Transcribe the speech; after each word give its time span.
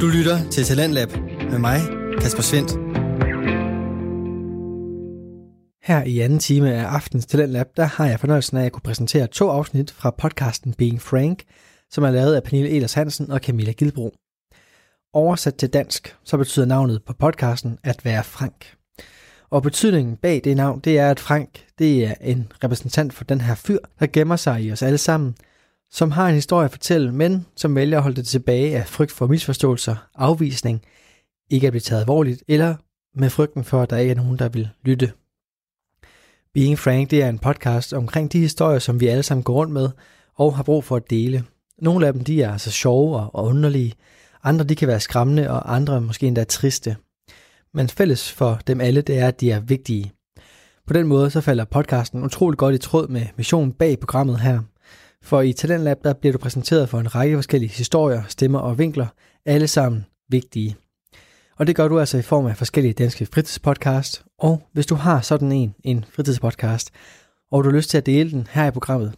Du 0.00 0.06
lytter 0.06 0.50
til 0.50 0.64
Talentlab 0.64 1.08
med 1.50 1.58
mig, 1.58 1.80
Kasper 2.20 2.42
Svendt. 2.42 2.70
Her 5.86 6.02
i 6.04 6.20
anden 6.20 6.38
time 6.38 6.74
af 6.74 6.84
aftens 6.84 7.26
Talentlab, 7.26 7.66
der 7.76 7.84
har 7.84 8.06
jeg 8.06 8.20
fornøjelsen 8.20 8.56
af 8.56 8.64
at 8.64 8.72
kunne 8.72 8.82
præsentere 8.82 9.26
to 9.26 9.48
afsnit 9.48 9.90
fra 9.90 10.10
podcasten 10.10 10.74
Being 10.74 11.02
Frank, 11.02 11.42
som 11.90 12.04
er 12.04 12.10
lavet 12.10 12.34
af 12.34 12.42
Pernille 12.42 12.70
Elers 12.70 12.94
Hansen 12.94 13.30
og 13.30 13.40
Camilla 13.40 13.72
Gilbro. 13.72 14.14
Oversat 15.12 15.54
til 15.54 15.72
dansk, 15.72 16.16
så 16.24 16.36
betyder 16.36 16.66
navnet 16.66 17.04
på 17.06 17.12
podcasten 17.12 17.78
at 17.84 18.04
være 18.04 18.24
Frank. 18.24 18.74
Og 19.50 19.62
betydningen 19.62 20.16
bag 20.16 20.40
det 20.44 20.56
navn, 20.56 20.80
det 20.80 20.98
er, 20.98 21.10
at 21.10 21.20
Frank 21.20 21.64
det 21.78 22.04
er 22.04 22.14
en 22.20 22.52
repræsentant 22.64 23.12
for 23.12 23.24
den 23.24 23.40
her 23.40 23.54
fyr, 23.54 23.78
der 24.00 24.06
gemmer 24.12 24.36
sig 24.36 24.62
i 24.62 24.72
os 24.72 24.82
alle 24.82 24.98
sammen, 24.98 25.34
som 25.90 26.10
har 26.10 26.28
en 26.28 26.34
historie 26.34 26.64
at 26.64 26.70
fortælle, 26.70 27.12
men 27.12 27.46
som 27.56 27.74
vælger 27.74 27.96
at 27.96 28.02
holde 28.02 28.16
det 28.16 28.26
tilbage 28.26 28.76
af 28.76 28.86
frygt 28.86 29.12
for 29.12 29.26
misforståelser, 29.26 29.96
afvisning, 30.14 30.82
ikke 31.50 31.66
at 31.66 31.72
blive 31.72 31.80
taget 31.80 32.00
alvorligt, 32.00 32.42
eller 32.48 32.74
med 33.14 33.30
frygten 33.30 33.64
for, 33.64 33.82
at 33.82 33.90
der 33.90 33.96
ikke 33.96 34.10
er 34.10 34.16
nogen, 34.16 34.38
der 34.38 34.48
vil 34.48 34.68
lytte. 34.82 35.12
Being 36.54 36.78
Frank, 36.78 37.10
det 37.10 37.22
er 37.22 37.28
en 37.28 37.38
podcast 37.38 37.92
omkring 37.92 38.32
de 38.32 38.38
historier, 38.38 38.78
som 38.78 39.00
vi 39.00 39.06
alle 39.06 39.22
sammen 39.22 39.44
går 39.44 39.54
rundt 39.54 39.72
med 39.72 39.90
og 40.34 40.56
har 40.56 40.62
brug 40.62 40.84
for 40.84 40.96
at 40.96 41.10
dele. 41.10 41.44
Nogle 41.78 42.06
af 42.06 42.12
dem, 42.12 42.24
de 42.24 42.42
er 42.42 42.52
altså 42.52 42.70
sjove 42.70 43.16
og 43.16 43.44
underlige, 43.44 43.94
andre 44.42 44.64
de 44.64 44.76
kan 44.76 44.88
være 44.88 45.00
skræmmende, 45.00 45.50
og 45.50 45.74
andre 45.74 46.00
måske 46.00 46.26
endda 46.26 46.44
triste. 46.44 46.96
Men 47.74 47.88
fælles 47.88 48.32
for 48.32 48.60
dem 48.66 48.80
alle, 48.80 49.02
det 49.02 49.18
er, 49.18 49.28
at 49.28 49.40
de 49.40 49.50
er 49.50 49.60
vigtige. 49.60 50.12
På 50.86 50.92
den 50.92 51.06
måde 51.06 51.30
så 51.30 51.40
falder 51.40 51.64
podcasten 51.64 52.24
utroligt 52.24 52.58
godt 52.58 52.74
i 52.74 52.78
tråd 52.78 53.08
med 53.08 53.26
missionen 53.36 53.72
bag 53.72 54.00
programmet 54.00 54.40
her– 54.40 54.60
for 55.26 55.40
i 55.40 55.52
Talentlab 55.52 56.04
der 56.04 56.12
bliver 56.12 56.32
du 56.32 56.38
præsenteret 56.38 56.88
for 56.88 57.00
en 57.00 57.14
række 57.14 57.36
forskellige 57.36 57.70
historier, 57.70 58.22
stemmer 58.28 58.58
og 58.58 58.78
vinkler, 58.78 59.06
alle 59.46 59.68
sammen 59.68 60.04
vigtige. 60.28 60.76
Og 61.56 61.66
det 61.66 61.76
gør 61.76 61.88
du 61.88 62.00
altså 62.00 62.18
i 62.18 62.22
form 62.22 62.46
af 62.46 62.56
forskellige 62.56 62.92
danske 62.94 63.26
fritidspodcast. 63.26 64.24
Og 64.38 64.62
hvis 64.72 64.86
du 64.86 64.94
har 64.94 65.20
sådan 65.20 65.52
en, 65.52 65.74
en 65.84 66.04
fritidspodcast, 66.12 66.90
og 67.50 67.64
du 67.64 67.70
har 67.70 67.76
lyst 67.76 67.90
til 67.90 67.98
at 67.98 68.06
dele 68.06 68.30
den 68.30 68.48
her 68.50 68.66
i 68.66 68.70
programmet, 68.70 69.14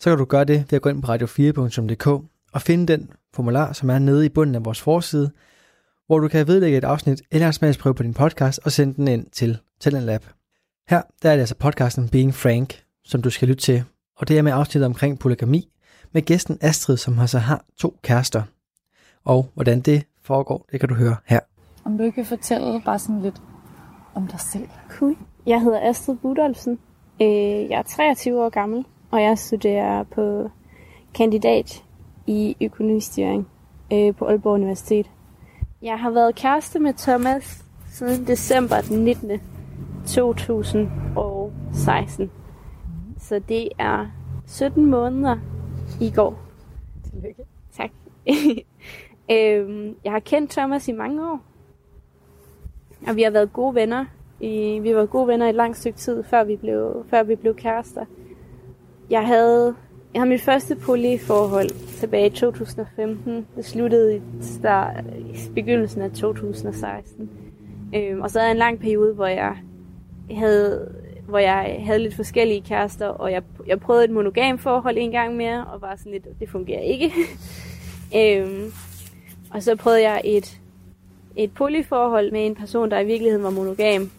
så 0.00 0.10
kan 0.10 0.18
du 0.18 0.24
gøre 0.24 0.44
det 0.44 0.64
ved 0.70 0.76
at 0.76 0.82
gå 0.82 0.88
ind 0.88 1.02
på 1.02 1.14
radio4.dk 1.14 2.06
og 2.52 2.62
finde 2.62 2.92
den 2.92 3.10
formular, 3.34 3.72
som 3.72 3.90
er 3.90 3.98
nede 3.98 4.26
i 4.26 4.28
bunden 4.28 4.54
af 4.54 4.64
vores 4.64 4.80
forside, 4.80 5.30
hvor 6.06 6.18
du 6.18 6.28
kan 6.28 6.46
vedlægge 6.46 6.78
et 6.78 6.84
afsnit 6.84 7.22
eller 7.30 7.46
en 7.46 7.52
smagsprøve 7.52 7.94
på 7.94 8.02
din 8.02 8.14
podcast 8.14 8.60
og 8.64 8.72
sende 8.72 8.94
den 8.94 9.08
ind 9.08 9.26
til 9.32 9.58
Talentlab. 9.80 10.26
Her 10.88 11.02
der 11.22 11.30
er 11.30 11.34
det 11.34 11.40
altså 11.40 11.54
podcasten 11.54 12.08
Being 12.08 12.34
Frank, 12.34 12.82
som 13.04 13.22
du 13.22 13.30
skal 13.30 13.48
lytte 13.48 13.62
til 13.62 13.84
og 14.16 14.28
det 14.28 14.38
er 14.38 14.42
med 14.42 14.52
afsnittet 14.52 14.86
omkring 14.86 15.18
polygami, 15.18 15.68
med 16.12 16.22
gæsten 16.22 16.58
Astrid, 16.60 16.96
som 16.96 17.18
har 17.18 17.26
så 17.26 17.38
har 17.38 17.64
to 17.76 17.98
kærester. 18.02 18.42
Og 19.24 19.46
hvordan 19.54 19.80
det 19.80 20.04
foregår, 20.22 20.66
det 20.72 20.80
kan 20.80 20.88
du 20.88 20.94
høre 20.94 21.16
her. 21.26 21.40
Om 21.84 21.98
du 21.98 22.10
kan 22.10 22.24
fortælle 22.24 22.82
bare 22.84 22.98
sådan 22.98 23.22
lidt 23.22 23.42
om 24.14 24.26
dig 24.26 24.40
selv. 24.40 24.68
Cool. 24.90 25.16
Jeg 25.46 25.60
hedder 25.60 25.90
Astrid 25.90 26.16
Budolfsen. 26.16 26.78
Øh, 27.22 27.70
jeg 27.70 27.78
er 27.78 27.82
23 27.82 28.44
år 28.44 28.48
gammel, 28.48 28.84
og 29.10 29.22
jeg 29.22 29.38
studerer 29.38 30.02
på 30.02 30.50
kandidat 31.14 31.84
i 32.26 32.56
økonomistyring 32.60 33.48
øh, 33.92 34.14
på 34.14 34.24
Aalborg 34.24 34.54
Universitet. 34.54 35.10
Jeg 35.82 35.98
har 35.98 36.10
været 36.10 36.34
kæreste 36.34 36.78
med 36.78 36.94
Thomas 36.94 37.64
siden 37.92 38.26
december 38.26 38.80
den 38.80 39.04
19. 39.04 39.30
2016. 40.06 42.30
Så 43.24 43.38
det 43.38 43.68
er 43.78 44.06
17 44.46 44.86
måneder 44.86 45.36
i 46.00 46.12
går. 46.14 46.38
Tillykke. 47.10 47.42
Tak. 47.72 47.90
øhm, 49.32 49.96
jeg 50.04 50.12
har 50.12 50.20
kendt 50.20 50.50
Thomas 50.50 50.88
i 50.88 50.92
mange 50.92 51.30
år. 51.30 51.40
Og 53.06 53.16
vi 53.16 53.22
har 53.22 53.30
været 53.30 53.52
gode 53.52 53.74
venner. 53.74 54.04
I, 54.40 54.78
vi 54.82 54.94
var 54.94 55.06
gode 55.06 55.28
venner 55.28 55.46
i 55.46 55.48
et 55.48 55.54
langt 55.54 55.76
stykke 55.76 55.98
tid, 55.98 56.22
før 56.22 56.44
vi 56.44 56.56
blev, 56.56 57.06
før 57.10 57.22
vi 57.22 57.34
blev 57.34 57.54
kærester. 57.54 58.04
Jeg 59.10 59.26
havde, 59.26 59.74
jeg 60.14 60.20
havde 60.20 60.30
mit 60.30 60.42
første 60.42 60.76
polyforhold 60.76 61.70
tilbage 61.98 62.26
i 62.26 62.30
2015. 62.30 63.46
Det 63.56 63.64
sluttede 63.64 64.16
i, 64.16 64.20
start, 64.40 65.04
i 65.18 65.50
begyndelsen 65.54 66.02
af 66.02 66.10
2016. 66.10 67.30
Øhm, 67.94 68.20
og 68.20 68.30
så 68.30 68.38
havde 68.38 68.48
jeg 68.48 68.54
en 68.54 68.58
lang 68.58 68.78
periode, 68.78 69.14
hvor 69.14 69.26
jeg 69.26 69.56
havde 70.30 70.94
hvor 71.28 71.38
jeg 71.38 71.82
havde 71.86 71.98
lidt 71.98 72.14
forskellige 72.14 72.62
kærester, 72.62 73.06
og 73.06 73.32
jeg, 73.32 73.42
jeg 73.66 73.80
prøvede 73.80 74.04
et 74.04 74.10
monogam 74.10 74.58
forhold 74.58 74.98
en 74.98 75.10
gang 75.10 75.36
mere, 75.36 75.64
og 75.64 75.82
var 75.82 75.96
sådan 75.96 76.12
lidt, 76.12 76.40
det 76.40 76.48
fungerer 76.48 76.80
ikke. 76.80 77.12
øhm, 78.18 78.72
og 79.50 79.62
så 79.62 79.76
prøvede 79.76 80.02
jeg 80.02 80.20
et, 80.24 80.60
et 81.36 81.52
polyforhold 81.52 82.32
med 82.32 82.46
en 82.46 82.54
person, 82.54 82.90
der 82.90 83.00
i 83.00 83.04
virkeligheden 83.04 83.44
var 83.44 83.50
monogam, 83.50 84.10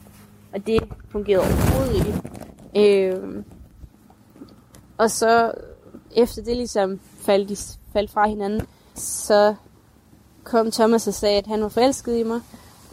og 0.54 0.68
det 0.68 0.84
fungerede 1.10 1.44
overhovedet 1.44 1.96
ikke. 1.96 3.12
Øhm, 3.16 3.44
og 4.98 5.12
så 5.12 5.52
efter 6.16 6.44
det 6.44 6.58
ligesom 6.58 7.00
faldt, 7.20 7.50
de, 7.50 7.58
faldt 7.94 8.12
fra 8.12 8.28
hinanden, 8.28 8.62
så 8.96 9.56
kom 10.44 10.72
Thomas 10.72 11.08
og 11.08 11.14
sagde, 11.14 11.38
at 11.38 11.48
han 11.48 11.62
var 11.62 11.70
forelsket 11.70 12.18
i 12.18 12.24
mig, 12.24 12.42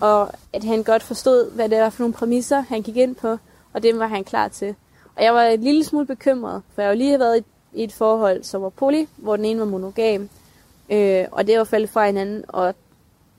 og 0.01 0.31
at 0.53 0.65
han 0.65 0.83
godt 0.83 1.03
forstod, 1.03 1.51
hvad 1.51 1.69
det 1.69 1.79
var 1.79 1.91
for 1.91 2.03
nogle 2.03 2.15
præmisser, 2.15 2.61
han 2.61 2.83
gik 2.83 2.97
ind 2.97 3.15
på, 3.15 3.39
og 3.73 3.83
det 3.83 3.99
var 3.99 4.07
han 4.07 4.25
klar 4.25 4.49
til. 4.49 4.75
Og 5.17 5.23
jeg 5.25 5.35
var 5.35 5.43
en 5.43 5.61
lille 5.61 5.85
smule 5.85 6.07
bekymret, 6.07 6.63
for 6.75 6.83
jeg 6.83 6.89
har 6.89 6.95
lige 6.95 7.09
havde 7.09 7.21
været 7.21 7.45
i 7.73 7.85
et 7.85 7.93
forhold, 7.93 8.43
som 8.43 8.63
var 8.63 8.69
poly, 8.69 9.07
hvor 9.17 9.37
den 9.37 9.45
ene 9.45 9.61
var 9.61 9.67
monogam, 9.67 10.29
øh, 10.91 11.25
og 11.33 11.47
det 11.47 11.59
var 11.59 11.65
faldet 11.65 11.91
fra 11.91 12.07
hinanden, 12.07 12.45
og, 12.49 12.75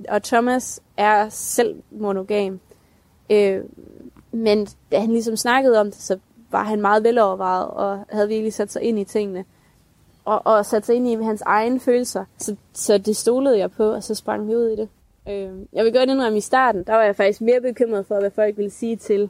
og 0.09 0.23
Thomas 0.23 0.81
er 0.97 1.29
selv 1.29 1.75
monogam. 1.91 2.59
Øh, 3.29 3.61
men 4.31 4.67
da 4.91 4.99
han 4.99 5.09
ligesom 5.09 5.35
snakkede 5.35 5.79
om 5.79 5.85
det, 5.85 6.01
så 6.01 6.19
var 6.51 6.63
han 6.63 6.81
meget 6.81 7.03
velovervejet, 7.03 7.67
og 7.67 8.05
havde 8.09 8.27
virkelig 8.27 8.53
sat 8.53 8.71
sig 8.71 8.81
ind 8.81 8.99
i 8.99 9.03
tingene. 9.03 9.45
Og, 10.25 10.41
og 10.45 10.65
sat 10.65 10.85
sig 10.85 10.95
ind 10.95 11.07
i 11.07 11.23
hans 11.23 11.41
egne 11.41 11.79
følelser. 11.79 12.25
Så, 12.37 12.55
så 12.73 12.97
det 12.97 13.15
stolede 13.15 13.57
jeg 13.57 13.71
på, 13.71 13.91
og 13.91 14.03
så 14.03 14.15
sprang 14.15 14.47
vi 14.47 14.55
ud 14.55 14.69
i 14.69 14.75
det. 14.75 14.89
Øh, 15.29 15.65
jeg 15.73 15.85
vil 15.85 15.93
godt 15.93 16.09
indrømme, 16.09 16.37
i 16.37 16.41
starten, 16.41 16.83
der 16.83 16.93
var 16.93 17.03
jeg 17.03 17.15
faktisk 17.15 17.41
mere 17.41 17.61
bekymret 17.61 18.05
for, 18.05 18.19
hvad 18.19 18.31
folk 18.31 18.57
ville 18.57 18.71
sige 18.71 18.95
til, 18.95 19.29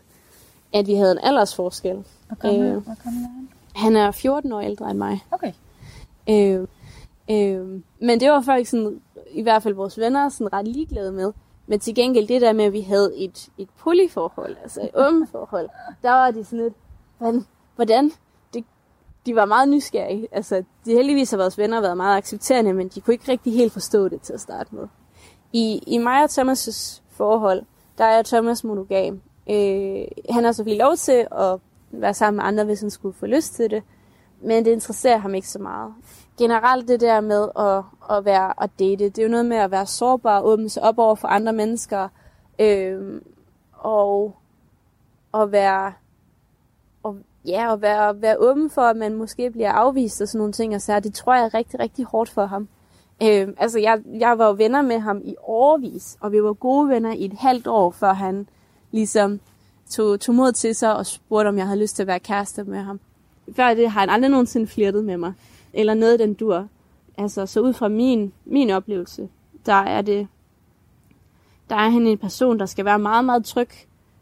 at 0.74 0.88
vi 0.88 0.94
havde 0.94 1.12
en 1.12 1.20
aldersforskel. 1.24 2.04
Hvor 2.28 2.36
gammel, 2.36 2.62
øh, 2.62 2.78
hvor 2.78 3.04
gammel 3.04 3.24
er 3.24 3.28
han? 3.28 3.50
Han 3.76 3.96
er 3.96 4.12
14 4.12 4.52
år 4.52 4.62
ældre 4.62 4.90
end 4.90 4.98
mig. 4.98 5.26
Okay. 5.32 5.54
Øh, 6.30 6.68
øh, 7.32 7.82
men 8.00 8.20
det 8.20 8.30
var 8.30 8.42
faktisk 8.42 8.72
sådan, 8.72 9.02
i 9.32 9.42
hvert 9.42 9.64
fald 9.64 9.74
vores 9.74 10.00
venner 10.00 10.30
sådan 10.30 10.54
ret 10.54 10.68
ligeglade 10.68 11.12
med. 11.12 11.34
Men 11.68 11.80
til 11.80 11.96
gengæld 11.96 12.28
det 12.28 12.42
der 12.42 12.54
med, 12.54 12.66
at 12.66 12.74
vi 12.74 12.82
havde 12.82 13.14
et, 13.18 13.50
et 13.58 13.70
polyforhold, 13.80 14.56
altså 14.64 14.82
et 14.82 14.90
åbent 15.08 15.30
forhold, 15.32 15.70
der 16.02 16.12
var 16.12 16.32
de 16.32 16.44
sådan 16.44 16.60
lidt, 16.60 16.74
hvordan? 17.18 17.46
hvordan? 17.76 18.12
Det, 18.54 18.64
de 19.26 19.36
var 19.36 19.46
meget 19.46 19.70
nysgerrige. 19.70 20.28
Altså, 20.32 20.64
de 20.86 20.92
heldigvis 20.92 21.32
har 21.32 21.38
vores 21.38 21.58
venner 21.58 21.82
været 21.82 21.98
meget 21.98 22.18
accepterende, 22.18 22.74
men 22.74 22.88
de 22.88 23.02
kunne 23.02 23.14
ikke 23.14 23.32
rigtig 23.32 23.54
helt 23.54 23.74
forstå 23.74 24.08
det 24.08 24.22
til 24.22 24.34
at 24.34 24.42
starte 24.42 24.76
med. 24.76 24.88
I, 25.54 25.84
i 25.88 25.98
mig 25.98 26.24
og 26.24 26.30
Thomas' 26.30 27.02
forhold, 27.10 27.64
der 27.98 28.06
er 28.06 28.22
Thomas 28.22 28.64
monogam, 28.64 29.22
Øh, 29.50 30.06
han 30.30 30.44
har 30.44 30.52
selvfølgelig 30.52 30.86
lov 30.86 30.96
til 30.96 31.28
at 31.32 31.60
være 31.92 32.14
sammen 32.14 32.38
med 32.38 32.44
andre, 32.46 32.64
hvis 32.64 32.82
han 32.82 32.90
skulle 32.90 33.16
få 33.16 33.26
lyst 33.26 33.54
til 33.54 33.72
det, 33.72 33.84
men 34.42 34.66
det 34.66 34.72
interesserer 34.72 35.18
ham 35.18 35.36
ikke 35.36 35.48
så 35.48 35.60
meget. 35.60 35.94
Generelt 36.38 36.88
det 36.88 37.02
der 37.02 37.22
med 37.22 37.50
at, 37.60 37.84
at 38.18 38.26
være 38.26 38.64
at 38.64 38.70
date, 38.80 39.10
det 39.10 39.18
er 39.18 39.24
jo 39.24 39.30
noget 39.30 39.46
med 39.46 39.58
at 39.58 39.72
være 39.72 39.86
sårbar 39.86 40.40
og 40.40 40.48
åbne 40.48 40.70
sig 40.70 40.84
op 40.84 41.00
over 41.00 41.16
for 41.16 41.28
andre 41.28 41.54
mennesker, 41.54 42.08
øh, 42.60 43.22
og 43.74 44.36
at 45.34 45.52
være, 45.52 45.94
og, 47.04 47.18
ja, 47.46 47.74
at 47.74 47.82
være, 47.82 48.22
være 48.22 48.38
åben 48.40 48.70
for, 48.70 48.82
at 48.82 48.98
man 48.98 49.14
måske 49.14 49.52
bliver 49.52 49.72
afvist 49.72 50.22
og 50.22 50.28
sådan 50.28 50.38
nogle 50.38 50.54
ting, 50.54 50.76
og 50.76 50.82
så 50.82 51.00
det 51.00 51.14
tror 51.14 51.34
jeg 51.34 51.46
er 51.46 51.54
rigtig, 51.54 51.80
rigtig 51.80 52.06
hårdt 52.06 52.30
for 52.30 52.46
ham. 52.46 52.68
Øh, 53.24 53.48
altså, 53.58 53.80
jeg, 53.80 54.02
jeg 54.20 54.38
var 54.38 54.48
jo 54.48 54.54
venner 54.54 54.82
med 54.82 55.00
ham 55.00 55.22
i 55.24 55.36
årvis, 55.44 56.18
og 56.22 56.32
vi 56.32 56.44
var 56.44 56.54
gode 56.54 56.90
venner 56.90 57.14
i 57.14 57.26
et 57.26 57.34
halvt 57.34 57.68
år, 57.68 57.92
før 57.92 58.14
han 58.14 58.48
ligesom 58.94 59.40
tog, 59.90 60.20
tog 60.20 60.36
mod 60.36 60.52
til 60.52 60.76
sig 60.76 60.96
og 60.96 61.06
spurgte, 61.06 61.48
om 61.48 61.58
jeg 61.58 61.66
havde 61.66 61.80
lyst 61.80 61.96
til 61.96 62.04
at 62.04 62.08
være 62.08 62.20
kæreste 62.20 62.64
med 62.64 62.80
ham. 62.80 63.00
Før 63.56 63.74
det 63.74 63.92
har 63.92 64.00
han 64.00 64.10
aldrig 64.10 64.32
nogensinde 64.32 64.68
flirtet 64.68 65.06
med 65.06 65.18
mig. 65.18 65.34
Eller 65.74 65.94
noget 65.94 66.20
den 66.20 66.34
dur. 66.34 66.68
Altså, 67.18 67.46
så 67.46 67.60
ud 67.60 67.74
fra 67.74 67.88
min, 67.88 68.34
min 68.46 68.70
oplevelse, 68.70 69.30
der 69.66 69.74
er 69.74 70.02
det, 70.02 70.28
der 71.70 71.76
er 71.76 71.90
han 71.90 72.08
en 72.08 72.18
person, 72.18 72.60
der 72.60 72.66
skal 72.66 72.86
være 72.86 73.00
meget, 73.00 73.26
meget 73.26 73.46
tryg 73.46 73.70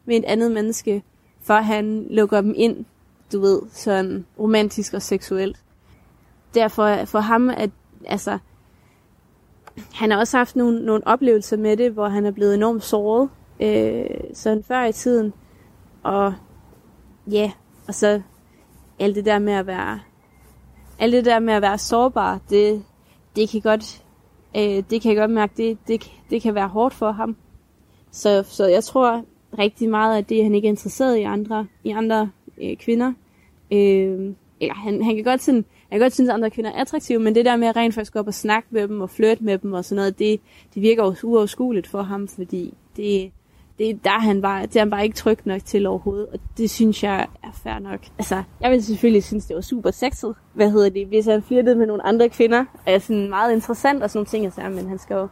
ved 0.06 0.16
et 0.16 0.26
andet 0.26 0.52
menneske, 0.52 1.04
for 1.42 1.54
han 1.54 2.08
lukker 2.10 2.42
dem 2.42 2.54
ind, 2.58 2.86
du 3.32 3.40
ved, 3.40 3.62
sådan 3.72 4.26
romantisk 4.40 4.94
og 4.94 5.02
seksuelt. 5.02 5.58
Derfor 6.54 7.06
for 7.06 7.20
ham, 7.20 7.50
at 7.50 7.70
altså, 8.06 8.38
han 9.94 10.12
har 10.12 10.18
også 10.18 10.38
haft 10.38 10.56
nogle, 10.56 10.86
nogle 10.86 11.08
oplevelser 11.08 11.58
med 11.58 11.78
det, 11.78 11.92
hvor 11.92 12.08
han 12.08 12.26
er 12.26 12.32
blevet 12.32 12.54
enormt 12.54 12.84
såret 12.84 13.30
øh, 13.62 14.06
sådan 14.34 14.64
før 14.64 14.86
i 14.86 14.92
tiden. 14.92 15.34
Og 16.04 16.34
ja, 17.32 17.52
og 17.88 17.96
så 17.96 18.22
alt 19.00 19.16
det 19.16 19.26
der 19.26 19.40
med 19.40 19.54
at 19.54 19.68
være 19.68 20.00
alt 21.00 21.14
det 21.14 21.26
der 21.26 21.40
med 21.40 21.54
at 21.54 21.62
være 21.62 21.78
sårbar, 21.78 22.40
det, 22.50 22.84
det 23.36 23.50
kan 23.50 23.62
godt 23.62 24.04
Øh, 24.58 24.84
det 24.90 25.02
kan 25.02 25.12
jeg 25.12 25.18
godt 25.18 25.32
mærke, 25.32 25.54
det, 25.58 25.78
det, 25.88 26.12
det 26.30 26.42
kan 26.42 26.56
være 26.56 26.68
hårdt 26.68 26.94
for 26.94 27.12
ham. 27.12 27.36
Så, 28.12 28.44
så 28.48 28.66
jeg 28.66 28.84
tror 28.84 29.26
rigtig 29.58 29.90
meget, 29.90 30.18
at 30.18 30.30
det, 30.30 30.44
han 30.44 30.56
ikke 30.56 30.68
er 30.68 30.72
interesseret 30.72 31.18
i 31.18 31.22
andre, 31.22 31.68
i 31.84 31.90
andre 31.90 32.30
øh, 32.62 32.78
kvinder. 32.78 33.14
Øh, 33.72 34.34
eller 34.60 34.74
han, 34.74 35.04
han 35.04 35.16
kan 35.16 35.24
godt 35.24 35.42
sådan, 35.42 35.66
jeg 35.92 36.00
kan 36.00 36.06
godt 36.06 36.14
synes, 36.14 36.30
at 36.30 36.34
andre 36.34 36.50
kvinder 36.50 36.72
er 36.72 36.82
attraktive, 36.82 37.20
men 37.20 37.36
det 37.36 37.46
der 37.46 37.56
med 37.56 37.68
at 37.68 37.76
rent 37.76 37.94
faktisk 37.94 38.14
gå 38.14 38.20
op 38.20 38.28
og 38.28 38.34
snakke 38.34 38.68
med 38.72 38.88
dem 38.88 39.02
og 39.02 39.10
flirte 39.10 39.44
med 39.44 39.58
dem 39.58 39.74
og 39.74 39.86
sådan 39.86 39.96
noget, 39.96 40.20
det, 40.20 40.40
det 40.74 40.82
virker 40.82 41.04
jo 41.04 41.16
uoverskueligt 41.24 41.88
for 41.88 42.02
ham, 42.02 42.28
fordi 42.28 42.74
det, 42.98 43.32
det, 43.82 44.04
der 44.04 44.12
er 44.12 44.20
han 44.20 44.42
bare, 44.42 44.62
det 44.62 44.76
er 44.76 44.80
han 44.80 44.90
bare 44.90 45.04
ikke 45.04 45.16
tryg 45.16 45.40
nok 45.46 45.66
til 45.66 45.88
overhovedet, 45.88 46.28
og 46.28 46.40
det 46.58 46.70
synes 46.70 47.04
jeg 47.04 47.28
er 47.44 47.52
fair 47.64 47.80
nok. 47.80 48.00
Altså, 48.18 48.44
jeg 48.62 48.72
vil 48.72 48.84
selvfølgelig 48.84 49.24
synes, 49.24 49.46
det 49.46 49.56
var 49.56 49.62
super 49.62 49.92
sexet, 49.92 50.36
hvad 50.54 50.72
hedder 50.72 50.90
det, 50.90 51.08
hvis 51.08 51.26
han 51.26 51.44
flirtede 51.44 51.76
med 51.76 51.88
nogle 51.88 52.06
andre 52.06 52.30
kvinder, 52.30 52.66
er 52.86 53.00
sådan 53.00 53.30
meget 53.30 53.54
interessant 53.54 54.04
og 54.04 54.10
sådan 54.10 54.18
nogle 54.18 54.28
ting, 54.28 54.46
altså, 54.46 54.62
men 54.62 54.90
han 54.90 55.00
skal 55.00 55.16
jo, 55.16 55.28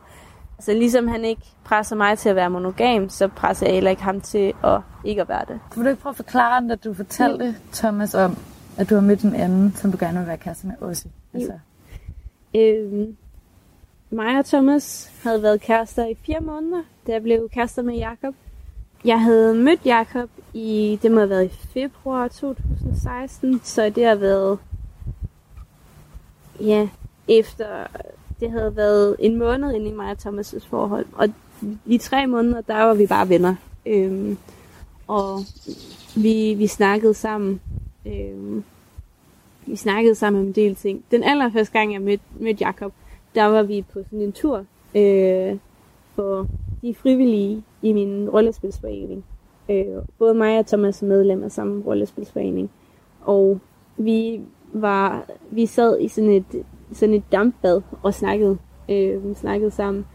altså 0.57 0.74
ligesom 0.74 1.07
han 1.07 1.25
ikke 1.25 1.42
presser 1.63 1.96
mig 1.96 2.18
til 2.18 2.30
at 2.30 2.36
være 2.36 2.50
monogam, 2.50 3.10
så 3.10 3.28
presser 3.28 3.66
jeg 3.66 3.74
heller 3.74 3.90
ikke 3.92 4.04
ham 4.04 4.22
til 4.22 4.54
at 4.63 4.81
ikke 5.06 5.22
at 5.22 5.30
være 5.30 5.45
det. 5.48 5.60
Vil 5.75 5.84
du 5.84 5.90
ikke 5.90 6.02
prøve 6.02 6.12
at 6.12 6.16
forklare, 6.16 6.72
at 6.72 6.84
du 6.84 6.94
fortalte 6.94 7.56
Thomas 7.74 8.16
om, 8.16 8.38
at 8.78 8.90
du 8.90 8.95
har 8.95 9.02
mødt 9.02 9.22
en 9.22 9.36
anden, 9.36 9.74
som 9.75 9.92
du 9.92 9.98
gerne 10.00 10.19
vil 10.19 10.28
være 10.28 10.38
kæreste 10.38 10.68
med 10.68 10.75
også? 10.81 11.06
Altså. 11.34 11.54
Øhm, 12.56 13.16
mig 14.10 14.40
og 14.40 14.45
Thomas 14.45 15.12
havde 15.24 15.44
været 15.44 15.62
kærester 15.62 16.06
i 16.06 16.16
fire 16.25 16.42
måneder, 16.42 16.84
da 17.09 17.13
jeg 17.13 17.23
blev 17.23 17.50
kærester 17.50 17.81
med 17.81 17.95
Jakob. 17.95 18.33
Jeg 19.06 19.21
havde 19.21 19.56
mødt 19.56 19.85
Jakob 19.85 20.29
i, 20.53 21.00
det 21.01 21.11
må 21.11 21.17
have 21.19 21.29
været 21.29 21.45
i 21.45 21.50
februar 21.73 22.27
2016, 22.27 23.61
så 23.63 23.89
det 23.89 24.06
har 24.06 24.15
været, 24.15 24.59
ja, 26.61 26.89
efter, 27.27 27.88
det 28.39 28.51
havde 28.51 28.75
været 28.75 29.15
en 29.19 29.35
måned 29.35 29.73
inde 29.73 29.89
i 29.89 29.94
mig 29.94 30.11
og 30.11 30.17
Thomas' 30.19 30.67
forhold. 30.67 31.06
Og 31.13 31.29
i 31.85 31.97
tre 31.97 32.27
måneder, 32.27 32.61
der 32.61 32.83
var 32.83 32.94
vi 32.94 33.07
bare 33.07 33.29
venner. 33.29 33.56
Øhm, 33.85 34.38
og 35.07 35.39
vi, 36.15 36.53
vi 36.53 36.67
snakkede 36.67 37.13
sammen. 37.13 37.61
Øhm, 38.06 38.63
vi 39.65 39.75
snakkede 39.75 40.15
sammen 40.15 40.41
om 40.41 40.47
en 40.47 40.53
del 40.53 40.75
ting. 40.75 41.03
Den 41.11 41.23
allerførste 41.23 41.73
gang, 41.73 41.94
jeg 41.94 42.01
mødte, 42.01 42.23
mødte 42.39 42.63
Jakob, 42.65 42.94
der 43.35 43.45
var 43.45 43.63
vi 43.63 43.85
på 43.94 44.00
sådan 44.03 44.21
en 44.21 44.31
tur 44.31 44.65
øh, 44.95 45.57
for 46.15 46.47
de 46.81 46.96
frivillige 46.96 47.64
i 47.81 47.94
min 47.94 48.30
rollespilsforening. 48.30 49.26
Øh, 49.70 49.86
både 50.20 50.34
mig 50.34 50.60
og 50.60 50.66
Thomas 50.66 51.02
er 51.02 51.08
medlem 51.08 51.44
af 51.44 51.52
samme 51.52 51.84
rollespilsforening. 51.86 52.72
Og 53.22 53.60
vi 53.98 54.42
var, 54.74 55.26
vi 55.52 55.66
sad 55.66 56.00
i 56.00 56.08
sådan 56.08 56.30
et, 56.30 56.66
sådan 56.94 57.16
et 57.16 57.24
dampbad 57.31 57.81
og 58.04 58.14
snakkede, 58.14 58.58
øh, 58.90 59.36
snakkede 59.36 59.72
sammen. 59.72 60.06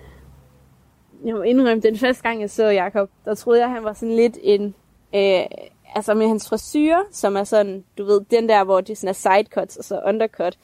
Jeg 1.24 1.34
må 1.34 1.42
indrømme, 1.42 1.80
den 1.80 1.96
første 1.96 2.22
gang 2.22 2.40
jeg 2.40 2.50
så 2.50 2.66
Jakob, 2.66 3.10
der 3.24 3.34
troede 3.34 3.60
jeg, 3.60 3.70
han 3.70 3.84
var 3.84 3.92
sådan 3.92 4.16
lidt 4.16 4.38
en, 4.42 4.74
øh, 5.14 5.46
altså 5.94 6.14
med 6.14 6.28
hans 6.28 6.48
frisyr, 6.48 6.96
som 7.10 7.36
er 7.36 7.44
sådan, 7.44 7.84
du 7.98 8.04
ved, 8.04 8.20
den 8.30 8.48
der, 8.48 8.64
hvor 8.64 8.80
det 8.80 8.98
sådan 8.98 9.08
er 9.08 9.12
sidecuts 9.12 9.76
og 9.76 9.84
så 9.84 10.00
undercut, 10.06 10.58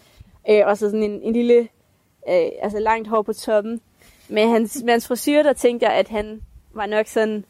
øh, 0.51 0.63
og 0.67 0.79
så 0.79 0.91
sådan 0.91 1.03
en, 1.03 1.23
en 1.23 1.33
lille, 1.33 1.59
øh, 2.29 2.49
altså 2.63 2.79
langt 2.79 3.09
hår 3.09 3.23
på 3.23 3.33
toppen. 3.33 3.81
Med 4.31 4.49
hans, 4.49 4.83
med 4.85 4.93
hans 4.93 5.09
frisyr, 5.09 5.43
der 5.43 5.53
tænkte 5.53 5.87
jeg, 5.87 5.95
at 5.95 6.09
han 6.09 6.41
var 6.75 6.87
nok 6.87 7.07
sådan 7.07 7.45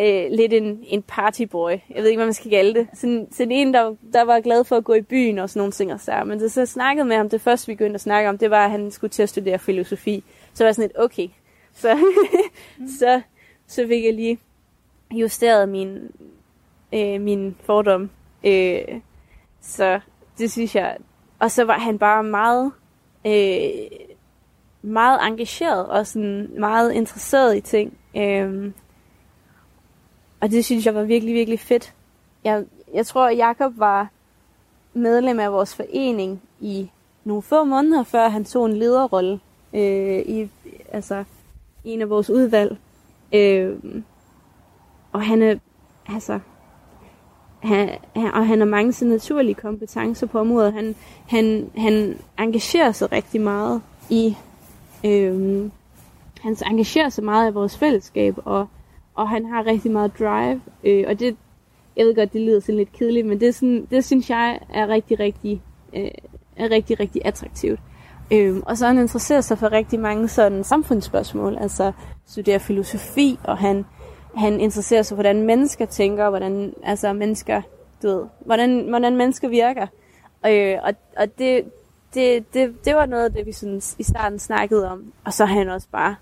øh, 0.00 0.30
lidt 0.30 0.52
en, 0.52 0.84
en 0.86 1.02
partyboy. 1.02 1.70
Jeg 1.70 2.02
ved 2.02 2.06
ikke, 2.06 2.18
hvad 2.18 2.26
man 2.26 2.34
skal 2.34 2.50
kalde 2.50 2.74
det. 2.74 2.88
Sådan, 2.94 3.28
sådan 3.30 3.52
en, 3.52 3.74
der, 3.74 3.94
der 4.12 4.22
var 4.22 4.40
glad 4.40 4.64
for 4.64 4.76
at 4.76 4.84
gå 4.84 4.94
i 4.94 5.02
byen 5.02 5.38
og 5.38 5.50
sådan 5.50 5.60
nogle 5.60 5.72
ting 5.72 5.92
og 5.92 6.00
så. 6.00 6.22
Men 6.26 6.40
det 6.40 6.52
så 6.52 6.60
jeg 6.60 6.68
snakkede 6.68 7.06
med 7.06 7.16
ham, 7.16 7.28
det 7.28 7.40
første 7.40 7.66
vi 7.66 7.74
begyndte 7.74 7.94
at 7.94 8.00
snakke 8.00 8.28
om, 8.28 8.38
det 8.38 8.50
var, 8.50 8.64
at 8.64 8.70
han 8.70 8.90
skulle 8.90 9.10
til 9.10 9.22
at 9.22 9.28
studere 9.28 9.58
filosofi. 9.58 10.24
Så 10.54 10.64
var 10.64 10.68
jeg 10.68 10.74
sådan 10.74 10.88
lidt, 10.88 10.98
okay. 10.98 11.28
Så, 11.74 11.98
så, 12.98 13.20
så 13.66 13.86
fik 13.88 14.04
jeg 14.04 14.14
lige 14.14 14.38
justeret 15.12 15.68
min, 15.68 16.10
øh, 16.92 17.20
min 17.20 17.56
fordom. 17.64 18.10
Øh, 18.44 19.00
så 19.60 20.00
det 20.38 20.52
synes 20.52 20.74
jeg. 20.74 20.96
Og 21.38 21.50
så 21.50 21.64
var 21.64 21.78
han 21.78 21.98
bare 21.98 22.22
meget, 22.22 22.72
øh, 23.26 24.05
meget 24.86 25.18
engageret 25.22 25.86
og 25.86 26.06
sådan 26.06 26.50
meget 26.58 26.92
interesseret 26.92 27.56
i 27.56 27.60
ting. 27.60 27.98
Øhm, 28.16 28.74
og 30.40 30.50
det 30.50 30.64
synes 30.64 30.86
jeg 30.86 30.94
var 30.94 31.02
virkelig, 31.02 31.34
virkelig 31.34 31.60
fedt. 31.60 31.94
Jeg, 32.44 32.64
jeg 32.94 33.06
tror, 33.06 33.26
at 33.26 33.38
Jacob 33.38 33.72
var 33.76 34.08
medlem 34.94 35.40
af 35.40 35.52
vores 35.52 35.74
forening 35.74 36.42
i 36.60 36.90
nogle 37.24 37.42
få 37.42 37.64
måneder, 37.64 38.02
før 38.02 38.28
han 38.28 38.44
tog 38.44 38.66
en 38.66 38.76
lederrolle 38.76 39.40
øh, 39.74 40.18
i 40.18 40.50
altså, 40.92 41.24
en 41.84 42.00
af 42.00 42.10
vores 42.10 42.30
udvalg. 42.30 42.76
Øh, 43.32 43.76
og 45.12 45.22
han 45.22 45.42
er, 45.42 45.56
altså, 46.08 46.40
han, 47.58 47.90
han, 48.16 48.34
og 48.34 48.46
han 48.46 48.58
har 48.58 48.66
mange 48.66 48.92
så 48.92 49.04
naturlige 49.04 49.54
kompetencer 49.54 50.26
på 50.26 50.38
området. 50.38 50.72
Han, 50.72 50.94
han, 51.28 51.70
han 51.76 52.18
engagerer 52.38 52.92
sig 52.92 53.12
rigtig 53.12 53.40
meget 53.40 53.82
i, 54.10 54.36
øh, 55.06 55.70
han 56.40 56.56
engagerer 56.66 57.08
sig 57.08 57.24
meget 57.24 57.50
i 57.50 57.54
vores 57.54 57.78
fællesskab, 57.78 58.34
og 58.44 58.66
og 59.16 59.28
han 59.28 59.44
har 59.44 59.66
rigtig 59.66 59.90
meget 59.90 60.18
drive, 60.18 60.60
øh, 60.84 61.04
og 61.08 61.20
det, 61.20 61.36
jeg 61.96 62.06
ved 62.06 62.14
godt, 62.14 62.32
det 62.32 62.40
lyder 62.40 62.60
sådan 62.60 62.76
lidt 62.76 62.92
kedeligt, 62.92 63.26
men 63.26 63.40
det, 63.40 63.48
er 63.48 63.52
sådan, 63.52 63.86
det 63.90 64.04
synes 64.04 64.30
jeg 64.30 64.58
er 64.74 64.88
rigtig, 64.88 65.20
rigtig, 65.20 65.62
øh, 65.96 66.10
er 66.56 66.70
rigtig, 66.70 67.00
rigtig 67.00 67.22
attraktivt. 67.24 67.80
Øhm, 68.32 68.62
og 68.66 68.78
så 68.78 68.86
han 68.86 68.98
interesserer 68.98 69.40
sig 69.40 69.58
for 69.58 69.72
rigtig 69.72 70.00
mange 70.00 70.28
sådan 70.28 70.64
samfundsspørgsmål, 70.64 71.56
altså 71.60 71.92
studerer 72.26 72.58
filosofi, 72.58 73.38
og 73.44 73.58
han, 73.58 73.84
han 74.34 74.60
interesserer 74.60 75.02
sig 75.02 75.16
for, 75.16 75.22
hvordan 75.22 75.42
mennesker 75.42 75.86
tænker, 75.86 76.28
hvordan 76.28 76.74
altså 76.82 77.12
mennesker, 77.12 77.62
du 78.02 78.08
ved, 78.08 78.24
hvordan, 78.44 78.88
hvordan 78.88 79.16
mennesker 79.16 79.48
virker. 79.48 79.86
Øh, 80.46 80.76
og 80.82 80.94
og 81.16 81.38
det, 81.38 81.64
det, 82.16 82.54
det, 82.54 82.84
det 82.84 82.94
var 82.94 83.06
noget 83.06 83.24
af 83.24 83.32
det, 83.32 83.46
vi 83.46 83.52
sådan 83.52 83.82
i 83.98 84.02
starten 84.02 84.38
snakkede 84.38 84.90
om. 84.90 85.12
Og 85.24 85.32
så 85.32 85.42
er 85.42 85.48
han 85.48 85.68
også 85.68 85.88
bare 85.92 86.16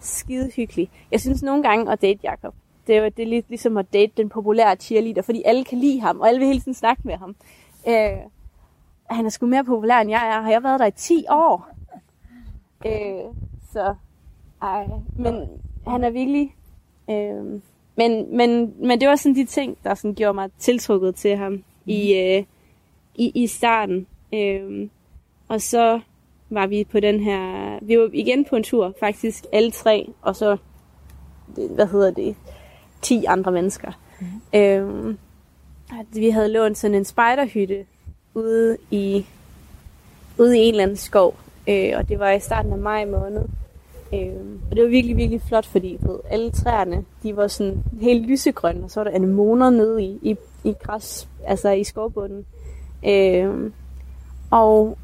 skide 0.00 0.50
hyggelig. 0.56 0.90
Jeg 1.10 1.20
synes 1.20 1.42
nogle 1.42 1.62
gange 1.62 1.92
at 1.92 2.02
date 2.02 2.20
Jakob, 2.22 2.54
det 2.86 2.96
er, 2.96 3.08
det 3.08 3.22
er 3.22 3.26
lidt 3.26 3.48
ligesom 3.48 3.76
at 3.76 3.92
date 3.92 4.12
den 4.16 4.28
populære 4.28 4.76
cheerleader, 4.76 5.22
fordi 5.22 5.42
alle 5.44 5.64
kan 5.64 5.78
lide 5.78 6.00
ham, 6.00 6.20
og 6.20 6.28
alle 6.28 6.38
vil 6.38 6.48
hele 6.48 6.60
tiden 6.60 6.74
snakke 6.74 7.02
med 7.04 7.16
ham. 7.16 7.36
Øh, 7.88 8.18
han 9.10 9.26
er 9.26 9.30
sgu 9.30 9.46
mere 9.46 9.64
populær, 9.64 10.00
end 10.00 10.10
jeg 10.10 10.28
er. 10.28 10.40
Har 10.40 10.50
jeg 10.50 10.62
været 10.62 10.80
der 10.80 10.86
i 10.86 10.90
10 10.90 11.24
år? 11.30 11.68
Øh, 12.86 13.34
så, 13.72 13.94
ej. 14.62 14.86
Men 15.18 15.48
han 15.86 16.04
er 16.04 16.10
virkelig... 16.10 16.54
Øh, 17.10 17.60
men, 17.96 18.36
men, 18.36 18.74
men 18.86 19.00
det 19.00 19.08
var 19.08 19.16
sådan 19.16 19.34
de 19.34 19.44
ting, 19.44 19.78
der 19.84 19.94
sådan 19.94 20.14
gjorde 20.14 20.34
mig 20.34 20.50
tiltrukket 20.58 21.14
til 21.14 21.36
ham 21.36 21.52
mm. 21.52 21.62
i, 21.86 22.14
øh, 22.14 22.44
i, 23.14 23.42
i 23.42 23.46
starten. 23.46 24.06
Øh, 24.34 24.88
og 25.52 25.60
så 25.60 26.00
var 26.50 26.66
vi 26.66 26.84
på 26.84 27.00
den 27.00 27.20
her... 27.20 27.78
Vi 27.82 27.98
var 27.98 28.10
igen 28.12 28.44
på 28.44 28.56
en 28.56 28.62
tur, 28.62 28.94
faktisk 29.00 29.44
alle 29.52 29.70
tre, 29.70 30.10
og 30.22 30.36
så, 30.36 30.56
hvad 31.46 31.86
hedder 31.86 32.10
det, 32.10 32.36
10 33.02 33.24
andre 33.24 33.52
mennesker. 33.52 33.92
Mm. 34.20 34.58
Øhm, 34.58 35.18
vi 36.14 36.30
havde 36.30 36.48
lånt 36.48 36.78
sådan 36.78 36.94
en 36.94 37.04
spejderhytte 37.04 37.86
ude 38.34 38.76
i, 38.90 39.26
ude 40.38 40.58
i 40.58 40.60
en 40.60 40.74
eller 40.74 40.82
anden 40.82 40.96
skov, 40.96 41.36
øh, 41.68 41.92
og 41.96 42.08
det 42.08 42.18
var 42.18 42.30
i 42.30 42.40
starten 42.40 42.72
af 42.72 42.78
maj 42.78 43.04
måned. 43.04 43.44
Øh, 44.14 44.58
og 44.70 44.76
det 44.76 44.82
var 44.82 44.88
virkelig, 44.88 45.16
virkelig 45.16 45.42
flot, 45.42 45.66
fordi 45.66 45.98
ved, 46.00 46.18
alle 46.30 46.50
træerne, 46.50 47.04
de 47.22 47.36
var 47.36 47.46
sådan 47.46 47.82
helt 48.00 48.26
lysegrønne, 48.26 48.84
og 48.84 48.90
så 48.90 49.00
var 49.00 49.04
der 49.04 49.16
anemoner 49.16 49.70
nede 49.70 50.02
i, 50.02 50.18
i, 50.22 50.36
i 50.64 50.74
græs, 50.82 51.28
altså 51.46 51.70
i 51.70 51.84
skovbunden. 51.84 52.46
Øh, 53.06 53.70
og 54.50 54.98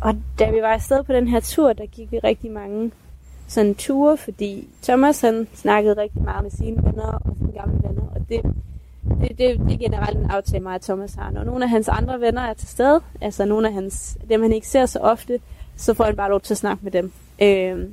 og 0.00 0.16
da 0.38 0.50
vi 0.50 0.62
var 0.62 0.72
afsted 0.72 1.02
på 1.02 1.12
den 1.12 1.28
her 1.28 1.40
tur, 1.40 1.72
der 1.72 1.86
gik 1.86 2.12
vi 2.12 2.18
rigtig 2.18 2.50
mange 2.50 2.92
sådan 3.48 3.74
ture, 3.74 4.16
fordi 4.16 4.68
Thomas 4.82 5.20
han 5.20 5.48
snakkede 5.54 5.96
rigtig 5.96 6.22
meget 6.22 6.42
med 6.42 6.50
sine 6.50 6.76
venner 6.84 7.20
og 7.24 7.36
sine 7.38 7.52
gamle 7.52 7.88
venner, 7.88 8.02
og 8.14 8.28
det, 8.28 8.42
det, 9.20 9.38
det, 9.38 9.38
det 9.38 9.72
er 9.72 9.78
generelt 9.78 10.18
en 10.18 10.30
aftale 10.30 10.62
mig, 10.62 10.74
at 10.74 10.80
Thomas 10.80 11.14
har. 11.14 11.30
Når 11.30 11.44
nogle 11.44 11.64
af 11.64 11.70
hans 11.70 11.88
andre 11.88 12.20
venner 12.20 12.42
er 12.42 12.54
til 12.54 12.68
stede, 12.68 13.00
altså 13.20 13.44
nogle 13.44 13.68
af 13.68 13.74
hans, 13.74 14.18
dem 14.28 14.42
han 14.42 14.52
ikke 14.52 14.68
ser 14.68 14.86
så 14.86 14.98
ofte, 14.98 15.40
så 15.76 15.94
får 15.94 16.04
han 16.04 16.16
bare 16.16 16.30
lov 16.30 16.40
til 16.40 16.54
at 16.54 16.58
snakke 16.58 16.84
med 16.84 16.92
dem. 16.92 17.12
Øh, 17.42 17.88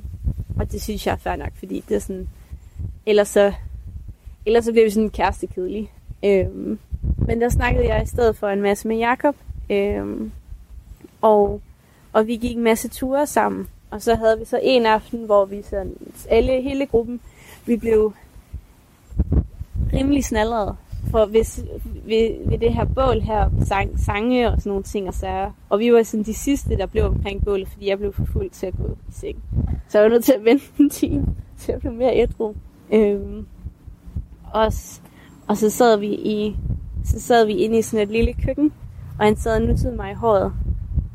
og 0.58 0.72
det 0.72 0.82
synes 0.82 1.06
jeg 1.06 1.12
er 1.12 1.16
fair 1.16 1.36
nok, 1.36 1.52
fordi 1.58 1.84
det 1.88 1.94
er 1.94 2.00
sådan, 2.00 2.28
ellers 3.06 3.28
så, 3.28 3.52
ellers 4.46 4.64
så 4.64 4.72
bliver 4.72 4.86
vi 4.86 4.90
sådan 4.90 5.10
kærestekedelige. 5.10 5.90
Øh, 6.24 6.48
men 7.26 7.40
der 7.40 7.48
snakkede 7.48 7.88
jeg 7.88 8.02
i 8.02 8.06
stedet 8.06 8.36
for 8.36 8.48
en 8.48 8.62
masse 8.62 8.88
med 8.88 8.96
Jakob, 8.96 9.36
øh, 9.70 10.30
og 11.22 11.60
og 12.14 12.26
vi 12.26 12.36
gik 12.36 12.56
en 12.56 12.62
masse 12.62 12.88
ture 12.88 13.26
sammen. 13.26 13.68
Og 13.90 14.02
så 14.02 14.14
havde 14.14 14.38
vi 14.38 14.44
så 14.44 14.60
en 14.62 14.86
aften, 14.86 15.24
hvor 15.24 15.44
vi 15.44 15.62
sådan, 15.62 15.96
alle, 16.28 16.62
hele 16.62 16.86
gruppen, 16.86 17.20
vi 17.66 17.76
blev 17.76 18.12
rimelig 19.92 20.24
snallerede. 20.24 20.76
for 21.10 21.26
hvis, 21.26 21.64
ved, 22.06 22.48
ved 22.48 22.58
det 22.58 22.74
her 22.74 22.84
bål 22.84 23.20
her, 23.20 23.50
sang, 23.64 24.00
sange 24.00 24.48
og 24.48 24.58
sådan 24.58 24.70
nogle 24.70 24.82
ting 24.82 25.08
og 25.08 25.14
sager. 25.14 25.50
Og 25.68 25.78
vi 25.78 25.92
var 25.92 26.02
sådan 26.02 26.24
de 26.24 26.34
sidste, 26.34 26.76
der 26.76 26.86
blev 26.86 27.04
omkring 27.04 27.44
bålet, 27.44 27.68
fordi 27.68 27.88
jeg 27.88 27.98
blev 27.98 28.12
for 28.12 28.24
fuld 28.24 28.50
til 28.50 28.66
at 28.66 28.74
gå 28.76 28.96
i 29.08 29.12
seng. 29.12 29.42
Så 29.88 29.98
jeg 29.98 30.04
var 30.04 30.10
nødt 30.10 30.24
til 30.24 30.32
at 30.32 30.44
vente 30.44 30.64
en 30.78 30.90
time, 30.90 31.26
til 31.58 31.72
jeg 31.72 31.80
blev 31.80 31.92
mere 31.92 32.16
ædru. 32.16 32.54
Øhm, 32.92 33.46
og, 34.52 34.72
og 35.48 35.56
så 35.56 35.70
sad 35.70 35.98
vi 35.98 36.14
i 36.14 36.56
så 37.04 37.20
sad 37.20 37.46
vi 37.46 37.52
inde 37.52 37.78
i 37.78 37.82
sådan 37.82 38.02
et 38.02 38.12
lille 38.12 38.34
køkken, 38.46 38.72
og 39.18 39.24
han 39.24 39.36
sad 39.36 39.54
og 39.56 39.62
nuttede 39.62 39.96
mig 39.96 40.10
i 40.10 40.14
håret. 40.14 40.52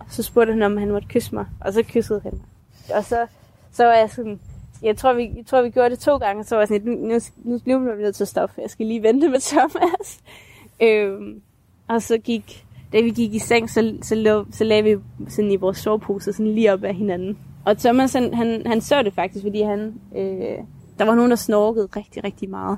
Så 0.09 0.23
spurgte 0.23 0.53
han, 0.53 0.61
om 0.61 0.77
han 0.77 0.91
måtte 0.91 1.07
kysse 1.07 1.35
mig, 1.35 1.45
og 1.61 1.73
så 1.73 1.83
kyssede 1.83 2.21
han 2.23 2.31
mig. 2.33 2.97
Og 2.97 3.03
så, 3.03 3.27
så 3.71 3.85
var 3.85 3.93
jeg 3.93 4.09
sådan, 4.09 4.39
jeg 4.81 4.97
tror, 4.97 5.13
vi, 5.13 5.31
jeg 5.37 5.45
tror, 5.45 5.61
vi 5.61 5.69
gjorde 5.69 5.89
det 5.89 5.99
to 5.99 6.17
gange, 6.17 6.43
så 6.43 6.55
var 6.55 6.61
jeg 6.61 6.67
sådan, 6.67 6.91
nu, 6.91 7.07
nu, 7.07 7.19
nu 7.43 7.79
bliver 7.79 7.95
vi 7.95 8.03
nødt 8.03 8.15
til 8.15 8.23
at 8.23 8.27
stoppe, 8.27 8.61
jeg 8.61 8.69
skal 8.69 8.85
lige 8.85 9.03
vente 9.03 9.29
med 9.29 9.39
Thomas. 9.39 10.19
øhm, 10.87 11.41
og 11.87 12.01
så 12.01 12.17
gik, 12.17 12.65
da 12.93 13.01
vi 13.01 13.09
gik 13.09 13.33
i 13.33 13.39
seng, 13.39 13.69
så, 13.69 13.93
så, 14.01 14.15
lå, 14.15 14.45
så 14.51 14.63
lagde 14.63 14.83
vi 14.83 14.97
sådan 15.29 15.51
i 15.51 15.55
vores 15.55 15.77
sovepose 15.77 16.33
sådan 16.33 16.51
lige 16.51 16.73
op 16.73 16.83
af 16.83 16.95
hinanden. 16.95 17.37
Og 17.65 17.77
Thomas, 17.77 18.13
han, 18.13 18.33
han, 18.33 18.63
han 18.65 18.81
så 18.81 19.03
det 19.03 19.13
faktisk, 19.13 19.45
fordi 19.45 19.61
han, 19.61 19.93
øh, 20.15 20.57
der 20.99 21.05
var 21.05 21.15
nogen, 21.15 21.31
der 21.31 21.37
snorkede 21.37 21.87
rigtig, 21.95 22.23
rigtig 22.23 22.49
meget. 22.49 22.77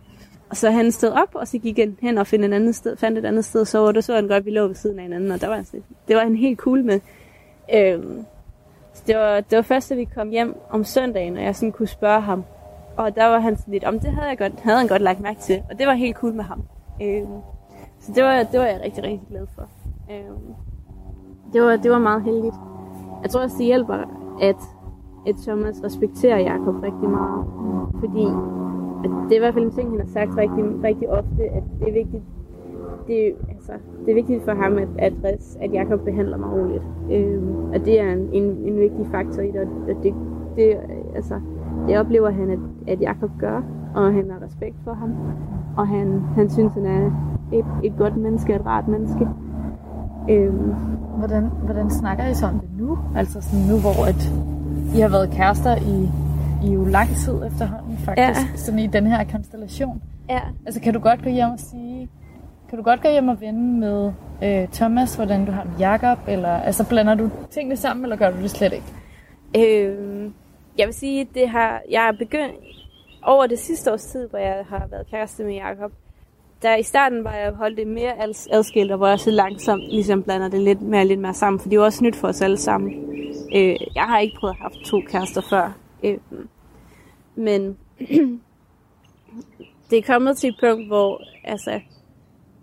Og 0.50 0.58
så 0.58 0.72
han 0.72 0.92
stod 0.92 1.10
op, 1.10 1.36
og 1.36 1.48
så 1.48 1.58
gik 1.58 1.78
han 1.78 1.98
hen 2.02 2.18
og 2.18 2.28
fandt 2.28 2.46
et 2.46 2.54
andet 2.54 2.76
sted, 2.76 2.98
fandt 2.98 3.18
et 3.18 3.26
andet 3.26 3.46
sted 3.46 3.62
og 3.62 3.68
sov, 3.68 3.88
og 3.88 3.96
der 3.96 4.02
så 4.02 4.16
han 4.16 4.28
godt, 4.28 4.38
at 4.38 4.46
vi 4.46 4.52
lå 4.52 4.68
ved 4.68 4.76
siden 4.76 5.00
af 5.00 5.04
hinanden, 5.04 5.32
og 5.32 5.42
der 5.42 5.48
var 5.48 5.66
det 6.08 6.16
var 6.16 6.24
han 6.24 6.36
helt 6.36 6.60
cool 6.60 6.84
med. 6.84 7.00
Øhm, 7.74 8.26
så 8.94 9.04
det 9.08 9.16
var, 9.16 9.42
det 9.42 9.56
var 9.56 9.62
først, 9.62 9.90
da 9.90 9.96
vi 9.96 10.04
kom 10.04 10.30
hjem 10.30 10.56
om 10.70 10.84
søndagen, 10.84 11.38
og 11.38 11.44
jeg 11.44 11.56
sådan 11.56 11.72
kunne 11.72 11.88
spørge 11.88 12.22
ham. 12.22 12.44
Og 12.98 13.16
der 13.16 13.26
var 13.26 13.40
han 13.40 13.58
sådan 13.58 13.72
lidt, 13.72 13.84
om 13.84 14.00
det 14.00 14.10
havde, 14.10 14.30
jeg 14.30 14.38
godt, 14.38 14.60
havde 14.60 14.78
han 14.78 14.88
godt 14.88 15.02
lagt 15.02 15.20
mærke 15.20 15.40
til, 15.40 15.64
og 15.72 15.80
det 15.80 15.88
var 15.88 15.94
helt 15.94 16.16
cool 16.16 16.34
med 16.34 16.44
ham. 16.44 16.64
Øhm, 17.02 17.42
så 18.00 18.12
det 18.16 18.24
var, 18.24 18.44
det 18.44 18.60
var 18.60 18.66
jeg 18.66 18.82
rigtig, 18.84 19.04
rigtig 19.04 19.28
glad 19.30 19.48
for. 19.56 19.70
Øhm, 20.12 20.56
det, 21.54 21.62
var, 21.62 21.76
det 21.76 21.92
var 21.92 22.00
meget 22.00 22.24
heldigt. 22.24 22.56
Jeg 23.22 23.30
tror 23.30 23.42
også, 23.42 23.58
det 23.58 23.66
hjælper, 23.66 23.94
at, 24.42 24.56
at 25.28 25.36
Thomas 25.48 25.84
respekterer 25.84 26.38
Jakob 26.40 26.76
rigtig 26.84 27.10
meget. 27.10 27.46
Fordi 28.00 28.26
at 29.04 29.12
det 29.30 29.32
er 29.32 29.36
i 29.36 29.40
hvert 29.40 29.54
fald 29.54 29.66
en 29.66 29.72
ting, 29.72 29.90
han 29.90 30.00
har 30.00 30.08
sagt 30.08 30.38
rigtig, 30.38 30.84
rigtig 30.84 31.10
ofte, 31.10 31.44
at 31.44 31.64
det 31.80 31.88
er 31.90 31.94
vigtigt, 31.94 32.24
det, 33.12 33.22
altså, 33.56 33.72
det 34.06 34.12
er 34.12 34.16
vigtigt 34.16 34.44
for 34.44 34.54
ham, 34.64 34.78
at, 34.78 34.88
at, 34.98 35.14
at 35.62 35.74
Jacob 35.74 36.00
behandler 36.00 36.38
mig 36.38 36.50
ordentligt. 36.50 36.84
Øhm, 37.12 37.74
at 37.74 37.82
det 37.86 38.02
er 38.02 38.14
en, 38.14 38.30
en, 38.34 38.44
en 38.44 38.80
vigtig 38.80 39.06
faktor 39.12 39.42
i 39.42 39.52
det, 39.52 39.62
og 39.62 40.04
det, 40.04 40.14
det, 40.56 40.78
altså, 41.16 41.40
det 41.88 42.00
oplever 42.00 42.30
han, 42.30 42.50
at, 42.50 42.60
at 42.88 43.02
Jacob 43.02 43.32
gør, 43.40 43.62
og 43.96 44.14
han 44.14 44.32
har 44.32 44.46
respekt 44.46 44.76
for 44.84 44.94
ham, 44.94 45.16
og 45.78 45.88
han, 45.88 46.22
han 46.36 46.50
synes, 46.50 46.74
han 46.74 46.86
er 46.86 47.12
et, 47.54 47.66
et 47.84 47.94
godt 47.98 48.18
menneske, 48.18 48.56
et 48.56 48.66
rart 48.66 48.88
menneske. 48.88 49.28
Øhm. 50.30 50.74
Hvordan, 51.18 51.44
hvordan 51.64 51.90
snakker 51.90 52.28
I 52.28 52.34
så 52.34 52.46
om 52.46 52.60
det 52.60 52.70
nu? 52.78 52.98
Altså 53.16 53.42
sådan 53.42 53.66
nu, 53.66 53.80
hvor 53.80 54.06
at 54.08 54.22
I 54.96 55.00
har 55.00 55.10
været 55.10 55.30
kærester 55.30 55.76
i, 55.76 56.10
i 56.68 56.74
jo 56.74 56.86
lang 56.86 57.10
tid 57.10 57.34
efterhånden, 57.48 57.98
faktisk, 57.98 58.52
ja. 58.52 58.56
sådan 58.56 58.80
i 58.80 58.88
den 58.88 59.08
her 59.08 59.24
konstellation. 59.32 60.02
Ja. 60.30 60.40
Altså 60.66 60.82
kan 60.82 60.94
du 60.94 61.00
godt 61.00 61.24
gå 61.24 61.30
hjem 61.30 61.50
og 61.50 61.60
sige, 61.60 62.10
kan 62.72 62.78
du 62.78 62.84
godt 62.84 63.02
gå 63.02 63.10
hjem 63.10 63.28
og 63.28 63.42
vende 63.42 63.80
med 63.80 64.14
øh, 64.44 64.68
Thomas, 64.68 65.16
hvordan 65.16 65.46
du 65.46 65.52
har 65.52 65.64
med 65.64 65.80
Jacob, 65.80 66.18
eller 66.28 66.50
altså 66.50 66.90
blander 66.90 67.16
du 67.16 67.30
tingene 67.50 67.78
sammen, 67.78 68.06
eller 68.06 68.16
gør 68.16 68.32
du 68.32 68.42
det 68.42 68.52
slet 68.52 68.74
ikke? 68.74 69.88
Øh, 69.88 70.32
jeg 70.78 70.88
vil 70.88 70.94
sige, 70.94 71.28
det 71.34 71.50
har, 71.50 71.82
jeg 71.90 72.08
er 72.08 72.12
begyndt 72.12 72.56
over 73.24 73.48
det 73.48 73.60
sidste 73.60 73.94
års 73.94 74.06
tid, 74.06 74.30
hvor 74.30 74.40
jeg 74.40 74.66
har 74.70 74.88
været 74.92 75.08
kæreste 75.12 75.44
med 75.44 75.54
Jacob. 75.54 75.92
Der 76.62 76.76
i 76.76 76.84
starten 76.84 77.24
var 77.24 77.34
jeg 77.34 77.52
holdt 77.52 77.78
det 77.78 77.88
mere 77.88 78.14
adskilt, 78.52 78.92
og 78.92 78.98
hvor 78.98 79.08
jeg 79.08 79.20
så 79.20 79.32
langsomt 79.32 79.82
ligesom 79.82 80.24
blander 80.24 80.48
det 80.48 80.62
lidt 80.62 80.82
mere, 80.82 81.06
lidt 81.06 81.20
mere 81.20 81.34
sammen, 81.34 81.60
for 81.60 81.70
det 81.70 81.76
er 81.76 81.80
jo 81.80 81.86
også 81.86 82.04
nyt 82.04 82.16
for 82.16 82.28
os 82.28 82.42
alle 82.42 82.58
sammen. 82.58 82.94
Øh, 83.56 83.76
jeg 83.96 84.04
har 84.04 84.20
ikke 84.20 84.38
prøvet 84.40 84.54
at 84.54 84.60
have 84.60 84.84
to 84.86 85.02
kærester 85.12 85.42
før. 85.50 85.78
Øh, 86.04 86.18
men 87.36 87.78
det 89.90 89.98
er 89.98 90.04
kommet 90.08 90.38
til 90.38 90.50
et 90.50 90.56
punkt, 90.62 90.88
hvor 90.88 91.22
altså, 91.44 91.80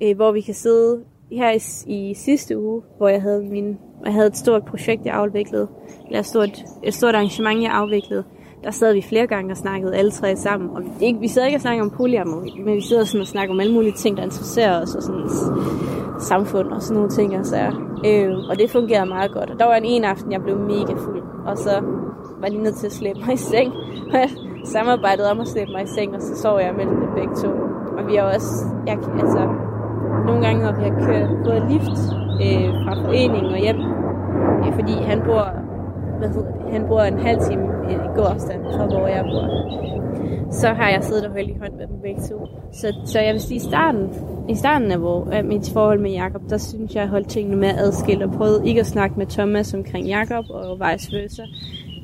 øh, 0.02 0.16
hvor 0.16 0.32
vi 0.32 0.40
kan 0.40 0.54
sidde 0.54 1.04
her 1.32 1.50
i, 1.50 1.90
i 2.10 2.14
sidste 2.14 2.58
uge, 2.58 2.82
hvor 2.96 3.08
jeg 3.08 3.22
havde, 3.22 3.42
min, 3.42 3.78
jeg 4.04 4.12
havde 4.12 4.26
et 4.26 4.36
stort 4.36 4.64
projekt, 4.64 5.06
jeg 5.06 5.14
afviklede, 5.14 5.68
eller 6.06 6.18
et 6.18 6.26
stort, 6.26 6.64
et 6.84 6.94
stort 6.94 7.14
arrangement, 7.14 7.62
jeg 7.62 7.70
afviklede. 7.72 8.24
Der 8.64 8.70
sad 8.70 8.94
vi 8.94 9.02
flere 9.02 9.26
gange 9.26 9.52
og 9.52 9.56
snakkede 9.56 9.96
alle 9.96 10.10
tre 10.10 10.36
sammen. 10.36 10.70
Og 10.70 10.82
vi, 10.82 11.06
ikke, 11.06 11.20
vi 11.20 11.28
sad 11.28 11.44
ikke 11.44 11.56
og 11.56 11.60
snakkede 11.60 11.82
om 11.82 11.90
polyamor, 11.90 12.64
men 12.64 12.74
vi 12.74 12.80
sidder 12.80 13.04
sådan 13.04 13.20
og 13.20 13.26
snakker 13.26 13.54
om 13.54 13.60
alle 13.60 13.74
mulige 13.74 13.92
ting, 13.92 14.16
der 14.16 14.22
interesserer 14.22 14.82
os, 14.82 14.94
og 14.94 15.02
sådan 15.02 15.28
samfund 16.20 16.68
og 16.68 16.82
sådan 16.82 16.94
nogle 16.94 17.10
ting. 17.10 17.34
Altså. 17.34 17.56
Øh, 18.06 18.30
og 18.50 18.58
det 18.58 18.70
fungerede 18.70 19.08
meget 19.08 19.32
godt. 19.32 19.50
Og 19.50 19.58
der 19.58 19.64
var 19.64 19.74
en 19.74 19.84
en 19.84 20.04
aften, 20.04 20.32
jeg 20.32 20.42
blev 20.42 20.58
mega 20.58 20.94
fuld, 20.94 21.22
og 21.46 21.58
så 21.58 21.82
var 22.40 22.48
lige 22.48 22.62
nødt 22.62 22.76
til 22.76 22.86
at 22.86 22.92
slæbe 22.92 23.18
mig 23.26 23.34
i 23.34 23.36
seng. 23.36 23.72
Samarbejdet 24.64 25.30
om 25.30 25.40
at 25.40 25.48
slæbe 25.48 25.70
mig 25.72 25.82
i 25.82 25.86
seng, 25.86 26.14
og 26.14 26.22
så 26.22 26.36
sov 26.36 26.58
jeg 26.60 26.74
mellem 26.76 26.96
dem 26.96 27.08
begge 27.14 27.34
to. 27.34 27.48
Og 27.98 28.06
vi 28.06 28.14
har 28.14 28.22
også, 28.22 28.64
jeg, 28.86 28.98
altså, 29.20 29.48
nogle 30.28 30.46
gange, 30.46 30.62
når 30.64 30.72
vi 30.78 30.82
har 30.88 30.96
kørt 31.06 31.30
gået 31.44 31.62
lift 31.72 31.98
øh, 32.44 32.68
fra 32.82 32.92
foreningen 33.04 33.52
og 33.56 33.60
hjem, 33.66 33.80
øh, 34.64 34.72
fordi 34.78 34.94
han 35.10 35.18
bor, 35.28 35.44
hvad 36.18 36.28
hedder 36.28 36.52
det, 36.52 36.72
han 36.72 36.82
bor 36.88 37.00
en 37.00 37.18
halv 37.18 37.40
time 37.48 37.64
øh, 37.88 37.92
i 37.92 38.20
afstand 38.32 38.60
fra, 38.74 38.86
hvor 38.86 39.06
jeg 39.06 39.24
bor. 39.32 39.46
Så 40.50 40.68
har 40.68 40.88
jeg 40.88 41.04
siddet 41.04 41.24
og 41.26 41.32
holdt 41.32 41.50
i 41.50 41.56
hånd 41.60 41.72
med 41.72 41.86
dem 41.86 41.96
begge 42.02 42.20
to. 42.20 42.46
Så, 42.72 42.86
så 43.04 43.20
jeg 43.20 43.32
vil 43.32 43.40
sige, 43.40 43.56
i 43.56 43.60
starten, 43.70 44.04
i 44.48 44.54
starten 44.54 44.92
af, 44.92 44.98
hvor, 44.98 45.28
af 45.32 45.44
mit 45.44 45.70
forhold 45.72 46.00
med 46.00 46.10
Jakob, 46.10 46.42
der 46.50 46.58
synes 46.58 46.94
jeg, 46.94 47.00
jeg 47.00 47.08
holdt 47.08 47.28
tingene 47.28 47.56
med 47.56 47.68
adskilt 47.68 48.22
og 48.22 48.32
prøvede 48.32 48.68
ikke 48.68 48.80
at 48.80 48.86
snakke 48.86 49.18
med 49.18 49.26
Thomas 49.26 49.74
omkring 49.74 50.06
Jakob 50.06 50.44
og 50.50 50.78
vice 50.80 51.16
versa. 51.16 51.42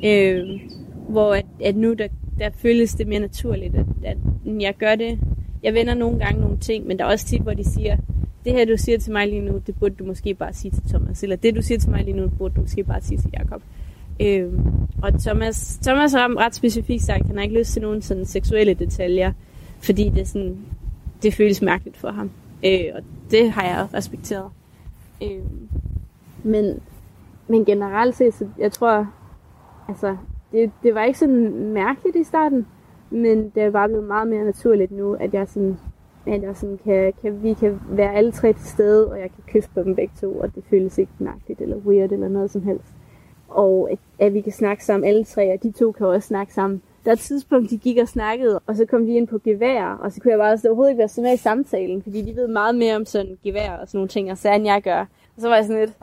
Øh, 0.05 0.61
hvor 1.09 1.33
at, 1.33 1.47
at 1.65 1.77
nu 1.77 1.93
der, 1.93 2.09
der 2.39 2.51
føles 2.51 2.95
det 2.95 3.07
mere 3.07 3.21
naturligt, 3.21 3.75
at, 3.75 3.87
at 4.05 4.17
jeg 4.61 4.75
gør 4.79 4.95
det 4.95 5.19
jeg 5.65 5.75
vender 5.75 5.95
nogle 5.95 6.19
gange 6.19 6.41
nogle 6.41 6.59
ting, 6.59 6.87
men 6.87 6.99
der 6.99 7.05
er 7.05 7.09
også 7.09 7.27
tit, 7.27 7.43
hvor 7.43 7.55
de 7.55 7.65
siger, 7.65 7.97
det 8.45 8.53
her, 8.53 8.65
du 8.65 8.77
siger 8.77 8.99
til 8.99 9.13
mig 9.13 9.29
lige 9.29 9.41
nu, 9.41 9.61
det 9.67 9.75
burde 9.81 9.95
du 9.95 10.05
måske 10.05 10.35
bare 10.35 10.53
sige 10.53 10.71
til 10.71 10.83
Thomas. 10.89 11.23
Eller 11.23 11.37
det, 11.37 11.57
du 11.57 11.63
siger 11.63 11.79
til 11.79 11.91
mig 11.91 12.05
lige 12.05 12.17
nu, 12.17 12.29
burde 12.39 12.55
du 12.55 12.61
måske 12.61 12.85
bare 12.85 13.01
sige 13.01 13.19
til 13.19 13.31
Jakob. 13.33 13.63
Øh, 14.21 14.53
og 15.03 15.21
Thomas, 15.21 15.79
Thomas 15.83 16.13
har 16.13 16.39
ret 16.39 16.55
specifikt 16.55 17.03
sagt, 17.03 17.21
at 17.21 17.27
han 17.27 17.37
har 17.37 17.43
ikke 17.43 17.59
lyst 17.59 17.73
til 17.73 17.83
nogen 17.83 18.03
sådan 18.03 18.25
seksuelle 18.25 18.75
detaljer, 18.75 19.33
fordi 19.79 20.09
det, 20.09 20.29
sådan, 20.29 20.57
det 21.23 21.35
føles 21.35 21.63
mærkeligt 21.63 21.97
for 21.97 22.11
ham. 22.11 22.31
Øh, 22.65 22.85
og 22.95 23.03
det 23.31 23.51
har 23.51 23.65
jeg 23.65 23.87
respekteret. 23.95 24.51
Øh, 25.23 25.43
men, 26.43 26.81
men 27.49 27.65
generelt 27.65 28.17
set, 28.17 28.35
så 28.35 28.49
jeg 28.59 28.73
tror, 28.73 29.07
altså, 29.89 30.17
det, 30.55 30.71
det 30.83 30.95
var 30.95 31.05
ikke 31.05 31.19
sådan 31.19 31.73
mærkeligt 31.73 32.17
i 32.17 32.25
starten. 32.25 32.67
Men 33.11 33.51
det 33.55 33.63
er 33.63 33.71
bare 33.71 33.89
blevet 33.89 34.05
meget 34.05 34.29
mere 34.29 34.45
naturligt 34.45 34.93
nu, 34.93 35.15
at 35.15 35.35
jeg 35.35 35.49
sådan, 35.49 35.79
at 36.27 36.43
jeg 36.43 36.57
sådan 36.57 36.79
kan, 36.85 37.13
kan, 37.23 37.43
vi 37.43 37.55
kan 37.55 37.81
være 37.89 38.15
alle 38.15 38.33
tre 38.33 38.53
til 38.53 38.67
stede, 38.67 39.11
og 39.11 39.21
jeg 39.21 39.31
kan 39.31 39.45
kysse 39.47 39.71
på 39.75 39.83
dem 39.83 39.95
begge 39.95 40.15
to, 40.21 40.39
og 40.39 40.55
det 40.55 40.65
føles 40.71 40.99
ikke 40.99 41.13
mærkeligt 41.19 41.61
eller 41.61 41.77
weird 41.77 42.13
eller 42.13 42.29
noget 42.29 42.51
som 42.51 42.63
helst. 42.63 42.89
Og 43.49 43.89
at, 43.91 43.99
at 44.19 44.35
vi 44.35 44.41
kan 44.41 44.53
snakke 44.53 44.85
sammen 44.85 45.09
alle 45.09 45.25
tre, 45.25 45.53
og 45.53 45.63
de 45.63 45.71
to 45.71 45.93
kan 45.93 46.07
også 46.07 46.29
snakke 46.29 46.55
sammen. 46.55 46.83
Der 47.05 47.11
er 47.11 47.13
et 47.13 47.19
tidspunkt, 47.19 47.71
de 47.71 47.79
gik 47.79 47.99
og 47.99 48.09
snakkede, 48.09 48.61
og 48.67 48.77
så 48.77 48.87
kom 48.87 49.07
de 49.07 49.15
ind 49.15 49.29
på 49.29 49.39
gevær, 49.45 49.85
og 49.85 50.13
så 50.13 50.21
kunne 50.21 50.31
jeg 50.31 50.39
bare 50.39 50.59
overhovedet 50.65 50.91
ikke 50.91 50.99
være 50.99 51.09
så 51.09 51.21
med 51.21 51.35
i 51.35 51.37
samtalen, 51.37 52.03
fordi 52.03 52.23
de 52.23 52.37
ved 52.37 52.49
meget 52.49 52.75
mere 52.75 52.97
om 52.97 53.05
sådan 53.05 53.39
gevær 53.45 53.71
og 53.71 53.89
sådan 53.89 53.99
nogle 53.99 54.09
ting, 54.09 54.31
og 54.31 54.39
så 54.39 54.53
end 54.53 54.65
jeg 54.65 54.83
gør. 54.83 55.01
Og 55.37 55.41
så 55.41 55.49
var 55.49 55.57
jeg 55.57 55.65
sådan 55.65 55.81
lidt, 55.81 55.97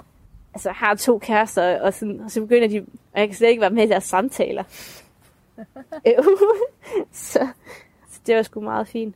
altså 0.53 0.71
har 0.71 0.95
to 0.95 1.19
kærester, 1.19 1.81
og, 1.81 1.93
sådan, 1.93 2.19
og 2.19 2.31
så 2.31 2.41
begynder 2.41 2.67
de, 2.67 2.85
og 3.13 3.19
jeg 3.19 3.27
kan 3.27 3.35
slet 3.35 3.49
ikke 3.49 3.61
være 3.61 3.69
med 3.69 3.83
i 3.83 3.89
deres 3.89 4.03
samtaler. 4.03 4.63
så, 7.11 7.47
så 8.11 8.19
det 8.27 8.35
var 8.35 8.41
sgu 8.41 8.61
meget 8.61 8.87
fint. 8.87 9.15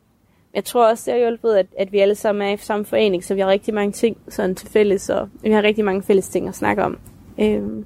Jeg 0.53 0.65
tror 0.65 0.89
også, 0.89 1.11
det 1.11 1.13
har 1.13 1.27
hjulpet, 1.27 1.55
at, 1.55 1.65
at 1.79 1.91
vi 1.91 1.99
alle 1.99 2.15
sammen 2.15 2.47
er 2.47 2.53
i 2.53 2.57
samme 2.57 2.85
forening, 2.85 3.23
så 3.23 3.33
vi 3.33 3.41
har 3.41 3.47
rigtig 3.47 3.73
mange 3.73 3.91
ting 3.91 4.17
sådan 4.29 4.55
til 4.55 4.69
fælles, 4.69 5.09
og 5.09 5.29
vi 5.41 5.51
har 5.51 5.61
rigtig 5.61 5.85
mange 5.85 6.03
fælles 6.03 6.29
ting 6.29 6.47
at 6.47 6.55
snakke 6.55 6.83
om. 6.83 6.97
Øhm. 7.39 7.85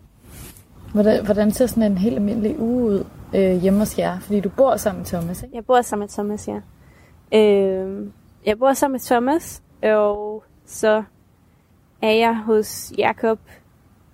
Hvordan, 0.94 1.25
hvordan 1.25 1.51
ser 1.51 1.65
sådan 1.65 1.91
en 1.91 1.98
helt 1.98 2.15
almindelig 2.15 2.60
uge 2.60 2.84
ud 2.84 3.06
øh, 3.36 3.62
hjemme 3.62 3.79
hos 3.79 3.98
jer? 3.98 4.20
Fordi 4.20 4.39
du 4.39 4.50
bor 4.50 4.75
sammen 4.75 5.00
med 5.00 5.06
Thomas, 5.06 5.44
ikke? 5.44 5.56
Jeg 5.56 5.65
bor 5.65 5.82
sammen 5.82 6.03
med 6.03 6.10
Thomas, 6.10 6.48
ja. 6.48 6.60
Øhm, 7.39 8.12
jeg 8.46 8.60
bor 8.60 8.74
sammen 8.74 8.94
med 8.94 9.00
Thomas, 9.00 9.62
og 9.84 10.44
så 10.65 11.03
er 12.01 12.12
jeg 12.12 12.38
hos 12.38 12.94
Jakob 12.98 13.39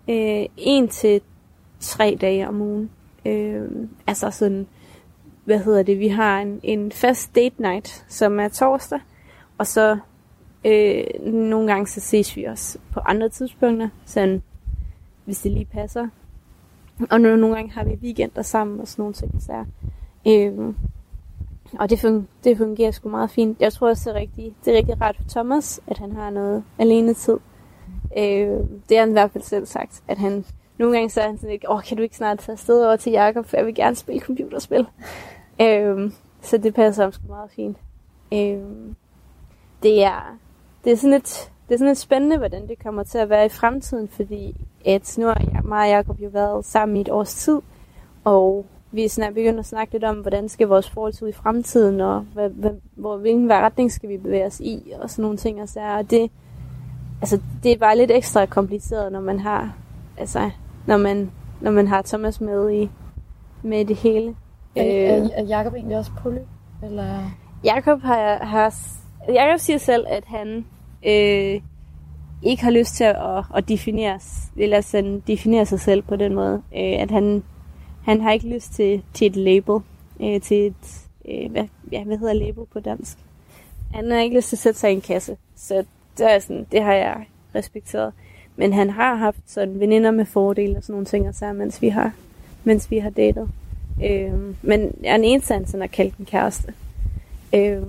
øh, 0.10 0.46
en 0.58 0.88
til 0.88 1.22
tre 1.80 2.18
dage 2.22 2.48
om 2.48 2.62
ugen. 2.62 2.90
Øh, 3.26 3.70
altså 4.08 4.32
sådan, 4.32 4.68
hvad 5.46 5.60
hedder 5.60 5.84
det, 5.84 6.00
vi 6.00 6.08
har 6.08 6.40
en, 6.40 6.60
en 6.64 6.92
fast 6.92 7.36
date 7.36 7.62
night, 7.62 8.06
som 8.08 8.40
er 8.40 8.48
torsdag, 8.48 9.00
og 9.58 9.68
så 9.68 9.98
øh, 10.66 11.04
nogle 11.26 11.68
gange 11.68 11.88
så 11.88 12.00
ses 12.00 12.36
vi 12.36 12.44
også 12.44 12.80
på 12.94 13.00
andre 13.00 13.30
tidspunkter, 13.30 13.90
sådan, 14.06 14.42
hvis 15.26 15.42
det 15.42 15.52
lige 15.52 15.66
passer. 15.66 16.08
Og 17.12 17.22
nu, 17.22 17.36
nogle 17.36 17.56
gange 17.56 17.72
har 17.72 17.84
vi 17.84 18.00
weekender 18.02 18.42
sammen 18.42 18.80
og 18.80 18.88
sådan 18.88 19.02
nogle 19.02 19.14
ting. 19.14 19.42
Så, 19.42 19.66
øh, 20.28 20.74
og 21.80 21.90
det, 21.90 22.06
fun- 22.06 22.26
det 22.44 22.58
fungerer 22.58 22.92
sgu 22.92 23.10
meget 23.10 23.32
fint. 23.32 23.62
Jeg 23.62 23.74
tror 23.74 23.90
også, 23.90 24.10
det 24.10 24.16
er 24.16 24.22
rigtig, 24.22 24.56
det 24.66 24.74
er 24.74 24.78
rigtig 24.78 25.02
rart 25.02 25.16
for 25.18 25.30
Thomas, 25.30 25.82
at 25.88 25.98
han 25.98 26.12
har 26.12 26.30
noget 26.30 26.64
alene 26.78 27.14
tid. 27.14 27.38
Øh, 28.18 28.60
det 28.90 28.98
har 28.98 29.00
han 29.00 29.10
i 29.10 29.12
hvert 29.12 29.32
fald 29.32 29.44
selv 29.44 29.66
sagt, 29.66 30.04
at 30.08 30.18
han 30.18 30.46
nogle 30.78 30.94
gange 30.94 31.10
så 31.10 31.22
er 31.22 31.26
han 31.26 31.38
sådan 31.38 31.50
lidt, 31.50 31.66
åh, 31.70 31.82
kan 31.84 31.98
du 31.98 32.04
ikke 32.04 32.18
snart 32.18 32.40
tage 32.40 32.54
afsted 32.54 32.86
over 32.86 32.96
til 32.96 33.12
Jakob, 33.12 33.46
for 33.46 33.58
jeg 33.58 33.66
vil 33.66 33.76
gerne 33.76 33.96
spille 33.96 34.22
computerspil. 34.22 34.88
øh, 35.62 36.12
så 36.42 36.58
det 36.58 36.74
passer 36.74 37.04
ham 37.04 37.12
sgu 37.12 37.28
meget 37.28 37.52
fint. 37.52 37.78
Øh, 38.34 38.64
det 39.84 40.04
er, 40.04 40.38
det 40.84 40.92
er 40.92 40.98
sådan 40.98 41.14
et, 41.14 41.52
det 41.68 41.74
er 41.74 41.78
sådan 41.78 41.90
lidt 41.90 41.98
spændende, 41.98 42.38
hvordan 42.38 42.68
det 42.68 42.84
kommer 42.84 43.04
til 43.04 43.18
at 43.18 43.30
være 43.30 43.46
i 43.46 43.50
fremtiden, 43.50 44.08
fordi 44.08 44.56
at 44.86 45.16
nu 45.18 45.26
har 45.26 45.42
jeg, 45.54 45.62
mig 45.64 45.82
og 45.82 45.90
Jacob 45.90 46.22
jo 46.22 46.30
været 46.30 46.66
sammen 46.66 46.98
i 46.98 47.02
et 47.02 47.10
års 47.10 47.36
tid, 47.36 47.62
og 48.24 48.66
vi 48.92 49.06
er 49.06 49.10
snart 49.10 49.34
begyndt 49.34 49.60
at 49.60 49.66
snakke 49.66 49.94
lidt 49.94 50.04
om, 50.04 50.16
hvordan 50.18 50.50
skal 50.50 50.68
vores 50.68 50.90
forhold 50.90 51.14
se 51.14 51.26
ud 51.26 51.30
i 51.30 51.34
fremtiden, 51.34 52.02
og 52.02 52.26
hvad, 52.34 52.50
hvad, 52.50 52.72
hvor, 52.96 53.18
hvilken 53.18 53.52
retning 53.52 53.92
skal 53.92 54.10
vi 54.10 54.18
bevæge 54.18 54.46
os 54.46 54.60
i, 54.60 54.94
og 55.02 55.10
sådan 55.10 55.24
nogle 55.24 55.38
ting. 55.38 55.62
Og, 55.62 55.70
så, 55.70 55.80
og 55.80 56.10
det, 56.10 56.32
altså, 57.26 57.40
det 57.64 57.72
er 57.72 57.78
bare 57.78 57.98
lidt 57.98 58.12
ekstra 58.12 58.46
kompliceret, 58.46 59.12
når 59.12 59.22
man 59.22 59.40
har, 59.40 59.76
altså, 60.18 60.50
når 60.88 60.98
man, 60.98 61.32
når 61.62 61.72
man 61.72 61.88
har 61.88 62.02
Thomas 62.02 62.42
med 62.42 62.72
i 62.72 62.90
med 63.64 63.86
det 63.86 63.96
hele. 63.96 64.36
Er, 64.76 64.84
er, 64.84 65.30
er 65.36 65.44
Jacob 65.44 65.74
egentlig 65.74 65.98
også 65.98 66.12
poly? 66.22 66.38
Eller? 66.84 67.32
Jakob 67.64 68.02
har, 68.02 68.46
har 68.46 68.74
Jakob 69.34 69.60
siger 69.60 69.78
selv, 69.78 70.06
at 70.10 70.24
han 70.26 70.66
øh, 71.06 71.62
ikke 72.44 72.64
har 72.64 72.72
lyst 72.72 72.96
til 72.96 73.04
at, 73.04 73.44
at 73.56 73.70
definere, 73.70 74.20
eller 74.58 74.82
sådan, 74.82 75.24
definere 75.28 75.66
sig 75.66 75.80
selv 75.80 76.02
på 76.02 76.16
den 76.16 76.36
måde. 76.36 76.56
Øh, 76.56 77.02
at 77.02 77.12
han, 77.12 77.44
han 78.04 78.22
har 78.22 78.32
ikke 78.32 78.50
lyst 78.50 78.74
til, 78.74 79.04
til 79.14 79.28
et 79.28 79.36
label, 79.36 79.80
øh, 80.22 80.42
til 80.42 80.66
et, 80.66 81.08
øh, 81.30 81.52
hvad, 81.52 81.68
ja, 81.92 82.04
hvad 82.04 82.18
hedder 82.18 82.34
label 82.34 82.66
på 82.74 82.80
dansk? 82.80 83.18
Han 83.94 84.12
har 84.12 84.20
ikke 84.20 84.36
lyst 84.36 84.50
til 84.50 84.56
at 84.56 84.60
sætte 84.60 84.80
sig 84.80 84.92
i 84.92 84.94
en 84.94 85.02
kasse, 85.02 85.38
så 85.56 85.84
det, 86.18 86.34
er 86.34 86.40
sådan, 86.40 86.68
det 86.72 86.84
har 86.84 86.94
jeg 86.94 87.26
respekteret. 87.56 88.14
Men 88.56 88.74
han 88.74 88.90
har 88.90 89.16
haft 89.16 89.40
sådan 89.46 89.80
veninder 89.80 90.12
med 90.12 90.26
fordele 90.26 90.78
og 90.78 90.84
sådan 90.84 90.94
nogle 90.94 91.06
ting, 91.06 91.28
og 91.28 91.36
så, 91.36 91.54
mens 91.54 91.82
vi 91.82 91.90
har, 91.90 92.12
mens 92.64 92.92
vi 92.92 92.98
har 92.98 93.10
datet. 93.10 93.50
Øh, 94.04 94.34
men 94.62 94.96
jeg 95.04 95.12
er 95.12 95.18
den 95.18 95.26
eneste, 95.26 95.54
han 95.54 95.66
sådan 95.66 95.82
har 95.82 95.88
kaldt 95.88 96.18
en 96.18 96.26
kæreste. 96.26 96.74
Øh, 97.56 97.84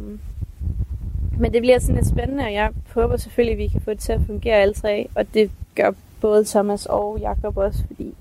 men 1.39 1.53
det 1.53 1.63
bliver 1.63 1.79
sådan 1.79 1.95
lidt 1.95 2.07
spændende, 2.07 2.45
og 2.45 2.53
jeg 2.53 2.71
håber 2.95 3.17
selvfølgelig, 3.17 3.53
at 3.53 3.59
vi 3.59 3.69
kan 3.69 3.81
få 3.81 3.91
det 3.91 3.99
til 3.99 4.13
at 4.13 4.21
fungere 4.27 4.57
alle 4.57 4.75
tre. 4.75 5.09
Og 5.15 5.35
det 5.35 5.51
gør 5.75 5.91
både 6.21 6.45
Thomas 6.45 6.87
og 6.87 7.19
Jakob 7.21 7.57
også, 7.57 7.87
fordi 7.87 8.15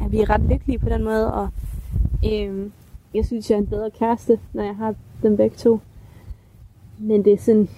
ja, 0.00 0.06
vi 0.06 0.20
er 0.20 0.30
ret 0.30 0.40
lykkelige 0.40 0.78
på 0.78 0.88
den 0.88 1.04
måde. 1.04 1.34
Og 1.34 1.48
øhm, 2.32 2.72
jeg 3.14 3.26
synes, 3.26 3.50
jeg 3.50 3.56
er 3.56 3.60
en 3.60 3.66
bedre 3.66 3.90
kæreste, 3.90 4.38
når 4.52 4.62
jeg 4.62 4.76
har 4.76 4.94
dem 5.22 5.36
begge 5.36 5.56
to. 5.56 5.80
Men 6.98 7.24
det 7.24 7.32
er 7.32 7.38
sådan, 7.38 7.68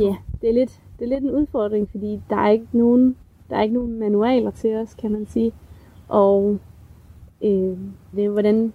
ja, 0.00 0.16
det 0.40 0.48
er 0.48 0.54
lidt, 0.54 0.80
det 0.98 1.04
er 1.04 1.08
lidt 1.08 1.24
en 1.24 1.30
udfordring, 1.30 1.90
fordi 1.90 2.20
der 2.30 2.36
er 2.36 2.50
ikke 2.50 2.66
nogen, 2.72 3.16
der 3.50 3.56
er 3.56 3.62
ikke 3.62 3.74
nogen 3.74 3.98
manualer 3.98 4.50
til 4.50 4.76
os, 4.76 4.94
kan 4.94 5.12
man 5.12 5.26
sige. 5.26 5.52
Og 6.08 6.58
øh, 7.42 7.76
det 8.16 8.24
er, 8.24 8.28
hvordan, 8.28 8.72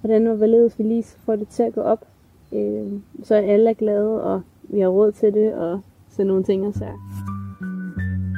hvordan 0.00 0.26
og 0.26 0.36
hvorledes 0.36 0.78
vi 0.78 0.84
lige 0.84 1.04
får 1.04 1.36
det 1.36 1.48
til 1.48 1.62
at 1.62 1.74
gå 1.74 1.80
op 1.80 2.06
øh, 2.52 2.92
så 3.24 3.34
er 3.34 3.52
alle 3.52 3.70
er 3.70 3.74
glade, 3.74 4.22
og 4.22 4.42
vi 4.62 4.80
har 4.80 4.88
råd 4.88 5.12
til 5.12 5.32
det, 5.32 5.54
og 5.54 5.80
sådan 6.10 6.26
nogle 6.26 6.44
ting 6.44 6.66
og 6.66 6.74
så. 6.74 6.84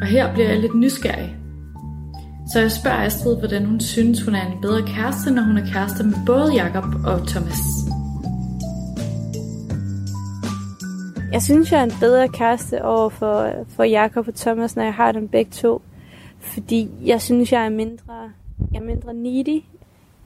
Og 0.00 0.06
her 0.06 0.32
bliver 0.34 0.48
jeg 0.48 0.60
lidt 0.60 0.74
nysgerrig. 0.74 1.36
Så 2.52 2.60
jeg 2.60 2.70
spørger 2.70 2.96
Astrid, 2.96 3.38
hvordan 3.38 3.64
hun 3.64 3.80
synes, 3.80 4.24
hun 4.24 4.34
er 4.34 4.46
en 4.52 4.60
bedre 4.62 4.82
kæreste, 4.86 5.30
når 5.30 5.42
hun 5.42 5.58
er 5.58 5.66
kæreste 5.72 6.04
med 6.04 6.14
både 6.26 6.52
Jakob 6.54 6.84
og 6.84 7.26
Thomas. 7.26 7.91
Jeg 11.32 11.42
synes, 11.42 11.72
jeg 11.72 11.80
er 11.80 11.84
en 11.84 11.92
bedre 12.00 12.28
kæreste 12.28 12.84
over 12.84 13.08
for, 13.08 13.50
for 13.68 13.84
Jakob 13.84 14.28
og 14.28 14.34
Thomas, 14.34 14.76
når 14.76 14.82
jeg 14.82 14.94
har 14.94 15.12
dem 15.12 15.28
begge 15.28 15.50
to. 15.50 15.82
Fordi 16.38 16.90
jeg 17.04 17.22
synes, 17.22 17.52
jeg 17.52 17.64
er 17.64 17.68
mindre, 17.68 18.30
jeg 18.72 18.78
er 18.78 18.84
mindre 18.84 19.14
needy. 19.14 19.64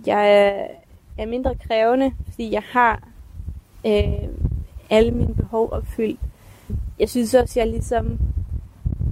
Jeg 0.07 0.47
er, 0.47 0.67
er 1.19 1.27
mindre 1.27 1.55
krævende, 1.55 2.13
fordi 2.31 2.53
jeg 2.53 2.63
har 2.71 3.09
øh, 3.87 4.29
alle 4.91 5.11
mine 5.11 5.35
behov 5.35 5.69
opfyldt. 5.73 6.21
Jeg 6.99 7.09
synes 7.09 7.35
også, 7.35 7.61
jeg 7.61 7.69
ligesom 7.69 8.19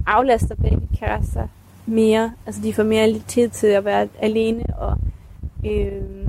aflaster 0.07 0.55
begge 0.55 0.87
kærester 0.99 1.47
mere. 1.85 2.31
Altså, 2.45 2.61
de 2.61 2.73
får 2.73 2.83
mere 2.83 3.19
tid 3.27 3.49
til 3.49 3.67
at 3.67 3.85
være 3.85 4.07
alene, 4.19 4.63
og, 4.77 4.97
øh, 5.65 6.27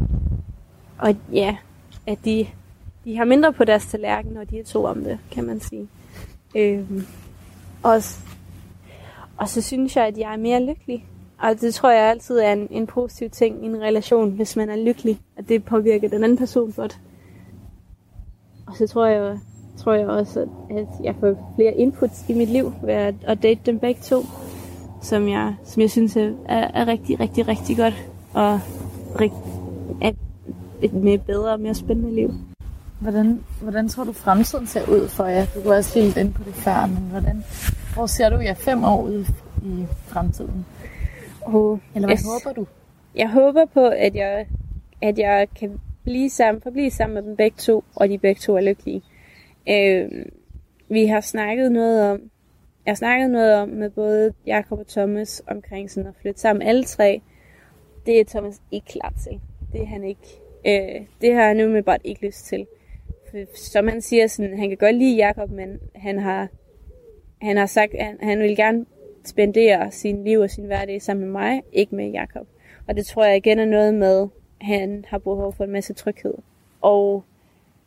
og 0.99 1.17
ja, 1.33 1.57
at 2.07 2.19
de, 2.25 2.47
de 3.07 3.17
har 3.17 3.25
mindre 3.25 3.53
på 3.53 3.65
deres 3.65 3.87
tallerken, 3.87 4.33
når 4.33 4.45
de 4.45 4.59
er 4.59 4.65
to 4.65 4.85
om 4.85 5.05
det, 5.05 5.19
kan 5.31 5.45
man 5.45 5.61
sige. 5.61 5.89
Øhm, 6.57 7.07
og, 7.83 8.03
og 9.37 9.49
så 9.49 9.63
synes 9.63 9.97
jeg, 9.97 10.07
at 10.07 10.19
jeg 10.19 10.33
er 10.33 10.37
mere 10.37 10.67
lykkelig. 10.67 11.07
Og 11.39 11.61
det 11.61 11.75
tror 11.75 11.91
jeg 11.91 12.11
altid 12.11 12.39
er 12.39 12.53
en, 12.53 12.69
en 12.71 12.87
positiv 12.87 13.31
ting 13.31 13.65
i 13.65 13.67
en 13.67 13.81
relation, 13.81 14.31
hvis 14.31 14.57
man 14.57 14.71
er 14.71 14.77
lykkelig. 14.77 15.21
At 15.37 15.49
det 15.49 15.65
påvirker 15.65 16.09
den 16.09 16.25
anden 16.25 16.39
person 16.39 16.73
godt. 16.73 17.01
Og 18.67 18.77
så 18.77 18.87
tror 18.87 19.07
jeg, 19.07 19.39
tror 19.77 19.93
jeg 19.93 20.09
også, 20.09 20.49
at 20.71 20.87
jeg 21.03 21.15
får 21.21 21.55
flere 21.57 21.75
inputs 21.75 22.25
i 22.29 22.35
mit 22.35 22.49
liv 22.49 22.73
ved 22.83 22.95
at, 22.95 23.15
at 23.23 23.43
date 23.43 23.61
dem 23.67 23.79
begge 23.79 24.01
to, 24.03 24.23
som 25.03 25.29
jeg, 25.29 25.55
som 25.65 25.81
jeg 25.81 25.91
synes 25.91 26.17
er, 26.17 26.33
er 26.49 26.87
rigtig, 26.87 27.21
rigtig, 27.21 27.49
rigtig 27.49 27.77
godt, 27.77 27.95
og 28.35 28.61
er 30.03 30.13
et 30.83 30.93
mere 30.93 31.19
bedre 31.19 31.53
og 31.53 31.61
mere 31.61 31.75
spændende 31.75 32.15
liv. 32.15 32.35
Hvordan, 33.01 33.45
hvordan 33.61 33.89
tror 33.89 34.05
du 34.05 34.13
fremtiden 34.13 34.67
ser 34.67 34.89
ud 34.89 35.09
for 35.09 35.25
jer? 35.25 35.47
Du 35.55 35.63
kunne 35.63 35.77
også 35.77 35.99
helt 36.01 36.17
ind 36.17 36.35
på 36.35 36.43
det 36.45 36.55
før, 36.55 36.87
men 36.87 37.11
hvordan, 37.11 37.45
hvor 37.95 38.07
ser 38.07 38.29
du 38.29 38.37
jer 38.37 38.55
fem 38.55 38.85
år 38.85 39.03
ud 39.03 39.25
i 39.63 39.87
fremtiden? 40.07 40.67
Oh, 41.47 41.79
Eller 41.95 42.09
hvad 42.09 42.17
jeg, 42.17 42.25
håber 42.45 42.55
du? 42.55 42.67
Jeg 43.15 43.31
håber 43.31 43.65
på, 43.65 43.87
at 43.87 44.15
jeg, 44.15 44.47
at 45.03 45.19
jeg 45.19 45.49
kan 45.59 45.81
blive 46.05 46.31
sammen, 46.31 46.73
blive 46.73 46.91
sammen 46.91 47.15
med 47.15 47.23
dem 47.23 47.37
begge 47.37 47.57
to, 47.57 47.85
og 47.95 48.09
de 48.09 48.19
begge 48.19 48.39
to 48.41 48.57
er 48.57 48.61
lykkelige. 48.61 49.03
Øh, 49.69 50.27
vi 50.89 51.07
har 51.07 51.21
snakket 51.21 51.73
noget 51.73 52.11
om, 52.11 52.21
jeg 52.87 52.91
har 52.91 52.97
snakket 52.97 53.31
noget 53.31 53.55
om 53.55 53.69
med 53.69 53.91
både 53.91 54.33
Jakob 54.47 54.79
og 54.79 54.87
Thomas 54.87 55.43
omkring 55.49 55.91
sådan 55.91 56.09
at 56.09 56.15
flytte 56.21 56.41
sammen 56.41 56.63
alle 56.63 56.85
tre. 56.85 57.21
Det 58.07 58.21
er 58.21 58.25
Thomas 58.25 58.61
ikke 58.71 58.87
klar 58.87 59.13
til. 59.23 59.41
Det 59.73 59.83
er 59.83 59.87
han 59.87 60.05
ikke. 60.05 60.41
Øh, 60.67 61.07
det 61.21 61.35
har 61.35 61.43
han 61.43 61.85
bare 61.85 61.99
ikke 62.05 62.27
lyst 62.27 62.45
til. 62.45 62.67
Som 63.55 63.89
han 63.89 64.03
siger, 64.03 64.27
sådan, 64.27 64.59
han 64.59 64.69
kan 64.69 64.79
godt 64.79 64.95
lide 64.95 65.17
Jakob, 65.17 65.51
men 65.51 65.81
han 65.95 66.19
har, 66.19 66.49
han 67.43 67.57
har 67.57 67.67
sagt, 67.67 67.95
at 67.95 68.05
han, 68.05 68.19
han 68.23 68.39
vil 68.39 68.57
gerne 68.57 68.87
spendere 69.25 69.91
sin 69.91 70.25
liv 70.25 70.39
og 70.41 70.51
sin 70.51 70.65
hverdag 70.65 71.03
sammen 71.03 71.25
med 71.25 71.33
mig, 71.33 71.63
ikke 71.73 71.95
med 71.95 72.11
Jakob. 72.11 72.47
Og 72.89 72.97
det 72.97 73.07
tror 73.07 73.25
jeg 73.25 73.37
igen 73.37 73.59
er 73.59 73.65
noget 73.65 73.95
med, 73.95 74.29
han 74.61 75.05
har 75.09 75.19
behov 75.19 75.53
for 75.53 75.65
en 75.65 75.71
masse 75.71 75.95
tryghed. 75.95 76.35
Og, 76.81 77.25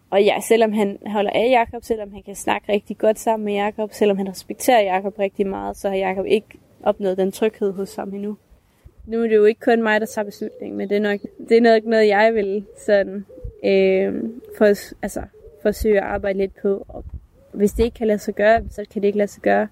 og 0.10 0.24
ja, 0.24 0.40
selvom 0.48 0.74
han 0.74 0.98
holder 1.06 1.32
af 1.32 1.50
Jakob, 1.50 1.84
selvom 1.84 2.14
han 2.14 2.24
kan 2.24 2.36
snakke 2.36 2.74
rigtig 2.74 2.98
godt 2.98 3.20
sammen 3.20 3.46
med 3.46 3.54
Jakob, 3.54 3.94
selvom 3.94 4.18
han 4.18 4.30
respekterer 4.30 4.82
Jakob 4.82 5.20
rigtig 5.20 5.48
meget, 5.48 5.78
så 5.78 5.90
har 5.90 5.96
Jakob 5.96 6.26
ikke 6.26 6.48
opnået 6.84 7.18
den 7.18 7.32
tryghed 7.32 7.72
hos 7.72 7.96
ham 7.96 8.14
endnu. 8.14 8.38
Nu 9.06 9.24
er 9.24 9.28
det 9.28 9.36
jo 9.36 9.46
ikke 9.46 9.62
kun 9.62 9.84
mig, 9.84 10.02
der 10.02 10.08
tager 10.08 10.26
beslutningen, 10.26 10.78
men 10.78 10.90
det 10.90 10.98
er 10.98 11.02
nok, 11.02 11.20
det 11.50 11.58
er 11.58 11.62
nok 11.62 11.84
noget, 11.84 12.08
jeg 12.08 12.34
vil 12.34 12.66
sådan, 12.78 13.26
øh, 13.66 14.24
for, 14.58 14.66
altså, 15.04 15.22
forsøge 15.62 15.98
at 15.98 16.04
arbejde 16.04 16.38
lidt 16.38 16.62
på. 16.62 16.86
Og 16.88 17.06
hvis 17.54 17.72
det 17.72 17.84
ikke 17.84 17.96
kan 17.96 18.08
lade 18.08 18.20
sig 18.20 18.36
gøre, 18.36 18.62
så 18.70 18.86
kan 18.92 19.02
det 19.02 19.08
ikke 19.08 19.18
lade 19.18 19.32
sig 19.32 19.42
gøre. 19.42 19.68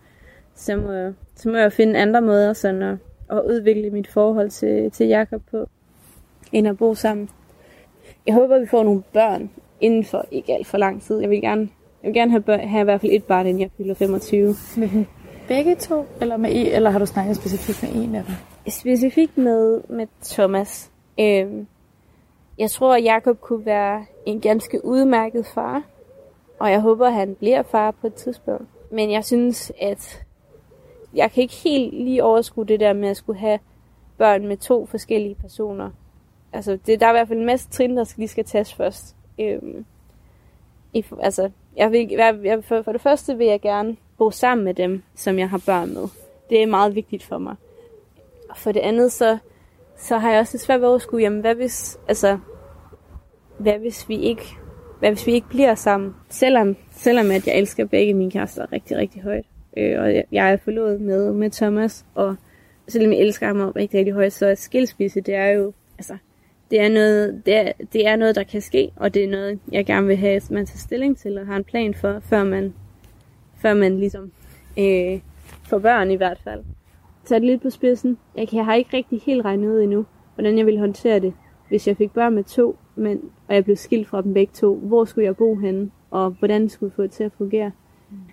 Så 0.56 0.76
må, 0.76 1.14
så 1.36 1.50
må 1.50 1.58
jeg 1.58 1.74
finde 1.74 2.00
andre 2.00 2.22
måder 2.22 2.54
sådan 2.54 2.82
at, 2.82 2.98
at 3.32 3.42
udvikle 3.50 3.90
mit 3.90 4.08
forhold 4.08 4.50
til, 4.50 4.92
til 4.92 5.08
Jakob 5.08 5.42
på 5.52 5.70
end 6.52 6.68
at 6.68 6.78
bo 6.78 6.96
sammen. 6.96 7.30
Jeg 8.28 8.34
håber, 8.34 8.60
vi 8.60 8.66
får 8.66 8.84
nogle 8.84 9.04
børn 9.14 9.50
inden 9.82 10.04
for 10.04 10.26
ikke 10.32 10.54
alt 10.54 10.68
for 10.68 10.78
lang 10.78 11.02
tid. 11.02 11.20
Jeg 11.20 11.30
vil 11.30 11.42
gerne, 11.42 11.70
jeg 12.04 12.08
vil 12.08 12.14
gerne 12.14 12.32
have, 12.32 12.42
børn, 12.42 12.60
have 12.60 12.82
i 12.82 12.84
hvert 12.84 13.02
fald 13.02 13.12
et 13.12 13.24
barn, 13.24 13.48
inden 13.48 13.62
jeg 13.62 13.70
fylder 13.78 13.94
25. 13.94 14.56
Med 14.78 14.90
dem 14.90 15.06
begge 15.48 15.76
to, 15.76 16.06
eller, 16.22 16.38
med 16.38 16.52
eller 16.52 16.90
har 16.90 17.00
du 17.00 17.06
snakket 17.06 17.36
specifikt 17.36 17.84
med 17.84 18.04
en 18.04 18.16
af 18.16 18.24
dem? 18.24 18.36
Specifikt 18.72 19.38
med, 19.38 19.82
med 19.90 20.08
Thomas. 20.24 20.92
Øhm, 21.20 21.68
jeg 22.58 22.72
tror, 22.72 22.96
at 22.96 23.04
Jacob 23.04 23.42
kunne 23.42 23.66
være 23.66 24.06
en 24.26 24.42
ganske 24.42 24.86
udmærket 24.86 25.46
far. 25.46 25.84
Og 26.60 26.72
jeg 26.72 26.82
håber, 26.82 27.08
at 27.08 27.14
han 27.14 27.36
bliver 27.36 27.64
far 27.64 27.92
på 27.92 28.08
et 28.08 28.14
tidspunkt. 28.14 28.68
Men 28.92 29.12
jeg 29.12 29.26
synes, 29.26 29.72
at 29.82 30.24
jeg 31.14 31.32
kan 31.32 31.44
ikke 31.44 31.54
helt 31.54 31.94
lige 31.94 32.24
overskue 32.24 32.66
det 32.66 32.80
der 32.80 32.94
med 32.94 33.10
at 33.10 33.18
skulle 33.18 33.40
have 33.40 33.60
børn 34.18 34.48
med 34.48 34.58
to 34.58 34.86
forskellige 34.86 35.36
personer 35.36 35.90
altså, 36.54 36.78
det, 36.86 37.00
der 37.00 37.06
er 37.06 37.10
i 37.10 37.14
hvert 37.14 37.28
fald 37.28 37.40
en 37.40 37.46
masse 37.46 37.70
trin, 37.70 37.98
der 37.98 38.04
skal, 38.04 38.22
lige 38.22 38.30
skal 38.30 38.46
tages 38.46 38.74
først. 38.74 39.16
Øhm, 39.40 39.86
i, 40.94 41.06
altså, 41.20 41.50
jeg 41.76 41.92
vil, 41.92 42.10
jeg, 42.10 42.40
jeg, 42.44 42.64
for, 42.64 42.82
for 42.82 42.92
det 42.92 43.02
første 43.02 43.38
vil 43.38 43.48
jeg 43.48 43.62
gerne 43.62 43.98
bo 44.18 44.32
sammen 44.32 44.66
med 44.66 44.74
dem, 44.74 45.04
som 45.16 45.40
jeg 45.40 45.50
har 45.50 45.62
børn 45.66 45.94
med. 45.94 46.08
Det 46.50 46.64
er 46.64 46.68
meget 46.68 46.96
vigtigt 46.96 47.24
for 47.24 47.38
mig. 47.38 47.56
Og 48.50 48.58
for 48.58 48.72
det 48.72 48.80
andet, 48.80 49.12
så, 49.12 49.38
så 49.98 50.18
har 50.18 50.32
jeg 50.32 50.40
også 50.40 50.58
svært 50.58 50.80
ved 50.80 50.88
at 50.88 50.90
overskue, 50.90 51.22
jamen 51.22 51.42
hvad 51.42 51.56
hvis, 51.56 51.98
altså, 52.08 52.40
hvad 53.58 53.74
hvis 53.74 54.10
vi 54.10 54.16
ikke 54.16 54.58
hvad 55.00 55.10
hvis 55.10 55.28
vi 55.28 55.32
ikke 55.32 55.50
bliver 55.50 55.76
sammen? 55.76 56.16
Selvom, 56.30 56.76
selvom 56.92 57.32
at 57.32 57.48
jeg 57.48 57.58
elsker 57.58 57.86
begge 57.86 58.14
mine 58.14 58.32
kærester 58.32 58.74
rigtig, 58.74 58.98
rigtig 58.98 59.22
højt. 59.22 59.46
Øh, 59.78 60.02
og 60.02 60.16
jeg, 60.16 60.24
jeg 60.32 60.52
er 60.52 60.58
forlovet 60.58 61.02
med, 61.02 61.34
med 61.34 61.52
Thomas, 61.52 62.06
og 62.16 62.36
selvom 62.88 63.12
jeg 63.14 63.20
elsker 63.20 63.48
ham 63.48 63.72
rigtig, 63.72 64.00
rigtig 64.00 64.14
højt, 64.14 64.34
så 64.34 64.46
er 64.46 64.56
skilsmisse, 64.56 65.22
det 65.22 65.36
er 65.36 65.48
jo, 65.48 65.74
altså, 65.98 66.18
det 66.72 66.82
er, 66.82 66.90
noget, 66.90 67.42
det, 67.46 67.56
er, 67.56 67.72
det 67.94 68.08
er 68.08 68.16
noget, 68.16 68.36
der 68.36 68.44
kan 68.44 68.62
ske, 68.62 68.92
og 68.96 69.14
det 69.14 69.24
er 69.24 69.28
noget, 69.28 69.60
jeg 69.72 69.86
gerne 69.86 70.08
vil 70.08 70.18
have, 70.18 70.36
at 70.36 70.52
man 70.52 70.66
tager 70.66 70.78
stilling 70.78 71.18
til 71.18 71.38
og 71.38 71.46
har 71.46 71.56
en 71.56 71.64
plan 71.64 71.94
for, 71.94 72.20
før 72.20 72.44
man, 72.44 72.74
før 73.62 73.74
man 73.74 74.00
ligesom 74.00 74.32
øh, 74.78 75.20
får 75.64 75.80
børn 75.80 76.12
i 76.12 76.16
hvert 76.16 76.40
fald 76.44 76.64
sat 77.28 77.42
lidt 77.42 77.62
på 77.62 77.70
spidsen. 77.70 78.18
Jeg, 78.36 78.48
kan, 78.48 78.58
jeg 78.58 78.66
har 78.66 78.74
ikke 78.74 78.98
rigtig 78.98 79.22
helt 79.26 79.46
regnet 79.46 79.68
ud 79.68 79.82
endnu, 79.82 80.06
hvordan 80.36 80.58
jeg 80.58 80.66
ville 80.66 80.80
håndtere 80.80 81.20
det, 81.20 81.34
hvis 81.70 81.88
jeg 81.88 81.98
fik 81.98 82.12
børn 82.12 82.36
med 82.36 82.44
to 82.44 82.78
mænd, 82.96 83.20
og 83.48 83.56
jeg 83.56 83.64
blev 83.64 83.76
skilt 83.76 84.08
fra 84.08 84.22
dem 84.22 84.34
begge 84.34 84.54
to. 84.54 84.76
Hvor 84.76 85.06
skulle 85.06 85.26
jeg 85.26 85.36
bo 85.36 85.56
henne, 85.56 85.92
og 86.12 86.36
hvordan 86.40 86.70
skulle 86.70 86.92
jeg 86.92 86.96
få 86.96 87.02
det 87.04 87.12
til 87.12 87.24
at 87.24 87.32
fungere? 87.38 87.72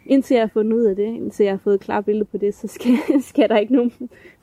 Indtil 0.07 0.35
jeg 0.35 0.43
har 0.43 0.51
fundet 0.53 0.73
ud 0.73 0.85
af 0.85 0.97
det, 0.97 1.07
indtil 1.07 1.45
jeg 1.45 1.53
har 1.53 1.61
fået 1.65 1.75
et 1.75 1.81
klart 1.81 2.05
billede 2.05 2.25
på 2.25 2.39
det, 2.39 2.55
så 2.55 2.69
skal, 2.69 2.93
skal 3.31 3.49
der 3.49 3.57
ikke 3.57 3.75
nogen, 3.75 3.93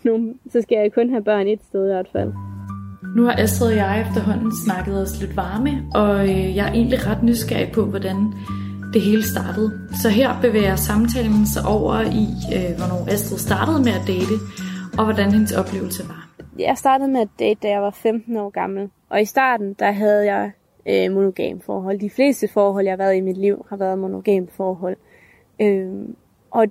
nogen, 0.03 0.39
så 0.49 0.61
skal 0.61 0.75
jeg 0.75 0.93
kun 0.93 1.09
have 1.09 1.23
børn 1.23 1.47
et 1.47 1.63
sted 1.63 1.83
i 1.83 1.87
hvert 1.87 2.09
fald. 2.11 2.33
Nu 3.15 3.23
har 3.23 3.35
Astrid 3.37 3.71
og 3.71 3.75
jeg 3.75 4.01
efterhånden 4.01 4.51
snakket 4.65 5.01
os 5.01 5.21
lidt 5.21 5.37
varme, 5.37 5.71
og 5.93 6.29
øh, 6.29 6.55
jeg 6.55 6.67
er 6.67 6.73
egentlig 6.73 7.07
ret 7.07 7.23
nysgerrig 7.23 7.71
på, 7.73 7.85
hvordan 7.85 8.33
det 8.93 9.01
hele 9.01 9.23
startede. 9.23 9.71
Så 10.01 10.09
her 10.09 10.41
bevæger 10.41 10.75
samtalen 10.75 11.47
sig 11.47 11.63
over 11.65 12.01
i, 12.01 12.25
øh, 12.55 12.77
hvornår 12.77 13.13
Astrid 13.13 13.37
startede 13.37 13.79
med 13.83 13.91
at 13.91 14.07
date, 14.07 14.35
og 14.97 15.03
hvordan 15.03 15.31
hendes 15.31 15.51
oplevelse 15.51 16.03
var. 16.07 16.29
Jeg 16.59 16.77
startede 16.77 17.11
med 17.11 17.21
at 17.21 17.27
date, 17.39 17.59
da 17.63 17.69
jeg 17.69 17.81
var 17.81 17.91
15 17.91 18.37
år 18.37 18.49
gammel. 18.49 18.89
Og 19.09 19.21
i 19.21 19.25
starten, 19.25 19.73
der 19.79 19.91
havde 19.91 20.25
jeg 20.33 20.51
øh, 20.89 21.11
monogam 21.11 21.61
forhold. 21.61 21.99
De 21.99 22.09
fleste 22.09 22.47
forhold, 22.47 22.85
jeg 22.85 22.91
har 22.91 22.97
været 22.97 23.15
i 23.15 23.21
mit 23.21 23.37
liv, 23.37 23.65
har 23.69 23.77
været 23.77 23.99
monogam 23.99 24.47
forhold. 24.57 24.97
Øh, 25.61 25.91
og 26.51 26.67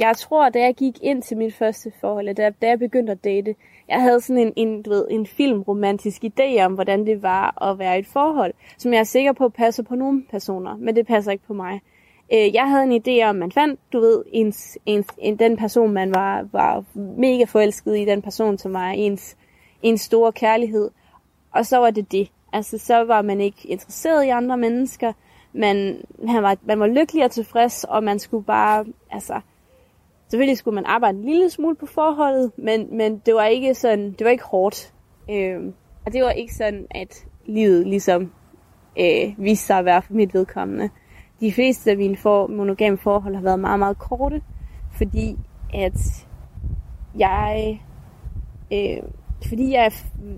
jeg 0.00 0.16
tror, 0.16 0.48
da 0.48 0.58
jeg 0.58 0.74
gik 0.74 0.98
ind 1.02 1.22
til 1.22 1.36
mit 1.36 1.54
første 1.54 1.92
forhold, 2.00 2.34
da, 2.34 2.50
da 2.62 2.68
jeg 2.68 2.78
begyndte 2.78 3.12
at 3.12 3.24
date, 3.24 3.54
jeg 3.88 4.02
havde 4.02 4.20
sådan 4.20 4.42
en, 4.42 4.52
en, 4.56 4.82
du 4.82 4.90
ved, 4.90 5.06
en 5.10 5.26
filmromantisk 5.26 6.24
idé 6.24 6.62
om, 6.64 6.74
hvordan 6.74 7.06
det 7.06 7.22
var 7.22 7.62
at 7.62 7.78
være 7.78 7.96
i 7.96 7.98
et 7.98 8.06
forhold, 8.06 8.54
som 8.78 8.92
jeg 8.92 9.00
er 9.00 9.04
sikker 9.04 9.32
på 9.32 9.48
passer 9.48 9.82
på 9.82 9.94
nogle 9.94 10.24
personer, 10.30 10.76
men 10.76 10.96
det 10.96 11.06
passer 11.06 11.32
ikke 11.32 11.46
på 11.46 11.54
mig. 11.54 11.80
Øh, 12.32 12.54
jeg 12.54 12.68
havde 12.68 12.84
en 12.84 13.02
idé 13.02 13.28
om, 13.28 13.36
man 13.36 13.52
fandt, 13.52 13.80
du 13.92 14.00
ved, 14.00 14.24
ens, 14.32 14.78
ens, 14.86 15.06
en, 15.18 15.38
den 15.38 15.56
person, 15.56 15.92
man 15.92 16.14
var, 16.14 16.48
var 16.52 16.84
mega 16.94 17.44
forelsket 17.44 17.98
i, 17.98 18.04
den 18.04 18.22
person, 18.22 18.58
som 18.58 18.72
var 18.72 18.88
ens, 18.90 19.36
ens 19.82 20.00
store 20.00 20.32
kærlighed. 20.32 20.90
Og 21.54 21.66
så 21.66 21.78
var 21.78 21.90
det 21.90 22.12
det. 22.12 22.30
Altså, 22.52 22.78
så 22.78 23.04
var 23.04 23.22
man 23.22 23.40
ikke 23.40 23.68
interesseret 23.68 24.24
i 24.24 24.28
andre 24.28 24.56
mennesker. 24.56 25.12
Man, 25.52 26.02
man, 26.26 26.42
var, 26.42 26.56
man 26.62 26.80
var 26.80 26.86
lykkelig 26.86 27.24
og 27.24 27.30
tilfreds, 27.30 27.84
og 27.84 28.04
man 28.04 28.18
skulle 28.18 28.44
bare, 28.44 28.84
altså, 29.10 29.40
Selvfølgelig 30.30 30.58
skulle 30.58 30.74
man 30.74 30.84
arbejde 30.86 31.18
en 31.18 31.24
lille 31.24 31.50
smule 31.50 31.76
på 31.76 31.86
forholdet, 31.86 32.52
men, 32.56 32.96
men 32.96 33.18
det 33.26 33.34
var 33.34 33.44
ikke 33.44 33.74
sådan, 33.74 34.12
det 34.12 34.24
var 34.24 34.30
ikke 34.30 34.44
hårdt. 34.44 34.94
Øh, 35.30 35.60
og 36.06 36.12
det 36.12 36.22
var 36.22 36.30
ikke 36.30 36.54
sådan, 36.54 36.86
at 36.90 37.26
livet 37.46 37.86
ligesom 37.86 38.32
øh, 38.98 39.34
viste 39.38 39.66
sig 39.66 39.78
at 39.78 39.84
være 39.84 40.02
for 40.02 40.12
mit 40.14 40.34
vedkommende. 40.34 40.90
De 41.40 41.52
fleste 41.52 41.90
af 41.90 41.96
mine 41.96 42.16
for, 42.16 42.46
monogame 42.46 42.98
forhold 42.98 43.34
har 43.34 43.42
været 43.42 43.60
meget, 43.60 43.78
meget 43.78 43.98
korte, 43.98 44.42
fordi 44.96 45.36
at 45.74 46.26
jeg, 47.18 47.80
øh, 48.72 49.02
fordi 49.48 49.72
jeg 49.72 49.92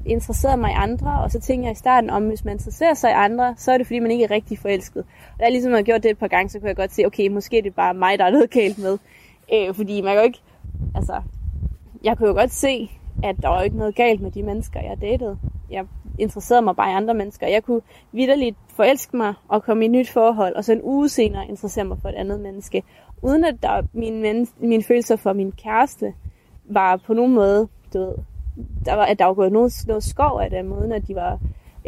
interesserede 0.07 0.57
mig 0.57 0.70
i 0.70 0.76
andre, 0.76 1.22
og 1.22 1.31
så 1.31 1.40
tænkte 1.40 1.66
jeg 1.66 1.72
i 1.72 1.78
starten 1.78 2.11
om, 2.11 2.26
hvis 2.28 2.44
man 2.44 2.55
interesserer 2.55 2.94
sig 2.94 3.11
i 3.11 3.14
andre, 3.14 3.55
så 3.57 3.72
er 3.72 3.78
det 3.78 3.87
fordi, 3.87 3.98
man 3.98 4.11
ikke 4.11 4.24
er 4.24 4.31
rigtig 4.31 4.59
forelsket. 4.59 5.05
Og 5.33 5.38
da 5.38 5.44
jeg 5.44 5.52
ligesom 5.52 5.72
har 5.72 5.83
gjort 5.83 6.02
det 6.02 6.11
et 6.11 6.18
par 6.18 6.28
gange, 6.28 6.48
så 6.48 6.59
kunne 6.59 6.68
jeg 6.68 6.76
godt 6.76 6.92
se, 6.92 7.07
okay, 7.07 7.28
måske 7.28 7.59
er 7.59 7.62
det 7.62 7.74
bare 7.74 7.94
mig, 7.94 8.18
der 8.18 8.24
er 8.24 8.31
noget 8.31 8.50
galt 8.50 8.78
med. 8.78 8.98
Øh, 9.52 9.74
fordi 9.74 10.00
man 10.00 10.12
kan 10.12 10.18
jo 10.18 10.24
ikke, 10.24 10.42
altså, 10.94 11.22
jeg 12.04 12.18
kunne 12.18 12.28
jo 12.28 12.34
godt 12.34 12.52
se, 12.52 12.90
at 13.22 13.36
der 13.42 13.48
var 13.48 13.62
ikke 13.62 13.76
noget 13.76 13.94
galt 13.94 14.20
med 14.20 14.30
de 14.30 14.42
mennesker, 14.42 14.80
jeg 14.80 15.00
datede. 15.00 15.38
Jeg 15.70 15.86
interesserede 16.18 16.62
mig 16.62 16.76
bare 16.76 16.90
i 16.90 16.94
andre 16.94 17.14
mennesker. 17.14 17.46
Jeg 17.46 17.62
kunne 17.62 17.80
vidderligt 18.12 18.56
forelske 18.68 19.16
mig 19.16 19.34
og 19.48 19.62
komme 19.62 19.84
i 19.84 19.86
et 19.86 19.90
nyt 19.90 20.10
forhold, 20.10 20.54
og 20.54 20.64
så 20.64 20.72
en 20.72 20.82
uge 20.82 21.08
senere 21.08 21.48
interessere 21.48 21.84
mig 21.84 21.98
for 22.02 22.08
et 22.08 22.14
andet 22.14 22.40
menneske. 22.40 22.82
Uden 23.22 23.44
at 23.44 23.62
der, 23.62 23.82
min, 23.92 24.22
men, 24.22 24.48
mine 24.60 24.82
følelser 24.82 25.16
for 25.16 25.32
min 25.32 25.52
kæreste 25.52 26.14
var 26.64 26.96
på 26.96 27.14
nogen 27.14 27.34
måde, 27.34 27.68
du 27.94 27.98
ved, 27.98 28.14
der 28.84 28.94
var, 28.94 29.04
at 29.04 29.18
der 29.18 29.24
var 29.24 29.34
gået 29.34 29.52
noget, 29.52 29.72
noget 29.86 30.04
skov 30.04 30.40
af 30.40 30.50
dem, 30.50 30.72
uden 30.72 30.92
at 30.92 31.08
de 31.08 31.14
var 31.14 31.38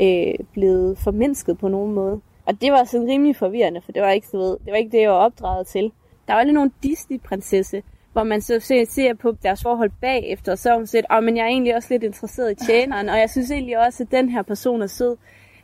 øh, 0.00 0.35
blevet 0.53 0.98
formindsket 0.98 1.59
på 1.59 1.68
nogen 1.68 1.92
måde. 1.92 2.20
Og 2.46 2.61
det 2.61 2.72
var 2.72 2.85
sådan 2.85 3.09
rimelig 3.09 3.37
forvirrende, 3.37 3.81
for 3.85 3.92
det 3.92 4.03
var 4.03 4.11
ikke, 4.11 4.27
du 4.33 4.38
ved, 4.38 4.57
det 4.64 4.70
var 4.70 4.77
ikke 4.77 4.92
det, 4.92 5.03
jeg 5.03 5.11
var 5.11 5.16
opdraget 5.16 5.66
til. 5.66 5.92
Der 6.27 6.33
var 6.33 6.41
aldrig 6.41 6.55
nogen 6.55 6.73
Disney-prinsesse, 6.83 7.83
hvor 8.13 8.23
man 8.23 8.41
så 8.41 8.85
ser 8.89 9.15
på 9.15 9.37
deres 9.43 9.63
forhold 9.63 9.91
bagefter, 10.01 10.53
og 10.53 10.59
så 10.59 10.69
har 10.69 10.77
hun 10.77 10.87
set, 10.87 11.05
oh, 11.11 11.25
men 11.25 11.37
jeg 11.37 11.43
er 11.43 11.49
egentlig 11.49 11.77
også 11.77 11.89
lidt 11.91 12.03
interesseret 12.03 12.53
i 12.53 12.67
tjeneren, 12.67 13.09
og 13.09 13.19
jeg 13.19 13.31
synes 13.31 13.51
egentlig 13.51 13.87
også, 13.87 14.03
at 14.03 14.11
den 14.11 14.29
her 14.29 14.43
person 14.43 14.83
er 14.83 14.87
sød. 14.87 15.17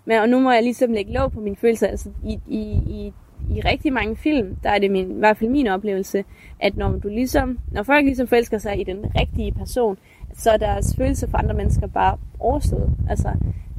Men, 0.05 0.18
og 0.18 0.29
nu 0.29 0.40
må 0.40 0.51
jeg 0.53 0.62
ligesom 0.62 0.92
lægge 0.92 1.12
lov 1.12 1.31
på 1.31 1.40
mine 1.40 1.57
følelser. 1.57 1.87
Altså, 1.87 2.11
i, 2.25 2.38
i, 2.49 2.61
i, 2.90 3.12
i 3.57 3.61
rigtig 3.61 3.92
mange 3.92 4.16
film, 4.16 4.57
der 4.62 4.70
er 4.70 4.79
det 4.79 4.90
min, 4.90 5.11
i 5.11 5.18
hvert 5.18 5.37
fald 5.37 5.51
min 5.51 5.66
oplevelse, 5.66 6.25
at 6.61 6.77
når 6.77 6.90
du 6.90 7.09
ligesom, 7.09 7.59
når 7.73 7.83
folk 7.83 8.05
ligesom 8.05 8.27
forelsker 8.27 8.59
sig 8.59 8.81
i 8.81 8.85
den 8.85 9.05
rigtige 9.20 9.53
person, 9.53 9.99
så 10.35 10.51
er 10.51 10.57
deres 10.57 10.96
følelser 10.96 11.29
for 11.29 11.38
andre 11.38 11.55
mennesker 11.55 11.87
bare 11.87 12.18
overstået. 12.38 12.90
Altså, 13.11 13.29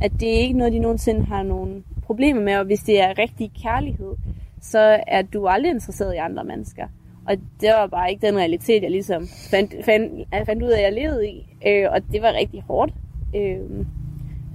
at 0.02 0.12
det 0.20 0.36
er 0.36 0.39
ikke 0.39 0.58
noget, 0.58 0.74
de 0.74 0.80
nogensinde 0.80 1.26
har 1.26 1.44
nogen 1.44 1.84
problemer 2.04 2.41
med, 2.41 2.56
og 2.56 2.65
hvis 2.65 2.80
det 2.80 3.02
er 3.02 3.17
rigtig 3.17 3.52
kærlighed, 3.63 4.15
så 4.62 5.00
er 5.08 5.21
du 5.21 5.47
aldrig 5.47 5.71
interesseret 5.71 6.13
i 6.13 6.17
andre 6.17 6.43
mennesker. 6.43 6.88
Og 7.28 7.38
det 7.62 7.69
var 7.69 7.88
bare 7.88 8.12
ikke 8.12 8.28
den 8.28 8.38
realitet, 8.38 8.84
jeg 8.84 8.91
ligesom 8.91 9.28
fandt, 9.52 9.86
fandt, 9.86 10.28
fandt 10.45 10.63
ud 10.63 10.69
af, 10.69 10.78
at 10.78 10.84
jeg 10.84 10.93
levede 10.93 11.30
i. 11.30 11.47
Øh, 11.67 11.88
og 11.91 12.02
det 12.12 12.21
var 12.21 12.34
rigtig 12.34 12.63
hårdt. 12.67 12.93
Øh, 13.36 13.86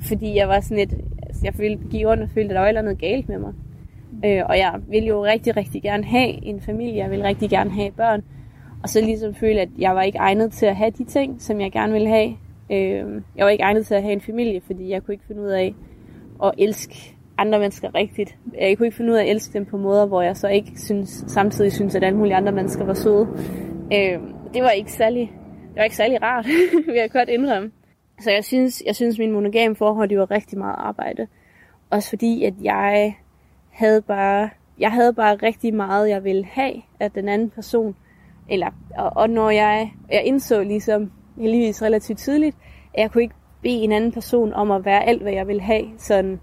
fordi 0.09 0.37
jeg 0.37 0.49
var 0.49 0.61
sådan 0.61 0.79
et, 0.79 0.93
altså 1.23 1.41
jeg 1.45 1.55
følte, 1.55 1.89
gik 1.91 2.07
rundt 2.07 2.23
og 2.23 2.29
følte, 2.29 2.51
at 2.51 2.55
der 2.55 2.73
var 2.73 2.83
noget 2.83 2.99
galt 2.99 3.29
med 3.29 3.39
mig. 3.39 3.53
Øh, 4.25 4.43
og 4.49 4.59
jeg 4.59 4.81
ville 4.89 5.09
jo 5.09 5.25
rigtig, 5.25 5.57
rigtig 5.57 5.83
gerne 5.83 6.05
have 6.05 6.45
en 6.45 6.61
familie. 6.61 6.97
Jeg 6.97 7.11
ville 7.11 7.25
rigtig 7.25 7.51
gerne 7.51 7.71
have 7.71 7.91
børn. 7.91 8.23
Og 8.83 8.89
så 8.89 9.01
ligesom 9.01 9.35
føle, 9.35 9.61
at 9.61 9.69
jeg 9.79 9.95
var 9.95 10.03
ikke 10.03 10.19
egnet 10.19 10.53
til 10.53 10.67
at 10.67 10.77
have 10.77 10.91
de 10.91 11.05
ting, 11.05 11.43
som 11.43 11.61
jeg 11.61 11.73
gerne 11.73 11.93
ville 11.93 12.09
have. 12.09 12.37
Øh, 12.71 13.23
jeg 13.37 13.45
var 13.45 13.49
ikke 13.49 13.65
egnet 13.65 13.87
til 13.87 13.95
at 13.95 14.03
have 14.03 14.13
en 14.13 14.21
familie, 14.21 14.61
fordi 14.61 14.89
jeg 14.89 15.03
kunne 15.03 15.15
ikke 15.15 15.27
finde 15.27 15.43
ud 15.43 15.49
af 15.49 15.75
at 16.45 16.53
elske 16.59 17.16
andre 17.39 17.59
mennesker 17.59 17.95
rigtigt. 17.95 18.39
Jeg 18.61 18.79
kunne 18.79 18.87
ikke 18.87 18.97
finde 18.97 19.13
ud 19.13 19.17
af 19.17 19.23
at 19.23 19.31
elske 19.31 19.53
dem 19.53 19.67
på 19.67 19.77
måder, 19.77 20.07
hvor 20.07 20.23
jeg 20.23 20.37
så 20.37 20.49
ikke 20.49 20.81
synes, 20.81 21.25
samtidig 21.27 21.73
synes, 21.73 21.95
at 21.95 22.05
alle 22.05 22.19
mulige 22.19 22.35
andre 22.35 22.53
mennesker 22.53 22.85
var 22.85 22.95
søde. 22.95 23.29
Øh, 23.93 24.21
det 24.55 24.63
var 24.63 24.71
ikke 24.71 24.93
særlig, 24.93 25.33
det 25.69 25.77
var 25.77 25.85
ikke 25.85 25.97
særlig 25.97 26.23
rart, 26.23 26.47
vil 26.87 26.95
jeg 26.95 27.11
godt 27.11 27.29
indrømme. 27.29 27.71
Så 28.21 28.31
jeg 28.31 28.45
synes, 28.45 28.83
jeg 28.87 28.97
synes 28.97 29.19
min 29.19 29.33
monogame 29.33 29.77
forhold, 29.77 30.09
det 30.09 30.19
var 30.19 30.31
rigtig 30.31 30.59
meget 30.59 30.77
arbejde. 30.79 31.27
Også 31.91 32.09
fordi, 32.09 32.45
at 32.45 32.55
jeg 32.63 33.15
havde 33.71 34.03
bare, 34.03 34.51
jeg 34.79 34.93
havde 34.93 35.13
bare 35.13 35.37
rigtig 35.37 35.75
meget, 35.75 36.09
jeg 36.09 36.25
ville 36.25 36.45
have 36.45 36.83
af 37.01 37.11
den 37.11 37.29
anden 37.29 37.51
person. 37.51 37.97
Eller, 38.49 38.71
og, 38.99 39.13
og 39.17 39.31
når 39.31 39.51
jeg, 39.51 39.93
jeg 40.13 40.25
indså 40.25 40.63
ligesom, 40.63 41.13
heldigvis 41.39 41.83
relativt 41.83 42.19
tidligt, 42.19 42.57
at 42.95 43.03
jeg 43.03 43.11
kunne 43.11 43.23
ikke 43.23 43.35
bede 43.63 43.75
en 43.75 43.93
anden 43.93 44.13
person 44.13 44.53
om 44.53 44.71
at 44.71 44.85
være 44.85 45.05
alt, 45.05 45.23
hvad 45.23 45.33
jeg 45.33 45.47
ville 45.47 45.63
have, 45.63 45.85
sådan 45.99 46.41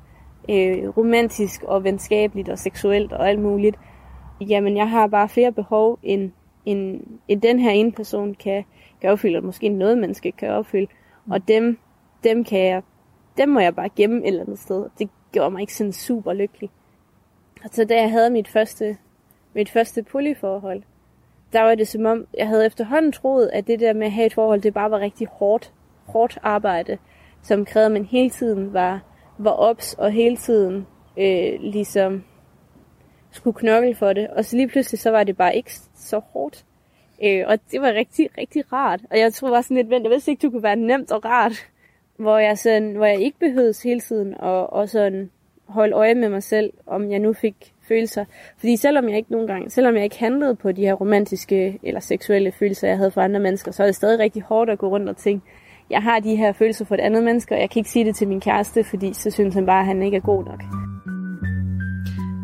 øh, 0.49 0.97
romantisk 0.97 1.63
og 1.63 1.84
venskabeligt 1.84 2.49
og 2.49 2.60
seksuelt 2.60 3.13
og 3.13 3.29
alt 3.29 3.39
muligt, 3.39 3.75
jamen 4.41 4.77
jeg 4.77 4.89
har 4.89 5.08
bare 5.08 5.29
flere 5.29 5.51
behov, 5.51 5.99
end, 6.03 6.32
end, 6.65 7.01
end 7.27 7.41
den 7.41 7.60
her 7.60 7.71
ene 7.71 7.91
person 7.91 8.36
kan, 8.36 8.63
kan 9.01 9.10
opfylde, 9.10 9.38
og 9.38 9.43
måske 9.43 9.69
noget 9.69 9.97
menneske 9.97 10.32
kan 10.32 10.49
opfylde. 10.49 10.88
Og 11.32 11.47
dem, 11.47 11.77
dem, 12.23 12.43
kan 12.43 12.60
jeg, 12.60 12.82
dem 13.38 13.49
må 13.49 13.60
jeg 13.60 13.75
bare 13.75 13.89
gemme 13.89 14.21
et 14.21 14.27
eller 14.27 14.43
andet 14.43 14.60
sted. 14.60 14.86
Det 14.99 15.10
gjorde 15.32 15.51
mig 15.51 15.62
ikke 15.62 15.75
sådan 15.75 15.93
super 15.93 16.34
lykkelig. 16.34 16.69
Og 17.63 17.69
så 17.71 17.86
da 17.86 18.01
jeg 18.01 18.12
havde 18.12 18.29
mit 18.29 18.47
første, 18.47 18.97
mit 19.53 19.69
første 19.69 20.03
polyforhold, 20.03 20.82
der 21.53 21.62
var 21.62 21.75
det 21.75 21.88
som 21.88 22.06
om, 22.06 22.25
jeg 22.38 22.47
havde 22.47 22.65
efterhånden 22.65 23.12
troet, 23.12 23.49
at 23.53 23.67
det 23.67 23.79
der 23.79 23.93
med 23.93 24.06
at 24.06 24.12
have 24.12 24.25
et 24.25 24.34
forhold, 24.34 24.62
det 24.62 24.73
bare 24.73 24.91
var 24.91 24.99
rigtig 24.99 25.27
hårdt, 25.32 25.73
hårdt 26.08 26.39
arbejde, 26.41 26.97
som 27.41 27.65
krævede, 27.65 27.86
at 27.86 27.91
man 27.91 28.06
hele 28.06 28.29
tiden 28.29 28.73
var 28.73 29.01
var 29.38 29.52
ops 29.52 29.93
og 29.93 30.12
hele 30.12 30.38
tiden 30.38 30.88
øh, 31.17 31.60
ligesom 31.60 32.24
skulle 33.32 33.56
knokle 33.58 33.96
for 33.96 34.13
det. 34.13 34.28
Og 34.28 34.46
så 34.46 34.56
lige 34.56 34.67
pludselig, 34.67 35.00
så 35.00 35.12
var 35.12 35.24
det 35.24 35.38
bare 35.38 35.56
ikke 35.56 35.72
så 35.96 36.19
hårdt. 36.19 36.65
Øh, 37.24 37.43
og 37.48 37.60
det 37.72 37.82
var 37.82 37.93
rigtig, 37.93 38.30
rigtig 38.38 38.74
rart. 38.74 39.00
Og 39.12 39.19
jeg 39.19 39.34
tror 39.34 39.50
var 39.50 39.62
sådan 39.62 39.78
lidt, 39.78 39.89
vent, 39.89 40.04
jeg 40.04 40.12
vidste 40.12 40.32
ikke, 40.32 40.41
du 40.41 40.52
kunne 40.52 40.63
være 40.63 40.76
nemt 40.76 41.12
og 41.12 41.26
rart. 41.26 41.54
Hvor 42.17 42.38
jeg, 42.38 42.58
sådan, 42.58 42.96
hvor 42.96 43.06
jeg 43.06 43.22
ikke 43.22 43.39
behøvede 43.39 43.74
hele 43.84 44.00
tiden 44.00 44.34
at 44.34 44.69
og 44.69 44.89
sådan 44.89 45.30
holde 45.65 45.96
øje 45.96 46.15
med 46.15 46.30
mig 46.30 46.43
selv, 46.43 46.74
om 46.88 47.12
jeg 47.12 47.19
nu 47.19 47.34
fik 47.34 47.74
følelser. 47.88 48.26
Fordi 48.58 48.76
selvom 48.76 49.10
jeg 49.10 49.17
ikke 49.17 49.32
nogen 49.32 49.48
gange, 49.48 49.69
selvom 49.69 49.96
jeg 49.96 50.04
ikke 50.04 50.19
handlede 50.19 50.56
på 50.56 50.72
de 50.72 50.82
her 50.82 50.93
romantiske 50.93 51.80
eller 51.84 52.00
seksuelle 52.00 52.52
følelser, 52.52 52.88
jeg 52.88 52.98
havde 52.98 53.12
for 53.12 53.22
andre 53.22 53.39
mennesker, 53.39 53.72
så 53.72 53.84
er 53.84 53.88
det 53.88 53.96
stadig 53.96 54.19
rigtig 54.19 54.41
hårdt 54.41 54.69
at 54.69 54.78
gå 54.78 54.88
rundt 54.88 55.10
og 55.10 55.17
tænke, 55.17 55.46
jeg 55.93 56.01
har 56.03 56.19
de 56.19 56.36
her 56.36 56.51
følelser 56.53 56.86
for 56.86 56.95
et 56.95 56.99
andet 56.99 57.23
menneske, 57.23 57.56
og 57.56 57.62
jeg 57.62 57.69
kan 57.69 57.79
ikke 57.79 57.89
sige 57.89 58.06
det 58.06 58.15
til 58.15 58.27
min 58.27 58.41
kæreste, 58.41 58.84
fordi 58.84 59.13
så 59.13 59.32
synes 59.32 59.53
han 59.56 59.65
bare, 59.65 59.79
at 59.79 59.86
han 59.86 60.03
ikke 60.03 60.17
er 60.17 60.21
god 60.21 60.45
nok. 60.45 60.62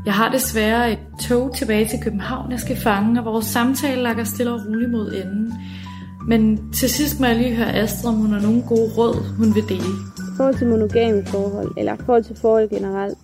Jeg 0.06 0.14
har 0.14 0.32
desværre 0.32 0.92
et 0.92 1.00
tog 1.28 1.56
tilbage 1.56 1.86
til 1.86 2.00
København, 2.04 2.52
jeg 2.52 2.60
skal 2.60 2.78
fange, 2.84 3.20
og 3.20 3.26
vores 3.26 3.46
samtale 3.46 4.02
lakker 4.02 4.24
stille 4.24 4.52
og 4.54 4.60
roligt 4.68 4.92
mod 4.92 5.14
enden. 5.14 5.54
Men 6.28 6.72
til 6.74 6.90
sidst 6.90 7.20
må 7.20 7.26
jeg 7.26 7.36
lige 7.36 7.56
høre 7.56 7.74
Astrid, 7.74 8.10
om 8.10 8.16
hun 8.16 8.32
har 8.32 8.42
nogle 8.42 8.64
gode 8.68 8.90
råd, 8.98 9.16
hun 9.38 9.56
vil 9.56 9.70
dele. 9.70 9.94
I 10.18 10.32
forhold 10.38 10.56
til 10.56 10.68
monogame 10.68 11.26
forhold, 11.26 11.72
eller 11.78 11.94
i 11.94 11.98
forhold 12.06 12.24
til 12.24 12.38
forhold 12.42 12.70
generelt, 12.70 13.18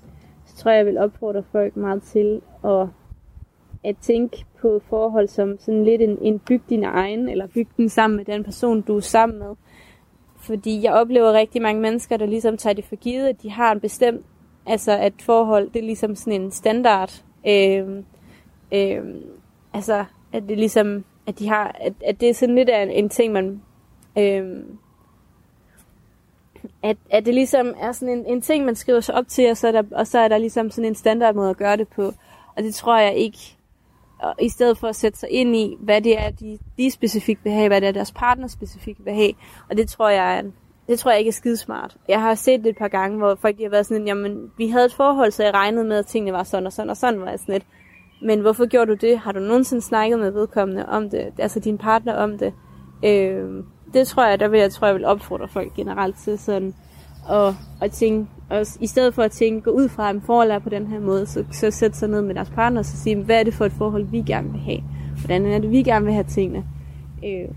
så 0.45 0.55
tror 0.57 0.71
jeg, 0.71 0.77
jeg 0.77 0.85
vil 0.85 0.97
opfordre 0.97 1.43
folk 1.51 1.75
meget 1.77 2.03
til 2.03 2.41
at, 2.63 2.87
at 3.83 3.95
tænke 4.01 4.45
på 4.61 4.81
forhold 4.89 5.27
som 5.27 5.57
sådan 5.59 5.83
lidt 5.83 6.01
en, 6.01 6.17
en 6.21 6.39
byg 6.39 6.61
din 6.69 6.83
egen, 6.83 7.29
eller 7.29 7.47
byg 7.47 7.67
den 7.77 7.89
sammen 7.89 8.17
med 8.17 8.25
den 8.25 8.43
person, 8.43 8.81
du 8.81 8.97
er 8.97 9.01
sammen 9.01 9.39
med. 9.39 9.55
Fordi 10.45 10.83
jeg 10.83 10.93
oplever 10.93 11.33
rigtig 11.33 11.61
mange 11.61 11.81
mennesker, 11.81 12.17
der 12.17 12.25
ligesom 12.25 12.57
tager 12.57 12.73
det 12.73 12.85
for 12.85 12.95
givet, 12.95 13.27
at 13.27 13.41
de 13.41 13.51
har 13.51 13.71
en 13.71 13.79
bestemt, 13.79 14.25
altså 14.65 14.91
at 14.91 15.13
forhold, 15.19 15.69
det 15.69 15.79
er 15.79 15.83
ligesom 15.83 16.15
sådan 16.15 16.41
en 16.41 16.51
standard. 16.51 17.23
Øh, 17.47 18.03
øh, 18.73 19.03
altså, 19.73 20.05
at 20.33 20.43
det 20.49 20.57
ligesom, 20.57 21.05
at 21.27 21.39
de 21.39 21.47
har, 21.47 21.75
at, 21.81 21.93
at 22.05 22.21
det 22.21 22.29
er 22.29 22.33
sådan 22.33 22.55
lidt 22.55 22.69
af 22.69 22.83
en, 22.83 22.89
en 22.89 23.09
ting, 23.09 23.33
man, 23.33 23.61
øh, 24.17 24.63
at, 26.83 26.97
at 27.09 27.25
det 27.25 27.33
ligesom 27.33 27.73
er 27.79 27.91
sådan 27.91 28.17
en, 28.17 28.25
en 28.25 28.41
ting, 28.41 28.65
man 28.65 28.75
skriver 28.75 28.99
sig 28.99 29.15
op 29.15 29.27
til, 29.27 29.51
og 29.51 29.57
så, 29.57 29.67
er 29.67 29.71
der, 29.71 29.83
og 29.91 30.07
så 30.07 30.19
er 30.19 30.27
der 30.27 30.37
ligesom 30.37 30.71
sådan 30.71 30.87
en 30.87 30.95
standard 30.95 31.35
måde 31.35 31.49
at 31.49 31.57
gøre 31.57 31.77
det 31.77 31.87
på. 31.87 32.13
Og 32.55 32.63
det 32.63 32.75
tror 32.75 32.97
jeg 32.97 33.15
ikke, 33.15 33.54
og 34.19 34.33
i 34.41 34.49
stedet 34.49 34.77
for 34.77 34.87
at 34.87 34.95
sætte 34.95 35.19
sig 35.19 35.29
ind 35.29 35.55
i, 35.55 35.77
hvad 35.79 36.01
det 36.01 36.19
er, 36.19 36.29
de, 36.29 36.57
de 36.77 36.91
specifikt 36.91 37.43
vil 37.43 37.53
have, 37.53 37.67
hvad 37.67 37.81
det 37.81 37.87
er, 37.87 37.91
deres 37.91 38.11
partner 38.11 38.47
specifikt 38.47 39.05
vil 39.05 39.13
have. 39.13 39.31
Og 39.69 39.77
det 39.77 39.89
tror 39.89 40.09
jeg, 40.09 40.43
det 40.87 40.99
tror 40.99 41.11
jeg 41.11 41.19
ikke 41.19 41.29
er 41.29 41.33
skidesmart. 41.33 41.97
Jeg 42.07 42.21
har 42.21 42.35
set 42.35 42.63
det 42.63 42.69
et 42.69 42.77
par 42.77 42.87
gange, 42.87 43.17
hvor 43.17 43.35
folk 43.35 43.55
har 43.61 43.69
været 43.69 43.85
sådan, 43.85 44.07
jamen, 44.07 44.51
vi 44.57 44.67
havde 44.67 44.85
et 44.85 44.93
forhold, 44.93 45.31
så 45.31 45.43
jeg 45.43 45.53
regnede 45.53 45.85
med, 45.85 45.97
at 45.97 46.05
tingene 46.05 46.33
var 46.33 46.43
sådan 46.43 46.65
og 46.65 46.73
sådan, 46.73 46.89
og 46.89 46.97
sådan 46.97 47.21
var 47.21 47.29
jeg 47.29 47.39
sådan 47.39 47.53
lidt. 47.53 47.65
Men 48.21 48.39
hvorfor 48.39 48.65
gjorde 48.65 48.91
du 48.91 49.07
det? 49.07 49.19
Har 49.19 49.31
du 49.31 49.39
nogensinde 49.39 49.81
snakket 49.81 50.19
med 50.19 50.31
vedkommende 50.31 50.85
om 50.85 51.09
det? 51.09 51.33
Altså 51.37 51.59
din 51.59 51.77
partner 51.77 52.13
om 52.13 52.37
det? 52.37 52.53
Øh, 53.05 53.63
det 53.93 54.07
tror 54.07 54.25
jeg, 54.25 54.39
der 54.39 54.47
vil 54.47 54.59
jeg, 54.59 54.71
tror 54.71 54.87
jeg 54.87 54.95
vil 54.95 55.05
opfordre 55.05 55.47
folk 55.47 55.73
generelt 55.73 56.17
til 56.17 56.39
sådan 56.39 56.75
at, 57.29 57.53
at 57.81 57.91
tænke, 57.91 58.27
og 58.49 58.65
i 58.79 58.87
stedet 58.87 59.13
for 59.13 59.23
at 59.23 59.31
tænke, 59.31 59.61
gå 59.61 59.71
ud 59.71 59.89
fra 59.89 60.09
en 60.09 60.21
forhold 60.21 60.61
på 60.61 60.69
den 60.69 60.87
her 60.87 60.99
måde, 60.99 61.25
så, 61.25 61.45
så 61.51 61.71
sætte 61.71 61.97
sig 61.97 62.09
ned 62.09 62.21
med 62.21 62.35
deres 62.35 62.49
partner 62.49 62.79
og 62.79 62.85
så 62.85 62.97
sige, 62.97 63.15
hvad 63.15 63.39
er 63.39 63.43
det 63.43 63.53
for 63.53 63.65
et 63.65 63.71
forhold, 63.71 64.03
vi 64.03 64.21
gerne 64.21 64.51
vil 64.51 64.61
have? 64.61 64.79
Hvordan 65.25 65.45
er 65.45 65.59
det, 65.59 65.71
vi 65.71 65.83
gerne 65.83 66.05
vil 66.05 66.13
have 66.13 66.23
tingene? 66.23 66.65
Øh, 67.25 67.49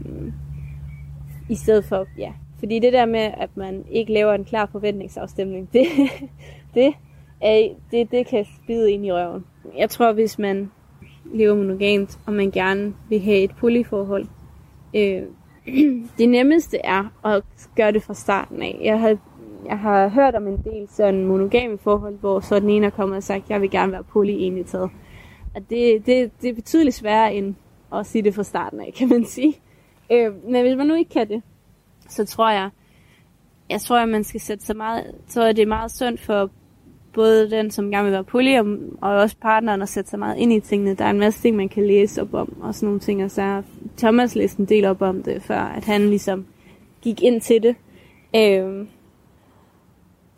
I 1.48 1.54
stedet 1.54 1.84
for, 1.84 2.06
ja. 2.18 2.32
Fordi 2.58 2.78
det 2.78 2.92
der 2.92 3.06
med, 3.06 3.30
at 3.36 3.50
man 3.54 3.84
ikke 3.90 4.12
laver 4.12 4.32
en 4.32 4.44
klar 4.44 4.68
forventningsafstemning, 4.72 5.68
det, 5.72 5.86
det, 6.74 6.94
er, 7.40 7.68
det, 7.90 8.10
det 8.10 8.26
kan 8.26 8.46
spide 8.62 8.92
ind 8.92 9.06
i 9.06 9.12
røven. 9.12 9.44
Jeg 9.76 9.90
tror, 9.90 10.12
hvis 10.12 10.38
man 10.38 10.70
lever 11.34 11.54
monogamt, 11.54 12.18
og 12.26 12.32
man 12.32 12.50
gerne 12.50 12.94
vil 13.08 13.20
have 13.20 13.38
et 13.38 13.50
polyforhold, 13.58 14.26
øh, 14.94 15.22
det 16.18 16.28
nemmeste 16.28 16.78
er 16.84 17.12
at 17.24 17.42
gøre 17.76 17.92
det 17.92 18.02
fra 18.02 18.14
starten 18.14 18.62
af. 18.62 18.80
Jeg 18.84 19.00
har, 19.00 19.16
jeg 19.66 19.78
har 19.78 20.08
hørt 20.08 20.34
om 20.34 20.46
en 20.46 20.60
del 20.64 20.88
sådan 20.88 21.24
monogame 21.24 21.78
forhold, 21.78 22.18
hvor 22.18 22.40
så 22.40 22.60
den 22.60 22.70
ene 22.70 22.86
er 22.86 22.90
kommet 22.90 23.16
og 23.16 23.22
sagt, 23.22 23.50
jeg 23.50 23.60
vil 23.60 23.70
gerne 23.70 23.92
være 23.92 24.04
poly 24.04 24.30
egentlig 24.30 24.66
taget. 24.66 24.90
Og 25.54 25.60
det, 25.70 26.06
det, 26.06 26.30
det 26.42 26.50
er 26.50 26.54
betydeligt 26.54 26.96
sværere 26.96 27.34
end 27.34 27.54
at 27.94 28.06
sige 28.06 28.22
det 28.22 28.34
fra 28.34 28.42
starten 28.42 28.80
af, 28.80 28.92
kan 28.98 29.08
man 29.08 29.24
sige. 29.24 29.54
Øh, 30.12 30.50
men 30.50 30.62
hvis 30.62 30.76
man 30.76 30.86
nu 30.86 30.94
ikke 30.94 31.10
kan 31.10 31.28
det, 31.28 31.42
så 32.08 32.24
tror 32.24 32.50
jeg, 32.50 32.70
jeg 33.70 33.80
tror, 33.80 33.98
at 33.98 34.08
man 34.08 34.24
skal 34.24 34.40
sætte 34.40 34.64
sig 34.64 34.76
meget, 34.76 35.14
så 35.28 35.42
er 35.42 35.52
det 35.52 35.68
meget 35.68 35.90
sundt 35.90 36.20
for 36.20 36.50
både 37.12 37.50
den, 37.50 37.70
som 37.70 37.90
gerne 37.90 38.04
vil 38.04 38.12
være 38.12 38.24
poly, 38.24 38.58
og 39.00 39.10
også 39.10 39.36
partneren 39.40 39.82
at 39.82 39.88
sætte 39.88 40.10
sig 40.10 40.18
meget 40.18 40.38
ind 40.38 40.52
i 40.52 40.60
tingene. 40.60 40.94
Der 40.94 41.04
er 41.04 41.10
en 41.10 41.18
masse 41.18 41.42
ting, 41.42 41.56
man 41.56 41.68
kan 41.68 41.86
læse 41.86 42.22
op 42.22 42.34
om, 42.34 42.56
og 42.60 42.74
sådan 42.74 42.86
nogle 42.86 43.00
ting. 43.00 43.24
Og 43.24 43.30
så 43.30 43.42
har 43.42 43.64
Thomas 43.96 44.34
læst 44.34 44.58
en 44.58 44.64
del 44.64 44.84
op 44.84 45.02
om 45.02 45.22
det, 45.22 45.42
før 45.42 45.60
at 45.60 45.84
han 45.84 46.08
ligesom 46.08 46.46
gik 47.02 47.22
ind 47.22 47.40
til 47.40 47.62
det. 47.62 47.76
Øh, 48.36 48.86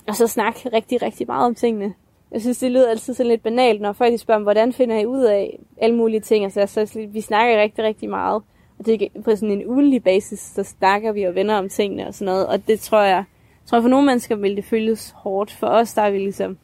og 0.09 0.17
så 0.17 0.27
snakke 0.27 0.71
rigtig, 0.73 1.03
rigtig 1.03 1.27
meget 1.27 1.47
om 1.47 1.55
tingene. 1.55 1.95
Jeg 2.33 2.41
synes, 2.41 2.59
det 2.59 2.71
lyder 2.71 2.91
altid 2.91 3.15
sådan 3.15 3.31
lidt 3.31 3.43
banalt, 3.43 3.81
når 3.81 3.93
folk 3.93 4.21
spørger, 4.21 4.41
hvordan 4.41 4.73
finder 4.73 4.99
I 4.99 5.07
ud 5.07 5.23
af 5.23 5.59
alle 5.81 5.97
mulige 5.97 6.21
ting. 6.21 6.45
Altså, 6.45 6.87
så 6.87 7.07
vi 7.13 7.21
snakker 7.21 7.63
rigtig, 7.63 7.85
rigtig 7.85 8.11
meget. 8.11 8.43
Og 8.79 8.87
det 8.87 9.03
er 9.03 9.23
på 9.23 9.31
sådan 9.31 9.51
en 9.51 9.67
ugenlig 9.67 10.03
basis, 10.03 10.41
så 10.41 10.63
snakker 10.63 11.13
vi 11.13 11.23
og 11.23 11.35
venner 11.35 11.59
om 11.59 11.69
tingene 11.69 12.07
og 12.07 12.15
sådan 12.15 12.33
noget. 12.33 12.47
Og 12.47 12.67
det 12.67 12.81
tror 12.81 13.03
jeg, 13.03 13.25
tror 13.67 13.79
jeg 13.79 13.83
for 13.83 13.89
nogle 13.89 14.07
mennesker 14.07 14.37
vil 14.37 14.57
det 14.57 14.65
føles 14.65 15.15
hårdt. 15.17 15.51
For 15.53 15.67
os, 15.67 15.95
der 15.95 16.03
er 16.03 16.11
vi 16.11 16.19
ligesom 16.19 16.59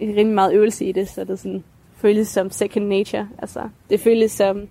rimelig 0.00 0.34
meget 0.34 0.54
øvelse 0.54 0.84
i 0.84 0.92
det, 0.92 1.08
så 1.08 1.24
det 1.24 1.38
sådan, 1.38 1.64
føles 1.96 2.28
som 2.28 2.50
second 2.50 2.86
nature. 2.86 3.28
Altså, 3.38 3.68
det 3.90 4.00
føles 4.00 4.32
som 4.32 4.68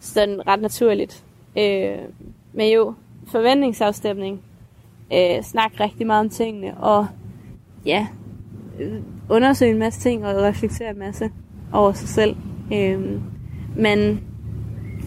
sådan 0.00 0.46
ret 0.46 0.60
naturligt. 0.60 1.24
Øh, 1.58 1.98
men 2.52 2.72
jo, 2.72 2.94
forventningsafstemning, 3.26 4.42
øh, 5.12 5.42
snak 5.42 5.80
rigtig 5.80 6.06
meget 6.06 6.20
om 6.20 6.28
tingene, 6.28 6.76
og 6.76 7.06
ja, 7.86 8.06
øh, 8.80 9.02
undersøge 9.28 9.70
en 9.70 9.78
masse 9.78 10.00
ting 10.00 10.26
og 10.26 10.42
reflektere 10.42 10.90
en 10.90 10.98
masse 10.98 11.30
over 11.72 11.92
sig 11.92 12.08
selv. 12.08 12.36
Øh, 12.72 13.20
men, 13.76 14.24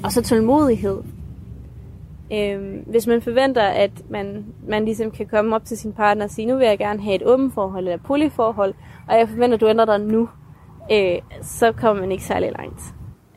og 0.03 0.11
så 0.11 0.21
tålmodighed. 0.21 0.97
Øh, 2.33 2.87
hvis 2.87 3.07
man 3.07 3.21
forventer, 3.21 3.61
at 3.61 3.91
man, 4.09 4.45
man 4.67 4.85
ligesom 4.85 5.11
kan 5.11 5.25
komme 5.25 5.55
op 5.55 5.65
til 5.65 5.77
sin 5.77 5.93
partner 5.93 6.23
og 6.23 6.31
sige, 6.31 6.45
nu 6.45 6.57
vil 6.57 6.67
jeg 6.67 6.77
gerne 6.77 7.01
have 7.01 7.15
et 7.15 7.23
åbent 7.25 7.53
forhold 7.53 7.83
eller 7.83 7.95
et 7.95 8.03
polyforhold, 8.03 8.73
og 9.07 9.17
jeg 9.17 9.29
forventer, 9.29 9.55
at 9.55 9.61
du 9.61 9.67
ændrer 9.67 9.85
dig 9.85 9.99
nu, 9.99 10.29
øh, 10.91 11.19
så 11.41 11.71
kommer 11.71 12.01
man 12.01 12.11
ikke 12.11 12.23
særlig 12.23 12.51
langt. 12.57 12.81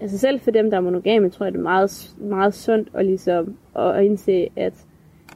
Altså 0.01 0.19
selv 0.19 0.41
for 0.41 0.51
dem, 0.51 0.71
der 0.71 0.77
er 0.77 0.81
monogame, 0.81 1.31
tror 1.31 1.47
jeg, 1.47 1.53
det 1.53 1.59
er 1.59 1.63
meget, 1.63 2.15
meget 2.21 2.55
sundt 2.55 2.89
at, 2.95 3.05
ligesom, 3.05 3.57
at 3.77 4.05
indse, 4.05 4.49
at 4.57 4.75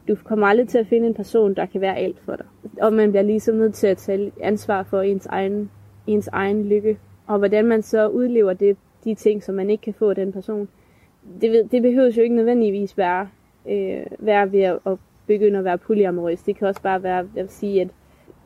du 0.08 0.16
kommer 0.24 0.46
aldrig 0.46 0.68
til 0.68 0.78
at 0.78 0.86
finde 0.86 1.06
en 1.06 1.14
person, 1.14 1.54
der 1.54 1.66
kan 1.66 1.80
være 1.80 1.96
alt 1.96 2.18
for 2.24 2.36
dig. 2.36 2.46
Og 2.80 2.92
man 2.92 3.10
bliver 3.10 3.22
ligesom 3.22 3.54
nødt 3.54 3.74
til 3.74 3.86
at 3.86 3.96
tage 3.96 4.32
ansvar 4.40 4.82
for 4.82 5.00
ens 5.00 5.26
egen, 5.26 5.70
ens 6.06 6.28
egen 6.32 6.68
lykke. 6.68 6.98
Og 7.26 7.38
hvordan 7.38 7.66
man 7.66 7.82
så 7.82 8.08
udlever 8.08 8.52
det, 8.52 8.76
de 9.04 9.14
ting, 9.14 9.42
som 9.42 9.54
man 9.54 9.70
ikke 9.70 9.82
kan 9.82 9.94
få 9.94 10.10
af 10.10 10.14
den 10.14 10.32
person. 10.32 10.68
Det, 11.40 11.72
det 11.72 11.82
behøver 11.82 12.10
jo 12.16 12.22
ikke 12.22 12.36
nødvendigvis 12.36 12.98
være, 12.98 13.28
øh, 13.68 14.06
være 14.18 14.52
ved 14.52 14.60
at, 14.60 14.78
at 14.86 14.98
begynde 15.26 15.58
at 15.58 15.64
være 15.64 15.78
polyamorøs. 15.78 16.42
Det 16.42 16.56
kan 16.56 16.68
også 16.68 16.82
bare 16.82 17.02
være 17.02 17.26
at 17.36 17.52
sige, 17.52 17.80
at 17.80 17.88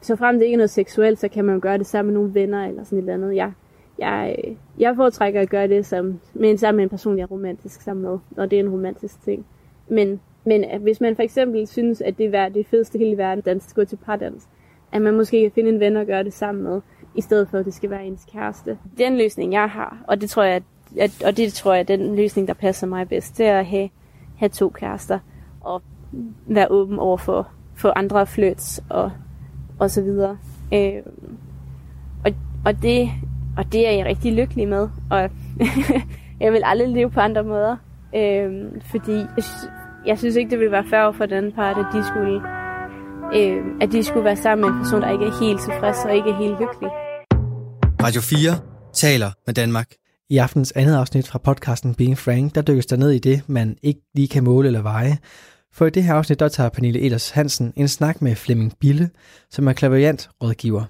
så 0.00 0.16
frem 0.16 0.38
det 0.38 0.44
ikke 0.44 0.54
er 0.54 0.58
noget 0.58 0.70
seksuelt, 0.70 1.18
så 1.18 1.28
kan 1.28 1.44
man 1.44 1.60
gøre 1.60 1.78
det 1.78 1.86
sammen 1.86 2.12
med 2.12 2.20
nogle 2.20 2.34
venner 2.34 2.66
eller 2.66 2.84
sådan 2.84 2.98
et 2.98 3.02
eller 3.02 3.14
andet. 3.14 3.36
Jeg, 3.36 3.52
jeg, 3.98 4.36
øh, 4.44 4.54
jeg 4.78 4.96
foretrækker 4.96 5.40
at 5.40 5.50
gøre 5.50 5.68
det 5.68 5.86
som, 5.86 6.20
men 6.34 6.58
sammen 6.58 6.76
med 6.76 6.84
en 6.84 6.88
person, 6.88 7.18
jeg 7.18 7.22
er 7.22 7.26
romantisk 7.26 7.80
sammen 7.80 8.02
med, 8.02 8.18
og 8.36 8.50
det 8.50 8.56
er 8.56 8.60
en 8.60 8.70
romantisk 8.70 9.24
ting. 9.24 9.46
Men, 9.88 10.20
men 10.44 10.64
at 10.64 10.80
hvis 10.80 11.00
man 11.00 11.16
for 11.16 11.22
eksempel 11.22 11.66
synes, 11.66 12.00
at 12.00 12.18
det 12.18 12.34
er 12.34 12.48
det 12.48 12.66
fedeste 12.66 12.98
hele 12.98 13.18
verden, 13.18 13.42
dans, 13.42 13.72
gå 13.72 13.84
til 13.84 13.96
pardans, 13.96 14.48
at 14.92 15.02
man 15.02 15.14
måske 15.14 15.42
kan 15.42 15.50
finde 15.54 15.70
en 15.70 15.80
ven 15.80 15.96
og 15.96 16.06
gøre 16.06 16.24
det 16.24 16.32
sammen 16.32 16.64
med, 16.64 16.80
i 17.14 17.20
stedet 17.20 17.48
for 17.48 17.58
at 17.58 17.64
det 17.64 17.74
skal 17.74 17.90
være 17.90 18.06
ens 18.06 18.26
kæreste. 18.32 18.78
Den 18.98 19.18
løsning, 19.18 19.52
jeg 19.52 19.68
har, 19.68 20.04
og 20.08 20.20
det 20.20 20.30
tror 20.30 20.42
jeg, 20.42 20.62
at, 20.98 21.22
og 21.24 21.36
det 21.36 21.52
tror 21.52 21.74
jeg, 21.74 21.88
den 21.88 22.16
løsning, 22.16 22.48
der 22.48 22.54
passer 22.54 22.86
mig 22.86 23.08
bedst, 23.08 23.38
det 23.38 23.46
er 23.46 23.58
at 23.58 23.66
have, 23.66 23.88
have 24.36 24.48
to 24.48 24.68
kærester 24.68 25.18
og 25.60 25.82
være 26.46 26.66
åben 26.70 26.98
over 26.98 27.16
for, 27.16 27.48
for 27.74 27.92
andre 27.96 28.26
flirts 28.26 28.82
og 28.90 29.10
og 29.82 29.90
så 29.90 30.02
videre. 30.02 30.38
Øh, 30.74 31.02
og, 32.24 32.32
og, 32.64 32.82
det, 32.82 33.10
og 33.56 33.72
det 33.72 33.88
er 33.88 33.92
jeg 33.92 34.06
rigtig 34.06 34.32
lykkelig 34.32 34.68
med, 34.68 34.88
og 35.10 35.20
jeg 36.40 36.52
vil 36.52 36.62
aldrig 36.64 36.88
leve 36.88 37.10
på 37.10 37.20
andre 37.20 37.42
måder, 37.42 37.76
øh, 38.16 38.64
fordi 38.90 39.18
jeg, 40.06 40.18
synes 40.18 40.36
ikke, 40.36 40.50
det 40.50 40.58
ville 40.58 40.72
være 40.72 40.84
fair 40.90 41.12
for 41.12 41.26
den 41.26 41.52
part, 41.52 41.76
at 41.78 41.86
de 41.94 42.06
skulle, 42.08 42.40
øh, 43.36 43.64
at 43.80 43.92
de 43.92 44.02
skulle 44.02 44.24
være 44.24 44.36
sammen 44.36 44.60
med 44.64 44.74
en 44.74 44.82
person, 44.82 45.02
der 45.02 45.10
ikke 45.10 45.24
er 45.24 45.40
helt 45.40 45.60
tilfreds 45.60 45.98
og 46.04 46.16
ikke 46.16 46.30
er 46.30 46.36
helt 46.36 46.56
lykkelig. 46.60 46.90
Radio 48.02 48.20
4 48.20 48.58
taler 48.92 49.30
med 49.46 49.54
Danmark. 49.54 49.90
I 50.30 50.38
aftens 50.38 50.72
andet 50.72 50.96
afsnit 50.96 51.28
fra 51.28 51.38
podcasten 51.38 51.94
Being 51.94 52.18
Frank, 52.18 52.54
der 52.54 52.62
dykkes 52.62 52.86
der 52.86 52.96
ned 52.96 53.10
i 53.10 53.18
det, 53.18 53.42
man 53.46 53.76
ikke 53.82 54.00
lige 54.14 54.28
kan 54.28 54.44
måle 54.44 54.66
eller 54.66 54.82
veje, 54.82 55.18
for 55.72 55.86
i 55.86 55.90
det 55.90 56.04
her 56.04 56.14
afsnit, 56.14 56.40
der 56.40 56.48
tager 56.48 56.68
Pernille 56.68 57.00
Elers 57.00 57.30
Hansen 57.30 57.72
en 57.76 57.88
snak 57.88 58.22
med 58.22 58.34
Flemming 58.34 58.72
Bille, 58.80 59.10
som 59.50 59.68
er 59.68 59.72
klaverjant 59.72 60.30
rådgiver. 60.42 60.84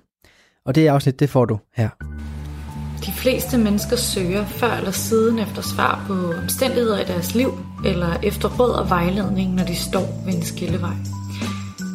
Og 0.67 0.75
det 0.75 0.89
afsnit, 0.89 1.21
det 1.21 1.31
får 1.31 1.45
du 1.45 1.59
her. 1.75 1.89
De 3.07 3.13
fleste 3.13 3.59
mennesker 3.59 3.97
søger 3.97 4.47
før 4.47 4.73
eller 4.73 4.91
siden 4.91 5.39
efter 5.39 5.63
svar 5.63 6.05
på 6.07 6.33
omstændigheder 6.43 7.01
i 7.01 7.05
deres 7.05 7.35
liv, 7.35 7.59
eller 7.85 8.17
efter 8.23 8.49
råd 8.49 8.71
og 8.71 8.91
vejledning, 8.91 9.55
når 9.55 9.65
de 9.65 9.77
står 9.77 10.23
ved 10.25 10.35
en 10.35 10.43
skillevej. 10.43 10.97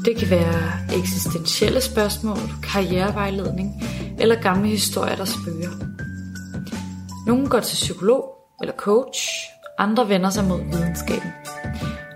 Det 0.06 0.18
kan 0.18 0.30
være 0.30 0.98
eksistentielle 1.00 1.82
spørgsmål, 1.82 2.38
karrierevejledning 2.64 3.84
eller 4.20 4.36
gamle 4.42 4.68
historier, 4.68 5.16
der 5.16 5.26
spørger. 5.26 5.88
Nogle 7.28 7.48
går 7.48 7.60
til 7.60 7.76
psykolog 7.76 8.24
eller 8.62 8.74
coach, 8.78 9.20
andre 9.78 10.10
vender 10.10 10.30
sig 10.30 10.46
mod 10.46 10.60
videnskaben. 10.72 11.32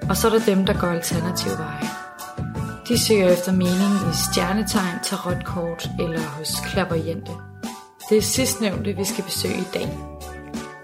Og 0.10 0.18
så 0.18 0.28
er 0.28 0.32
der 0.32 0.46
dem, 0.46 0.66
der 0.66 0.74
går 0.80 0.88
alternative 0.88 1.58
veje. 1.58 1.90
De 2.88 3.00
søger 3.00 3.30
efter 3.30 3.52
mening 3.52 3.94
i 4.12 4.16
stjernetegn, 4.32 5.00
tarotkort 5.04 5.90
eller 6.00 6.20
hos 6.20 6.50
klaverjente. 6.66 7.32
Det 8.12 8.18
er 8.18 8.22
sidstnævnte, 8.22 8.98
vi 8.98 9.04
skal 9.04 9.24
besøge 9.24 9.58
i 9.58 9.68
dag. 9.74 9.90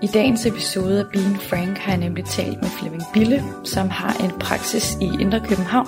I 0.02 0.08
dagens 0.08 0.46
episode 0.46 1.00
af 1.00 1.06
Bean 1.14 1.38
Frank 1.40 1.78
har 1.78 1.92
jeg 1.92 2.00
nemlig 2.00 2.26
talt 2.26 2.62
med 2.62 2.70
Flemming 2.70 3.04
Bille, 3.14 3.44
som 3.64 3.90
har 3.90 4.24
en 4.24 4.32
praksis 4.40 4.98
i 5.02 5.06
Indre 5.22 5.40
København, 5.40 5.88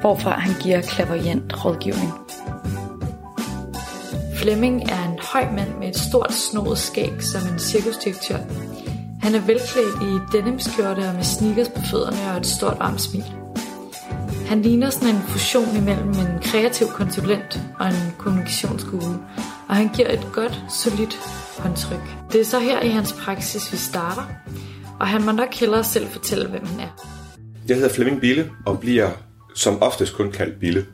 hvorfra 0.00 0.30
han 0.30 0.54
giver 0.62 0.80
klaverjent 0.80 1.64
rådgivning. 1.64 2.12
Flemming 4.36 4.82
er 4.90 5.12
en 5.12 5.18
høj 5.32 5.50
mand 5.52 5.78
med 5.78 5.88
et 5.88 5.98
stort 5.98 6.32
snoet 6.32 6.78
skæg 6.78 7.22
som 7.22 7.52
en 7.52 7.58
cirkusdirektør. 7.58 8.38
Han 9.22 9.34
er 9.34 9.40
velklædt 9.40 10.02
i 10.02 10.36
denimskjorte 10.36 11.08
og 11.08 11.14
med 11.14 11.24
sneakers 11.24 11.68
på 11.68 11.80
fødderne 11.90 12.30
og 12.30 12.36
et 12.36 12.46
stort 12.46 12.78
varmt 12.78 13.00
smil. 13.00 13.24
Han 14.48 14.62
ligner 14.62 14.90
sådan 14.90 15.08
en 15.08 15.22
fusion 15.22 15.76
imellem 15.76 16.08
en 16.08 16.42
kreativ 16.42 16.86
konsulent 16.86 17.60
og 17.78 17.86
en 17.86 18.14
kommunikationsguru, 18.18 19.14
og 19.68 19.76
han 19.76 19.88
giver 19.88 20.10
et 20.10 20.28
godt, 20.32 20.62
solidt 20.82 21.18
håndtryk. 21.58 22.00
Det 22.32 22.40
er 22.40 22.44
så 22.44 22.60
her 22.60 22.80
i 22.80 22.88
hans 22.88 23.12
praksis, 23.12 23.72
vi 23.72 23.76
starter, 23.76 24.22
og 25.00 25.06
han 25.08 25.24
må 25.24 25.32
nok 25.32 25.54
hellere 25.54 25.84
selv 25.84 26.08
fortælle, 26.08 26.48
hvem 26.48 26.66
han 26.66 26.80
er. 26.80 27.08
Jeg 27.68 27.76
hedder 27.76 27.94
Flemming 27.94 28.20
Bille 28.20 28.50
og 28.66 28.80
bliver 28.80 29.10
som 29.54 29.82
oftest 29.82 30.14
kun 30.14 30.32
kaldt 30.32 30.60
Bille. 30.60 30.86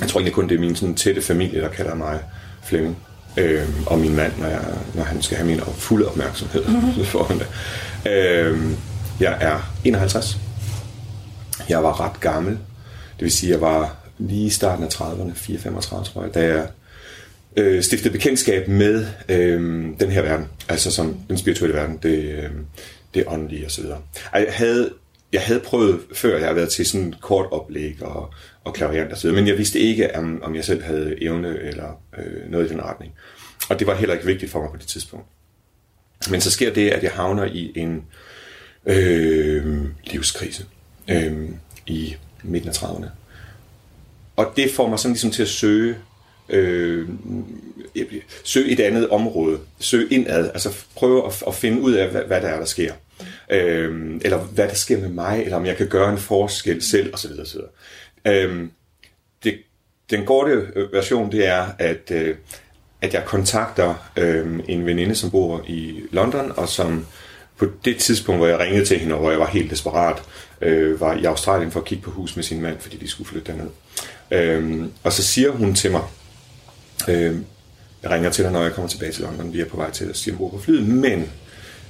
Jeg 0.00 0.08
tror 0.08 0.20
egentlig 0.20 0.34
kun, 0.34 0.48
det 0.48 0.54
er 0.54 0.60
min 0.60 0.76
sådan, 0.76 0.94
tætte 0.94 1.22
familie, 1.22 1.60
der 1.60 1.68
kalder 1.68 1.94
mig 1.94 2.20
Flemming. 2.62 2.96
Øh, 3.36 3.68
og 3.86 3.98
min 3.98 4.16
mand, 4.16 4.32
når, 4.38 4.48
jeg, 4.48 4.64
når 4.94 5.02
han 5.02 5.22
skal 5.22 5.36
have 5.36 5.46
min 5.46 5.60
fulde 5.60 6.08
opmærksomhed 6.08 6.64
mm-hmm. 6.64 7.04
foran 7.12 7.38
det. 7.38 7.46
Øh, 8.12 8.70
jeg 9.20 9.38
er 9.40 9.58
51. 9.84 10.38
Jeg 11.68 11.82
var 11.82 12.00
ret 12.00 12.20
gammel. 12.20 12.58
Det 13.20 13.24
vil 13.24 13.32
sige, 13.32 13.52
jeg 13.52 13.60
var 13.60 13.96
lige 14.18 14.46
i 14.46 14.50
starten 14.50 14.84
af 14.84 14.88
30'erne, 14.88 15.32
4-35 15.32 16.12
tror 16.12 16.22
jeg, 16.22 16.34
da 16.34 16.44
jeg 16.44 16.68
øh, 17.56 17.82
stiftede 17.82 18.12
bekendtskab 18.12 18.68
med 18.68 19.06
øh, 19.28 19.60
den 20.00 20.10
her 20.10 20.22
verden, 20.22 20.48
altså 20.68 20.90
som 20.90 21.20
den 21.28 21.38
spirituelle 21.38 21.76
verden, 21.76 21.98
det, 22.02 22.18
øh, 22.18 22.50
det 23.14 23.24
åndelige 23.26 23.66
osv. 23.66 23.84
Jeg 24.32 24.46
havde, 24.48 24.92
jeg 25.32 25.42
havde 25.42 25.60
prøvet 25.60 26.00
før, 26.14 26.36
jeg 26.36 26.46
havde 26.46 26.56
været 26.56 26.68
til 26.68 26.86
sådan 26.86 27.08
et 27.08 27.20
kort 27.20 27.46
oplæg 27.50 28.02
og, 28.02 28.34
og 28.64 28.74
klaverant 28.74 29.12
osv., 29.12 29.32
men 29.32 29.46
jeg 29.46 29.58
vidste 29.58 29.78
ikke, 29.78 30.16
om, 30.16 30.42
om 30.42 30.54
jeg 30.54 30.64
selv 30.64 30.82
havde 30.82 31.22
evne 31.22 31.58
eller 31.58 32.02
øh, 32.18 32.50
noget 32.50 32.66
i 32.66 32.68
den 32.68 32.82
retning. 32.82 33.12
Og 33.68 33.78
det 33.78 33.86
var 33.86 33.94
heller 33.94 34.14
ikke 34.14 34.26
vigtigt 34.26 34.52
for 34.52 34.60
mig 34.60 34.70
på 34.70 34.76
det 34.76 34.86
tidspunkt. 34.86 35.26
Men 36.30 36.40
så 36.40 36.50
sker 36.50 36.72
det, 36.72 36.90
at 36.90 37.02
jeg 37.02 37.12
havner 37.12 37.44
i 37.44 37.72
en 37.76 38.04
øh, 38.86 39.84
livskrise 40.04 40.66
øh, 41.10 41.48
i 41.86 42.16
midten 42.42 42.68
af 42.68 42.74
30'erne. 42.74 43.06
Og 44.36 44.52
det 44.56 44.70
får 44.70 44.88
mig 44.88 44.98
sådan 44.98 45.12
ligesom 45.12 45.30
til 45.30 45.42
at 45.42 45.48
søge 45.48 45.96
øh, 46.48 47.08
søge 48.44 48.70
et 48.70 48.80
andet 48.80 49.08
område, 49.08 49.58
søge 49.80 50.08
indad, 50.14 50.48
altså 50.48 50.84
prøve 50.96 51.26
at, 51.26 51.42
at 51.46 51.54
finde 51.54 51.82
ud 51.82 51.92
af, 51.92 52.08
hvad, 52.08 52.22
hvad 52.22 52.40
der 52.40 52.48
er, 52.48 52.58
der 52.58 52.64
sker. 52.64 52.92
Øh, 53.50 54.20
eller 54.24 54.38
hvad 54.38 54.68
der 54.68 54.74
sker 54.74 54.98
med 55.00 55.08
mig, 55.08 55.42
eller 55.42 55.56
om 55.56 55.66
jeg 55.66 55.76
kan 55.76 55.88
gøre 55.88 56.12
en 56.12 56.18
forskel 56.18 56.82
selv, 56.82 57.14
osv. 57.14 57.30
osv. 57.40 57.60
Øh, 58.26 58.68
det, 59.44 59.58
den 60.10 60.26
korte 60.26 60.68
øh, 60.76 60.92
version, 60.92 61.32
det 61.32 61.46
er, 61.46 61.66
at, 61.78 62.10
øh, 62.10 62.36
at 63.02 63.14
jeg 63.14 63.24
kontakter 63.24 64.10
øh, 64.16 64.60
en 64.68 64.86
veninde, 64.86 65.14
som 65.14 65.30
bor 65.30 65.64
i 65.68 66.00
London, 66.10 66.52
og 66.56 66.68
som 66.68 67.06
på 67.60 67.66
det 67.84 67.96
tidspunkt, 67.96 68.38
hvor 68.38 68.46
jeg 68.46 68.58
ringede 68.58 68.84
til 68.84 68.98
hende, 68.98 69.14
og 69.14 69.20
hvor 69.20 69.30
jeg 69.30 69.40
var 69.40 69.46
helt 69.46 69.70
desperat, 69.70 70.22
øh, 70.60 71.00
var 71.00 71.14
i 71.14 71.24
Australien 71.24 71.70
for 71.70 71.80
at 71.80 71.86
kigge 71.86 72.04
på 72.04 72.10
hus 72.10 72.36
med 72.36 72.44
sin 72.44 72.60
mand, 72.60 72.76
fordi 72.80 72.96
de 72.96 73.08
skulle 73.08 73.28
flytte 73.28 73.52
derned. 73.52 73.70
Øh, 74.30 74.86
og 75.02 75.12
så 75.12 75.22
siger 75.22 75.50
hun 75.50 75.74
til 75.74 75.90
mig, 75.90 76.02
Øh, 77.08 77.36
jeg 78.02 78.10
ringer 78.10 78.30
til 78.30 78.44
dig, 78.44 78.52
når 78.52 78.62
jeg 78.62 78.72
kommer 78.72 78.88
tilbage 78.88 79.12
til 79.12 79.22
London. 79.22 79.52
Vi 79.52 79.60
er 79.60 79.64
på 79.64 79.76
vej 79.76 79.90
til 79.90 80.04
at 80.04 80.16
sige 80.16 80.36
på 80.36 80.60
flyet. 80.62 80.86
Men 80.86 81.32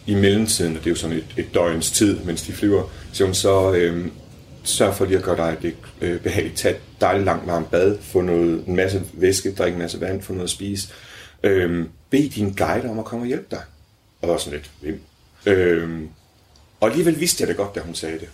i 0.06 0.14
mellemtiden, 0.14 0.76
og 0.76 0.78
det 0.78 0.86
er 0.86 0.90
jo 0.90 0.96
sådan 0.96 1.16
et, 1.16 1.34
et 1.36 1.54
døgns 1.54 1.90
tid, 1.90 2.18
mens 2.18 2.42
de 2.42 2.52
flyver, 2.52 2.82
så 3.12 3.24
hun 3.24 3.34
så 3.34 3.72
øh, 3.72 4.06
sørg 4.64 4.94
for 4.94 5.04
lige 5.04 5.18
at 5.18 5.24
gøre 5.24 5.36
dig 5.36 5.56
det 5.62 5.74
øh, 6.00 6.20
behageligt. 6.20 6.56
Tag 6.56 6.70
et 6.70 6.80
dejligt 7.00 7.24
langt 7.24 7.46
varmt 7.46 7.70
bad, 7.70 7.98
få 8.00 8.20
noget, 8.20 8.64
en 8.66 8.76
masse 8.76 9.02
væske, 9.12 9.54
drik 9.54 9.72
en 9.72 9.78
masse 9.78 10.00
vand, 10.00 10.22
få 10.22 10.32
noget 10.32 10.44
at 10.44 10.50
spise. 10.50 10.88
Øh, 11.42 11.86
bed 12.10 12.30
din 12.30 12.52
guide 12.52 12.90
om 12.90 12.98
at 12.98 13.04
komme 13.04 13.22
og 13.22 13.26
hjælpe 13.26 13.46
dig. 13.50 13.62
Og 14.22 14.28
var 14.28 14.36
sådan 14.36 14.58
lidt, 14.58 14.70
hvem? 14.80 15.00
Øhm, 15.46 16.08
og 16.80 16.88
alligevel 16.88 17.20
vidste 17.20 17.42
jeg 17.42 17.48
det 17.48 17.56
godt, 17.56 17.74
da 17.74 17.80
hun 17.80 17.94
sagde 17.94 18.18
det. 18.18 18.28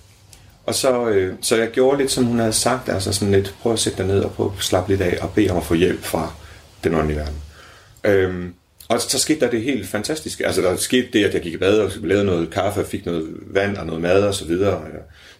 Og 0.67 0.75
så, 0.75 1.09
øh, 1.09 1.35
så 1.41 1.57
jeg 1.57 1.71
gjorde 1.71 1.99
lidt, 1.99 2.11
som 2.11 2.25
hun 2.25 2.39
havde 2.39 2.53
sagt, 2.53 2.89
altså 2.89 3.13
sådan 3.13 3.33
lidt, 3.33 3.55
prøv 3.61 3.73
at 3.73 3.79
sætte 3.79 3.99
dig 3.99 4.07
ned 4.07 4.21
og 4.21 4.33
prøv 4.33 4.53
at 4.59 4.65
slappe 4.65 4.91
lidt 4.91 5.01
af 5.01 5.19
og 5.21 5.31
bede 5.35 5.51
om 5.51 5.57
at 5.57 5.65
få 5.65 5.75
hjælp 5.75 6.03
fra 6.03 6.33
den 6.85 6.95
åndelige 6.95 7.19
verden. 7.19 7.37
Øhm, 8.05 8.55
og 8.89 9.01
så 9.01 9.19
skete 9.19 9.41
der 9.41 9.51
det 9.51 9.63
helt 9.63 9.89
fantastiske. 9.89 10.47
Altså 10.47 10.63
der 10.63 10.77
skete 10.77 11.09
det, 11.13 11.25
at 11.25 11.35
jeg 11.35 11.43
gik 11.43 11.55
i 11.55 11.57
bad 11.57 11.79
og 11.79 11.91
lavede 12.03 12.25
noget 12.25 12.51
kaffe 12.51 12.81
og 12.81 12.87
fik 12.87 13.07
noget 13.07 13.27
vand 13.47 13.77
og 13.77 13.87
noget 13.87 14.03
mad 14.03 14.23
og 14.23 14.35
så 14.35 14.45
videre. 14.45 14.83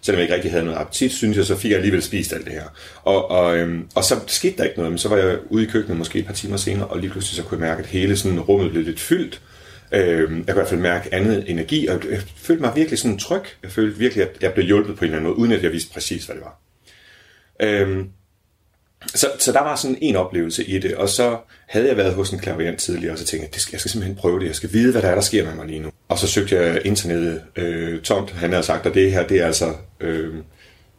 Selvom 0.01 0.17
jeg 0.17 0.23
ikke 0.23 0.35
rigtig 0.35 0.51
havde 0.51 0.65
noget 0.65 0.77
appetit, 0.77 1.11
synes 1.11 1.37
jeg, 1.37 1.45
så 1.45 1.55
fik 1.55 1.71
jeg 1.71 1.77
alligevel 1.77 2.03
spist 2.03 2.33
alt 2.33 2.45
det 2.45 2.53
her. 2.53 2.63
Og, 3.03 3.31
og, 3.31 3.57
øhm, 3.57 3.87
og 3.95 4.03
så 4.03 4.19
skete 4.27 4.57
der 4.57 4.63
ikke 4.63 4.77
noget, 4.77 4.91
men 4.91 4.97
så 4.97 5.09
var 5.09 5.17
jeg 5.17 5.37
ude 5.49 5.63
i 5.63 5.67
køkkenet 5.67 5.97
måske 5.97 6.19
et 6.19 6.25
par 6.25 6.33
timer 6.33 6.57
senere, 6.57 6.87
og 6.87 6.99
lige 6.99 7.09
pludselig 7.09 7.35
så 7.35 7.43
kunne 7.43 7.59
jeg 7.61 7.69
mærke, 7.69 7.83
at 7.83 7.89
hele 7.89 8.17
sådan 8.17 8.39
rummet 8.39 8.71
blev 8.71 8.83
lidt 8.83 8.99
fyldt. 8.99 9.41
Øh, 9.91 10.19
jeg 10.19 10.27
kunne 10.27 10.39
i 10.49 10.53
hvert 10.53 10.67
fald 10.67 10.79
mærke 10.79 11.13
andet 11.13 11.49
energi, 11.49 11.87
og 11.87 12.01
jeg 12.11 12.21
følte 12.37 12.61
mig 12.61 12.71
virkelig 12.75 12.99
sådan 12.99 13.17
tryg. 13.17 13.43
Jeg 13.63 13.71
følte 13.71 13.97
virkelig, 13.97 14.23
at 14.23 14.37
jeg 14.41 14.53
blev 14.53 14.65
hjulpet 14.65 14.95
på 14.95 15.05
en 15.05 15.05
eller 15.05 15.17
anden 15.17 15.29
måde, 15.29 15.39
uden 15.39 15.51
at 15.51 15.63
jeg 15.63 15.71
vidste 15.71 15.93
præcis, 15.93 16.25
hvad 16.25 16.35
det 16.35 16.43
var. 16.43 16.59
Øhm, 17.59 18.09
så, 19.15 19.27
så 19.39 19.51
der 19.51 19.61
var 19.61 19.75
sådan 19.75 19.97
en 20.01 20.15
oplevelse 20.15 20.63
i 20.63 20.79
det, 20.79 20.95
og 20.95 21.09
så 21.09 21.37
havde 21.67 21.87
jeg 21.87 21.97
været 21.97 22.13
hos 22.13 22.29
en 22.29 22.39
klaverant 22.39 22.79
tidligere, 22.79 23.13
og 23.13 23.19
så 23.19 23.25
tænkte 23.25 23.45
jeg, 23.45 23.53
det 23.53 23.61
skal, 23.61 23.71
jeg 23.73 23.79
skal 23.79 23.91
simpelthen 23.91 24.17
prøve 24.17 24.39
det, 24.39 24.45
jeg 24.45 24.55
skal 24.55 24.73
vide, 24.73 24.91
hvad 24.91 25.01
der 25.01 25.07
er, 25.07 25.15
der 25.15 25.21
sker 25.21 25.45
med 25.45 25.55
mig 25.55 25.65
lige 25.65 25.79
nu. 25.79 25.91
Og 26.07 26.19
så 26.19 26.27
søgte 26.27 26.55
jeg 26.55 26.85
internettet 26.85 27.43
øh, 27.55 28.01
tomt, 28.01 28.31
han 28.31 28.49
havde 28.49 28.63
sagt, 28.63 28.85
at 28.85 28.93
det 28.93 29.11
her, 29.11 29.27
det 29.27 29.41
er 29.41 29.45
altså 29.45 29.73
øh, 29.99 30.35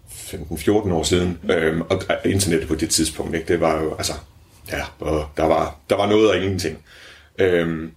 15-14 0.08 0.70
år 0.70 1.02
siden, 1.02 1.38
øh, 1.50 1.80
og 1.80 2.02
internettet 2.24 2.68
på 2.68 2.74
det 2.74 2.90
tidspunkt, 2.90 3.34
ikke, 3.34 3.48
det 3.48 3.60
var 3.60 3.82
jo, 3.82 3.94
altså, 3.96 4.12
ja, 4.72 4.82
og 4.98 5.28
der 5.36 5.44
var, 5.44 5.78
der 5.90 5.96
var 5.96 6.08
noget 6.08 6.30
og 6.30 6.36
ingenting. 6.36 6.84
Øh, 7.38 7.88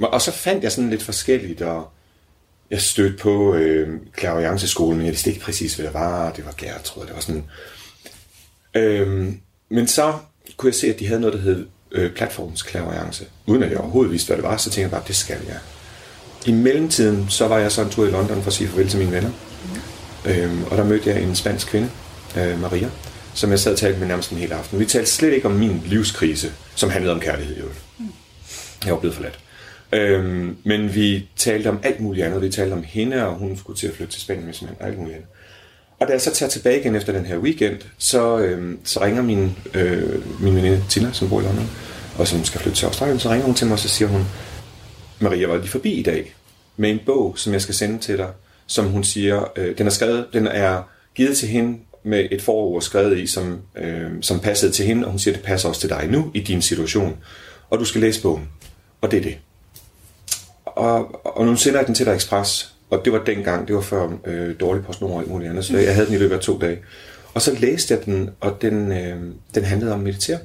og 0.00 0.20
så 0.20 0.32
fandt 0.32 0.64
jeg 0.64 0.72
sådan 0.72 0.90
lidt 0.90 1.02
forskelligt, 1.02 1.62
og 1.62 1.88
jeg 2.70 2.80
stødte 2.80 3.16
på 3.16 3.54
øh, 3.54 4.00
klavianceskolen, 4.12 4.96
men 4.96 5.06
jeg 5.06 5.12
vidste 5.12 5.30
ikke 5.30 5.42
præcis, 5.42 5.74
hvad 5.74 5.86
det 5.86 5.94
var, 5.94 6.32
det 6.32 6.46
var 6.46 6.54
Gertrud, 6.58 7.06
det 7.06 7.14
var 7.14 7.20
sådan... 7.20 7.44
Øh, 8.74 9.32
men 9.68 9.88
så 9.88 10.14
kunne 10.56 10.68
jeg 10.68 10.74
se, 10.74 10.86
at 10.86 10.98
de 10.98 11.06
havde 11.06 11.20
noget, 11.20 11.34
der 11.34 11.40
hed 11.40 11.66
øh, 11.92 12.12
platformsklaverance. 12.12 13.26
Uden 13.46 13.62
at 13.62 13.70
jeg 13.70 13.78
overhovedet 13.78 14.12
vidste, 14.12 14.26
hvad 14.26 14.36
det 14.36 14.44
var, 14.44 14.56
så 14.56 14.64
tænkte 14.64 14.80
jeg 14.80 14.90
bare, 14.90 15.02
det 15.06 15.16
skal 15.16 15.38
jeg. 15.46 15.58
I 16.46 16.52
mellemtiden, 16.52 17.26
så 17.28 17.48
var 17.48 17.58
jeg 17.58 17.72
så 17.72 17.82
en 17.82 17.90
tur 17.90 18.06
i 18.06 18.10
London 18.10 18.42
for 18.42 18.46
at 18.46 18.52
sige 18.52 18.68
farvel 18.68 18.88
til 18.88 18.98
mine 18.98 19.12
venner. 19.12 19.30
Mm. 19.30 20.30
Øhm, 20.30 20.64
og 20.64 20.76
der 20.76 20.84
mødte 20.84 21.10
jeg 21.10 21.22
en 21.22 21.36
spansk 21.36 21.66
kvinde, 21.66 21.90
øh, 22.36 22.60
Maria, 22.60 22.90
som 23.34 23.50
jeg 23.50 23.60
sad 23.60 23.72
og 23.72 23.78
talte 23.78 23.98
med 23.98 24.06
nærmest 24.06 24.30
en 24.30 24.38
hel 24.38 24.52
aften. 24.52 24.78
Vi 24.78 24.84
talte 24.84 25.10
slet 25.10 25.32
ikke 25.32 25.48
om 25.48 25.54
min 25.54 25.82
livskrise, 25.86 26.52
som 26.74 26.90
handlede 26.90 27.14
om 27.14 27.20
kærlighed 27.20 27.56
i 27.56 27.58
øvrigt. 27.58 27.80
Mm. 27.98 28.06
Jeg 28.84 28.92
var 28.92 29.00
blevet 29.00 29.16
forladt. 29.16 29.43
Øhm, 29.94 30.56
men 30.64 30.94
vi 30.94 31.28
talte 31.36 31.68
om 31.68 31.78
alt 31.82 32.00
muligt 32.00 32.26
andet. 32.26 32.42
Vi 32.42 32.50
talte 32.50 32.72
om 32.72 32.82
hende, 32.82 33.26
og 33.26 33.34
hun 33.34 33.56
skulle 33.56 33.78
til 33.78 33.86
at 33.86 33.94
flytte 33.94 34.12
til 34.12 34.22
Spanien 34.22 34.46
med 34.46 34.54
sin 34.54 34.66
mand, 34.66 34.76
og 34.80 34.86
alt 34.86 34.98
muligt 34.98 35.14
andet. 35.14 35.28
Og 36.00 36.06
da 36.06 36.12
jeg 36.12 36.20
så 36.20 36.34
tager 36.34 36.50
tilbage 36.50 36.80
igen 36.80 36.94
efter 36.94 37.12
den 37.12 37.26
her 37.26 37.38
weekend, 37.38 37.76
så, 37.98 38.38
øhm, 38.38 38.78
så 38.84 39.04
ringer 39.04 39.22
min, 39.22 39.56
øh, 39.74 40.42
min 40.42 40.56
veninde 40.56 40.84
Tina, 40.88 41.12
som 41.12 41.28
bor 41.28 41.40
i 41.40 41.44
London, 41.44 41.70
og 42.18 42.28
som 42.28 42.44
skal 42.44 42.60
flytte 42.60 42.78
til 42.78 42.86
Australien, 42.86 43.18
så 43.18 43.30
ringer 43.30 43.46
hun 43.46 43.54
til 43.54 43.66
mig, 43.66 43.72
og 43.72 43.78
så 43.78 43.88
siger 43.88 44.08
hun, 44.08 44.24
Maria 45.18 45.46
var 45.46 45.56
lige 45.56 45.68
forbi 45.68 45.92
i 45.92 46.02
dag 46.02 46.34
med 46.76 46.90
en 46.90 47.00
bog, 47.06 47.38
som 47.38 47.52
jeg 47.52 47.62
skal 47.62 47.74
sende 47.74 47.98
til 47.98 48.18
dig, 48.18 48.28
som 48.66 48.86
hun 48.86 49.04
siger, 49.04 49.52
øh, 49.56 49.78
den 49.78 49.86
er 49.86 49.90
skrevet, 49.90 50.26
den 50.32 50.46
er 50.46 50.82
givet 51.14 51.36
til 51.36 51.48
hende 51.48 51.78
med 52.04 52.28
et 52.30 52.42
forord 52.42 52.82
skrevet 52.82 53.18
i, 53.18 53.26
som, 53.26 53.58
øh, 53.76 54.10
som 54.20 54.40
passede 54.40 54.72
til 54.72 54.86
hende, 54.86 55.04
og 55.04 55.10
hun 55.10 55.18
siger, 55.18 55.34
det 55.34 55.44
passer 55.44 55.68
også 55.68 55.80
til 55.80 55.90
dig 55.90 56.08
nu 56.10 56.30
i 56.34 56.40
din 56.40 56.62
situation, 56.62 57.16
og 57.70 57.78
du 57.78 57.84
skal 57.84 58.00
læse 58.00 58.22
bogen. 58.22 58.48
Og 59.00 59.10
det 59.10 59.18
er 59.18 59.22
det. 59.22 59.36
Og, 60.74 61.26
og 61.36 61.46
nu 61.46 61.56
sender 61.56 61.78
jeg 61.78 61.86
den 61.86 61.94
til 61.94 62.06
dig 62.06 62.14
ekspres, 62.14 62.74
og 62.90 63.04
det 63.04 63.12
var 63.12 63.24
dengang, 63.24 63.68
det 63.68 63.76
var 63.76 63.82
før 63.82 64.08
øh, 64.24 64.60
dårlig 64.60 64.84
postnummer 64.84 65.16
og 65.16 65.22
alt 65.22 65.30
muligt 65.30 65.50
andet, 65.50 65.64
så 65.64 65.78
jeg 65.78 65.94
havde 65.94 66.06
den 66.06 66.14
i 66.14 66.18
løbet 66.18 66.34
af 66.34 66.40
to 66.40 66.58
dage. 66.58 66.78
Og 67.34 67.42
så 67.42 67.56
læste 67.58 67.94
jeg 67.94 68.04
den, 68.04 68.30
og 68.40 68.62
den, 68.62 68.92
øh, 68.92 69.22
den 69.54 69.64
handlede 69.64 69.92
om 69.92 70.00
meditere. 70.00 70.38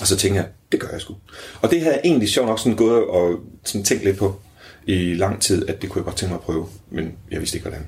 Og 0.00 0.06
så 0.06 0.16
tænkte 0.16 0.40
jeg, 0.40 0.48
det 0.72 0.80
gør 0.80 0.88
jeg 0.92 1.00
sgu. 1.00 1.14
Og 1.62 1.70
det 1.70 1.80
havde 1.80 1.94
jeg 1.94 2.00
egentlig 2.04 2.28
sjovt 2.28 2.48
nok 2.48 2.58
sådan 2.58 2.76
gået 2.76 3.04
og 3.04 3.40
sådan 3.64 3.84
tænkt 3.84 4.04
lidt 4.04 4.18
på 4.18 4.40
i 4.86 5.14
lang 5.14 5.42
tid, 5.42 5.68
at 5.68 5.82
det 5.82 5.90
kunne 5.90 6.00
jeg 6.00 6.04
godt 6.04 6.16
tænke 6.16 6.32
mig 6.32 6.38
at 6.38 6.44
prøve, 6.44 6.66
men 6.90 7.12
jeg 7.30 7.40
vidste 7.40 7.56
ikke 7.56 7.68
hvordan. 7.68 7.86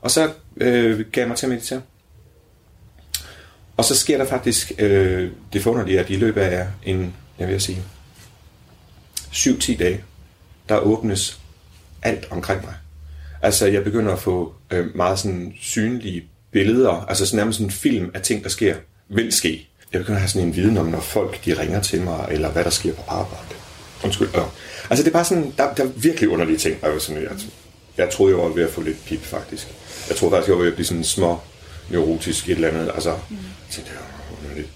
Og 0.00 0.10
så 0.10 0.30
øh, 0.56 1.04
gav 1.12 1.22
jeg 1.22 1.28
mig 1.28 1.36
til 1.36 1.46
at 1.46 1.50
meditere. 1.50 1.82
Og 3.76 3.84
så 3.84 3.96
sker 3.96 4.18
der 4.18 4.24
faktisk 4.24 4.72
øh, 4.78 5.30
det 5.52 5.62
forunderlige, 5.62 6.00
at 6.00 6.10
i 6.10 6.16
løbet 6.16 6.40
af 6.40 6.66
en, 6.82 7.14
jeg 7.38 7.48
vil 7.48 7.60
sige, 7.60 7.82
7-10 9.32 9.78
dage, 9.78 10.04
der 10.68 10.78
åbnes 10.78 11.40
alt 12.02 12.26
omkring 12.30 12.64
mig. 12.64 12.74
Altså, 13.42 13.66
jeg 13.66 13.84
begynder 13.84 14.12
at 14.12 14.18
få 14.18 14.54
øh, 14.70 14.96
meget 14.96 15.18
sådan 15.18 15.54
synlige 15.60 16.24
billeder, 16.50 17.06
altså 17.08 17.26
sådan 17.26 17.36
nærmest 17.36 17.60
en 17.60 17.70
film 17.70 18.10
af 18.14 18.22
ting, 18.22 18.42
der 18.42 18.48
sker, 18.48 18.76
vil 19.08 19.32
ske. 19.32 19.68
Jeg 19.92 20.00
begynder 20.00 20.16
at 20.16 20.20
have 20.20 20.28
sådan 20.28 20.48
en 20.48 20.56
viden 20.56 20.76
om, 20.76 20.86
når 20.86 21.00
folk 21.00 21.44
de 21.44 21.60
ringer 21.60 21.80
til 21.80 22.00
mig, 22.02 22.28
eller 22.30 22.50
hvad 22.50 22.64
der 22.64 22.70
sker 22.70 22.94
på 22.94 23.02
arbejde. 23.08 23.54
Undskyld. 24.04 24.28
Øh. 24.28 24.42
Altså 24.90 25.04
det 25.04 25.10
er 25.10 25.12
bare 25.12 25.24
sådan, 25.24 25.54
der, 25.56 25.74
der 25.74 25.84
er 25.84 25.88
virkelig 25.88 26.28
underlige 26.28 26.58
ting. 26.58 26.78
Jeg, 26.82 27.00
sådan, 27.00 27.22
jeg, 27.22 27.30
jeg 27.96 28.10
troede, 28.10 28.36
jeg 28.36 28.44
var 28.44 28.48
ved 28.48 28.64
at 28.64 28.70
få 28.70 28.82
lidt 28.82 29.04
pip, 29.04 29.22
faktisk. 29.22 29.66
Jeg 30.08 30.16
troede 30.16 30.34
faktisk, 30.34 30.48
jeg 30.48 30.56
var 30.56 30.62
ved 30.62 30.70
at 30.70 30.74
blive 30.74 30.86
sådan 30.86 31.04
små 31.04 31.40
neurotisk 31.90 32.48
et 32.48 32.54
eller 32.54 32.68
andet. 32.68 32.90
Altså, 32.94 33.10
mm. 33.10 33.36
jeg 33.36 33.44
tænkte, 33.70 33.92
det 33.92 34.00
var 34.00 34.36
underligt. 34.42 34.68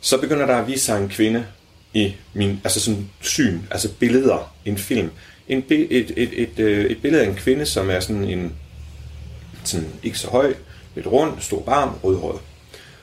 Så 0.00 0.18
begynder 0.20 0.46
der 0.46 0.56
at 0.56 0.66
vise 0.66 0.84
sig 0.84 1.02
en 1.02 1.08
kvinde 1.08 1.46
i 1.94 2.14
min, 2.34 2.60
altså 2.64 2.80
sådan 2.80 3.10
syn, 3.20 3.60
altså 3.70 3.88
billeder, 3.92 4.54
en 4.64 4.78
film. 4.78 5.10
En, 5.48 5.64
et, 5.70 5.86
et, 5.90 6.12
et, 6.16 6.42
et, 6.42 6.58
øh, 6.58 6.84
et 6.84 7.02
billede 7.02 7.22
af 7.22 7.28
en 7.28 7.34
kvinde, 7.34 7.66
som 7.66 7.90
er 7.90 8.00
sådan 8.00 8.24
en, 8.24 8.54
sådan 9.64 9.88
ikke 10.02 10.18
så 10.18 10.28
høj, 10.28 10.54
lidt 10.94 11.06
rund, 11.06 11.40
stor 11.40 11.62
barm, 11.62 11.90
rødhåret. 12.04 12.40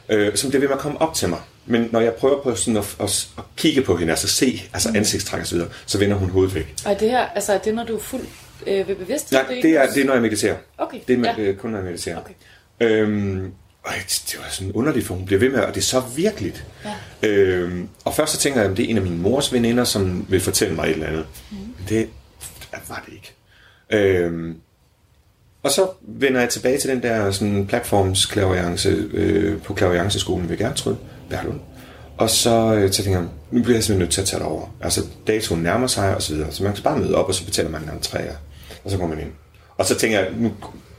Øh, 0.09 0.35
som 0.35 0.49
bliver 0.49 0.59
ved 0.59 0.67
med 0.67 0.75
at 0.75 0.81
komme 0.81 1.01
op 1.01 1.13
til 1.13 1.29
mig. 1.29 1.39
Men 1.65 1.89
når 1.91 1.99
jeg 1.99 2.13
prøver 2.13 2.43
på 2.43 2.55
sådan 2.55 2.77
at, 2.77 2.95
at, 2.99 3.27
at 3.37 3.43
kigge 3.57 3.81
på 3.81 3.97
hende, 3.97 4.13
altså 4.13 4.27
se 4.27 4.61
altså 4.73 4.89
mm. 4.89 4.95
ansigtstræk 4.95 5.41
og 5.41 5.47
så 5.47 5.55
videre, 5.55 5.69
så 5.85 5.97
vender 5.97 6.15
hun 6.15 6.29
hovedet 6.29 6.55
væk. 6.55 6.73
Og 6.85 6.99
det 6.99 7.09
her, 7.09 7.19
altså 7.19 7.53
er 7.53 7.57
det, 7.57 7.75
når 7.75 7.83
du 7.83 7.95
er 7.95 7.99
fuld 7.99 8.25
øh, 8.67 8.87
ved 8.87 8.95
bevidsthed? 8.95 9.39
Nej, 9.39 9.61
det 9.61 9.71
er, 9.71 9.85
det 9.93 10.01
er, 10.01 10.05
når 10.05 10.13
jeg 10.13 10.21
mediterer. 10.21 10.55
Okay. 10.77 10.99
Det 11.07 11.19
er 11.19 11.33
ja. 11.37 11.43
øh, 11.43 11.57
kun, 11.57 11.69
når 11.69 11.77
jeg 11.77 11.85
mediterer. 11.85 12.17
Okay. 12.19 12.33
Øhm, 12.79 13.51
og 13.85 13.93
det 14.31 14.35
var 14.39 14.45
sådan 14.49 14.71
underligt, 14.71 15.05
for 15.05 15.13
hun 15.13 15.25
bliver 15.25 15.39
ved 15.39 15.49
med, 15.49 15.59
og 15.59 15.75
det 15.75 15.81
er 15.81 15.85
så 15.85 16.03
virkeligt. 16.15 16.65
Ja. 16.85 17.29
Øhm, 17.29 17.89
og 18.05 18.13
først 18.13 18.33
så 18.33 18.39
tænker 18.39 18.61
jeg, 18.61 18.71
at 18.71 18.77
det 18.77 18.85
er 18.85 18.89
en 18.89 18.97
af 18.97 19.03
mine 19.03 19.17
mors 19.17 19.53
veninder, 19.53 19.83
som 19.83 20.25
vil 20.29 20.41
fortælle 20.41 20.75
mig 20.75 20.83
et 20.83 20.91
eller 20.91 21.07
andet. 21.07 21.25
Mm. 21.51 21.57
Men 21.57 21.85
det 21.89 22.09
var 22.87 23.03
det 23.05 23.13
ikke. 23.13 23.33
Øhm, 23.89 24.55
og 25.63 25.71
så 25.71 25.87
vender 26.01 26.39
jeg 26.39 26.49
tilbage 26.49 26.77
til 26.77 26.89
den 26.89 27.03
der 27.03 27.31
sådan, 27.31 27.67
platformsklaviance 27.67 28.89
øh, 29.13 29.61
på 29.61 29.73
klavianceskolen 29.73 30.49
ved 30.49 30.57
Gertrud 30.57 30.95
Berlund. 31.29 31.59
Og 32.17 32.29
så, 32.29 32.73
øh, 32.75 32.91
så 32.91 33.03
tænker 33.03 33.19
jeg, 33.19 33.29
nu 33.51 33.63
bliver 33.63 33.77
jeg 33.77 33.83
simpelthen 33.83 33.99
nødt 33.99 34.11
til 34.11 34.21
at 34.21 34.27
tage 34.27 34.39
det 34.39 34.47
over. 34.47 34.75
Altså, 34.81 35.01
datoen 35.27 35.63
nærmer 35.63 35.87
sig 35.87 36.15
og 36.15 36.21
så 36.21 36.33
videre. 36.33 36.51
Så 36.51 36.63
man 36.63 36.73
kan 36.73 36.83
bare 36.83 36.99
møde 36.99 37.15
op, 37.15 37.27
og 37.27 37.35
så 37.35 37.45
betaler 37.45 37.69
man 37.69 37.81
en 37.83 37.89
entré, 37.89 38.21
og 38.83 38.91
så 38.91 38.97
går 38.97 39.07
man 39.07 39.19
ind. 39.19 39.31
Og 39.77 39.85
så 39.85 39.95
tænker 39.95 40.19
jeg, 40.19 40.29
nu 40.37 40.51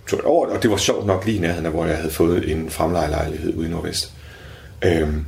tog 0.07 0.19
jeg 0.19 0.27
over, 0.27 0.49
og 0.49 0.63
det 0.63 0.71
var 0.71 0.77
sjovt 0.77 1.07
nok 1.07 1.25
lige 1.25 1.37
i 1.37 1.41
nærheden, 1.41 1.71
hvor 1.71 1.87
jeg 1.87 1.97
havde 1.97 2.11
fået 2.11 2.51
en 2.53 2.71
fremlejelejlighed 2.71 3.55
ude 3.55 3.67
i 3.67 3.71
Nordvest. 3.71 4.13
Øhm. 4.85 5.25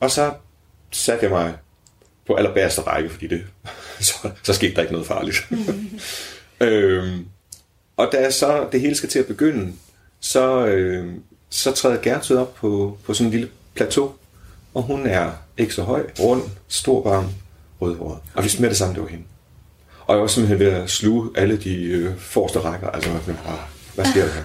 Og 0.00 0.10
så 0.10 0.32
satte 0.90 1.24
jeg 1.24 1.30
mig 1.30 1.54
på 2.26 2.34
allerbærste 2.34 2.80
række, 2.80 3.10
fordi 3.10 3.26
det, 3.26 3.44
så, 4.00 4.30
så 4.42 4.52
skete 4.52 4.74
der 4.74 4.80
ikke 4.80 4.92
noget 4.92 5.06
farligt. 5.06 5.36
øhm. 6.60 7.26
Og 7.96 8.08
da 8.12 8.30
så 8.30 8.68
det 8.72 8.80
hele 8.80 8.94
skal 8.94 9.08
til 9.08 9.18
at 9.18 9.26
begynde, 9.26 9.72
så, 10.20 10.66
øh, 10.66 11.14
så 11.50 11.72
træder 11.72 12.02
Gertrud 12.02 12.36
op 12.36 12.54
på, 12.54 12.98
på 13.04 13.14
sådan 13.14 13.26
en 13.26 13.30
lille 13.30 13.48
plateau, 13.74 14.12
og 14.74 14.82
hun 14.82 15.06
er 15.06 15.32
ikke 15.58 15.74
så 15.74 15.82
høj, 15.82 16.06
rund, 16.20 16.42
stor 16.68 17.02
barm, 17.02 17.26
rødhåret. 17.80 18.18
Og 18.34 18.44
vi 18.44 18.48
smed 18.48 18.68
det 18.68 18.76
sammen, 18.76 18.94
det 18.94 19.02
var 19.02 19.08
hende. 19.08 19.24
Og 20.06 20.14
jeg 20.14 20.22
var 20.22 20.26
simpelthen 20.26 20.58
ved 20.58 20.72
at 20.72 20.90
sluge 20.90 21.30
alle 21.34 21.56
de 21.56 21.74
øh, 21.84 22.18
forreste 22.18 22.58
rækker. 22.58 22.88
Altså, 22.88 23.10
hvad 23.94 24.04
sker 24.04 24.24
der 24.24 24.32
her? 24.32 24.42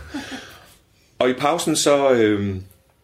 Og 1.19 1.29
i 1.29 1.33
pausen, 1.33 1.75
så 1.75 2.11
øh, 2.11 2.55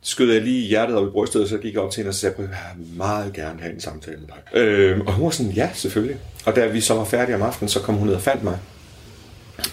skød 0.02 0.32
jeg 0.32 0.42
lige 0.42 0.68
hjertet 0.68 0.96
op 0.98 1.08
i 1.08 1.12
brystet, 1.12 1.42
og 1.42 1.48
så 1.48 1.58
gik 1.58 1.74
jeg 1.74 1.82
op 1.82 1.92
til 1.92 2.00
hende 2.00 2.10
og 2.10 2.16
sagde, 2.16 2.36
jeg 2.38 2.48
vil 2.48 2.56
meget 2.98 3.34
gerne 3.34 3.62
have 3.62 3.74
en 3.74 3.82
samtale 3.82 4.18
med 4.18 4.28
dig. 4.28 4.62
Øh, 4.62 5.00
og 5.08 5.14
hun 5.14 5.26
var 5.26 5.32
sådan, 5.32 5.52
ja, 5.52 5.70
selvfølgelig. 5.74 6.18
Og 6.46 6.56
da 6.56 6.68
vi 6.68 6.82
så 6.82 6.94
var 6.94 7.04
færdige 7.04 7.36
om 7.36 7.42
aftenen, 7.42 7.70
så 7.70 7.80
kom 7.80 7.96
hun 7.96 8.08
ned 8.08 8.16
og 8.16 8.22
fandt 8.22 8.44
mig. 8.44 8.60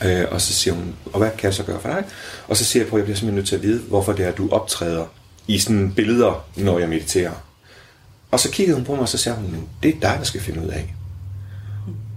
Øh, 0.04 0.24
og 0.30 0.40
så 0.40 0.52
siger 0.52 0.74
hun, 0.74 0.94
og 1.12 1.18
hvad 1.18 1.30
kan 1.30 1.44
jeg 1.44 1.54
så 1.54 1.64
gøre 1.64 1.80
for 1.80 1.88
dig? 1.88 2.04
Og 2.48 2.56
så 2.56 2.64
siger 2.64 2.82
jeg 2.82 2.90
på, 2.90 2.96
at 2.96 3.00
jeg 3.00 3.04
bliver 3.04 3.16
simpelthen 3.16 3.34
nødt 3.34 3.48
til 3.48 3.56
at 3.56 3.62
vide, 3.62 3.80
hvorfor 3.80 4.12
det 4.12 4.24
er, 4.24 4.28
at 4.28 4.38
du 4.38 4.48
optræder 4.50 5.06
i 5.48 5.58
sådan 5.58 5.92
billeder, 5.96 6.48
når 6.56 6.78
jeg 6.78 6.88
mediterer. 6.88 7.32
Og 8.30 8.40
så 8.40 8.50
kiggede 8.50 8.76
hun 8.76 8.84
på 8.84 8.92
mig, 8.92 9.00
og 9.00 9.08
så 9.08 9.18
sagde 9.18 9.38
hun, 9.38 9.68
det 9.82 9.88
er 9.88 10.00
dig, 10.00 10.14
der 10.18 10.24
skal 10.24 10.40
finde 10.40 10.62
ud 10.62 10.68
af. 10.68 10.94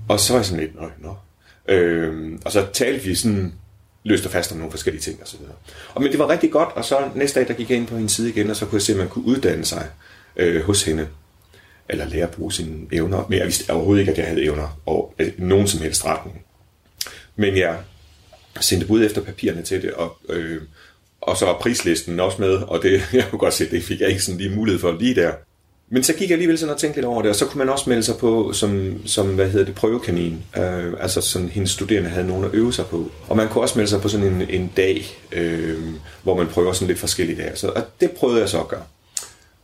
Og 0.09 0.19
så 0.19 0.33
var 0.33 0.39
jeg 0.39 0.45
sådan 0.45 0.59
lidt, 0.59 0.75
nøj, 0.75 0.89
nå. 0.99 1.15
Øh, 1.67 2.39
og 2.45 2.51
så 2.51 2.65
talte 2.73 3.03
vi 3.03 3.15
sådan 3.15 3.53
løst 4.03 4.25
og 4.25 4.31
fast 4.31 4.51
om 4.51 4.57
nogle 4.57 4.71
forskellige 4.71 5.01
ting 5.01 5.21
og 5.21 5.27
så 5.27 5.37
videre. 5.37 5.53
Og 5.93 6.01
men 6.01 6.11
det 6.11 6.19
var 6.19 6.29
rigtig 6.29 6.51
godt, 6.51 6.69
og 6.75 6.85
så 6.85 7.09
næste 7.15 7.39
dag, 7.39 7.47
der 7.47 7.53
gik 7.53 7.69
jeg 7.69 7.77
ind 7.77 7.87
på 7.87 7.95
hendes 7.95 8.11
side 8.11 8.29
igen, 8.29 8.49
og 8.49 8.55
så 8.55 8.65
kunne 8.65 8.75
jeg 8.75 8.81
se, 8.81 8.91
at 8.91 8.97
man 8.97 9.09
kunne 9.09 9.25
uddanne 9.25 9.65
sig 9.65 9.89
øh, 10.35 10.63
hos 10.63 10.83
hende, 10.83 11.07
eller 11.89 12.05
lære 12.05 12.23
at 12.23 12.31
bruge 12.31 12.53
sine 12.53 12.87
evner. 12.91 13.25
Men 13.29 13.39
jeg 13.39 13.45
vidste 13.45 13.71
overhovedet 13.73 14.01
ikke, 14.01 14.11
at 14.11 14.17
jeg 14.17 14.27
havde 14.27 14.43
evner, 14.43 14.79
og 14.85 15.13
øh, 15.19 15.31
nogen 15.37 15.67
som 15.67 15.81
helst 15.81 16.05
retning. 16.05 16.41
Men 17.35 17.57
jeg 17.57 17.77
sendte 18.59 18.87
bud 18.87 19.05
efter 19.05 19.21
papirerne 19.21 19.61
til 19.61 19.81
det, 19.81 19.93
og, 19.93 20.17
øh, 20.29 20.61
og 21.21 21.37
så 21.37 21.45
var 21.45 21.57
prislisten 21.59 22.19
også 22.19 22.41
med, 22.41 22.53
og 22.53 22.83
det, 22.83 23.01
jeg 23.13 23.27
kunne 23.29 23.39
godt 23.39 23.53
se, 23.53 23.69
det 23.69 23.83
fik 23.83 24.01
jeg 24.01 24.09
ikke 24.09 24.21
sådan 24.21 24.37
lige 24.37 24.55
mulighed 24.55 24.81
for 24.81 24.91
lige 24.91 25.15
der. 25.15 25.33
Men 25.89 26.03
så 26.03 26.13
gik 26.13 26.29
jeg 26.29 26.31
alligevel 26.31 26.57
sådan 26.57 26.73
og 26.73 26.79
tænkte 26.79 26.97
lidt 26.97 27.05
over 27.05 27.21
det, 27.21 27.29
og 27.29 27.35
så 27.35 27.45
kunne 27.45 27.59
man 27.59 27.69
også 27.69 27.89
melde 27.89 28.03
sig 28.03 28.15
på 28.17 28.53
som, 28.53 29.01
som 29.05 29.27
hvad 29.27 29.49
hedder 29.49 29.65
det, 29.65 29.75
prøvekanin. 29.75 30.43
Øh, 30.57 30.93
altså 30.99 31.21
sådan, 31.21 31.49
hendes 31.49 31.71
studerende 31.71 32.09
havde 32.09 32.27
nogen 32.27 32.45
at 32.45 32.49
øve 32.53 32.73
sig 32.73 32.85
på. 32.85 33.11
Og 33.27 33.37
man 33.37 33.47
kunne 33.47 33.63
også 33.63 33.79
melde 33.79 33.89
sig 33.89 34.01
på 34.01 34.07
sådan 34.07 34.27
en, 34.27 34.41
en 34.49 34.71
dag, 34.77 35.05
øh, 35.31 35.83
hvor 36.23 36.37
man 36.37 36.47
prøver 36.47 36.73
sådan 36.73 36.87
lidt 36.87 36.99
forskellige 36.99 37.41
dage. 37.41 37.55
Så, 37.55 37.67
og 37.67 37.83
det 38.01 38.11
prøvede 38.11 38.39
jeg 38.39 38.49
så 38.49 38.59
at 38.59 38.67
gøre. 38.67 38.83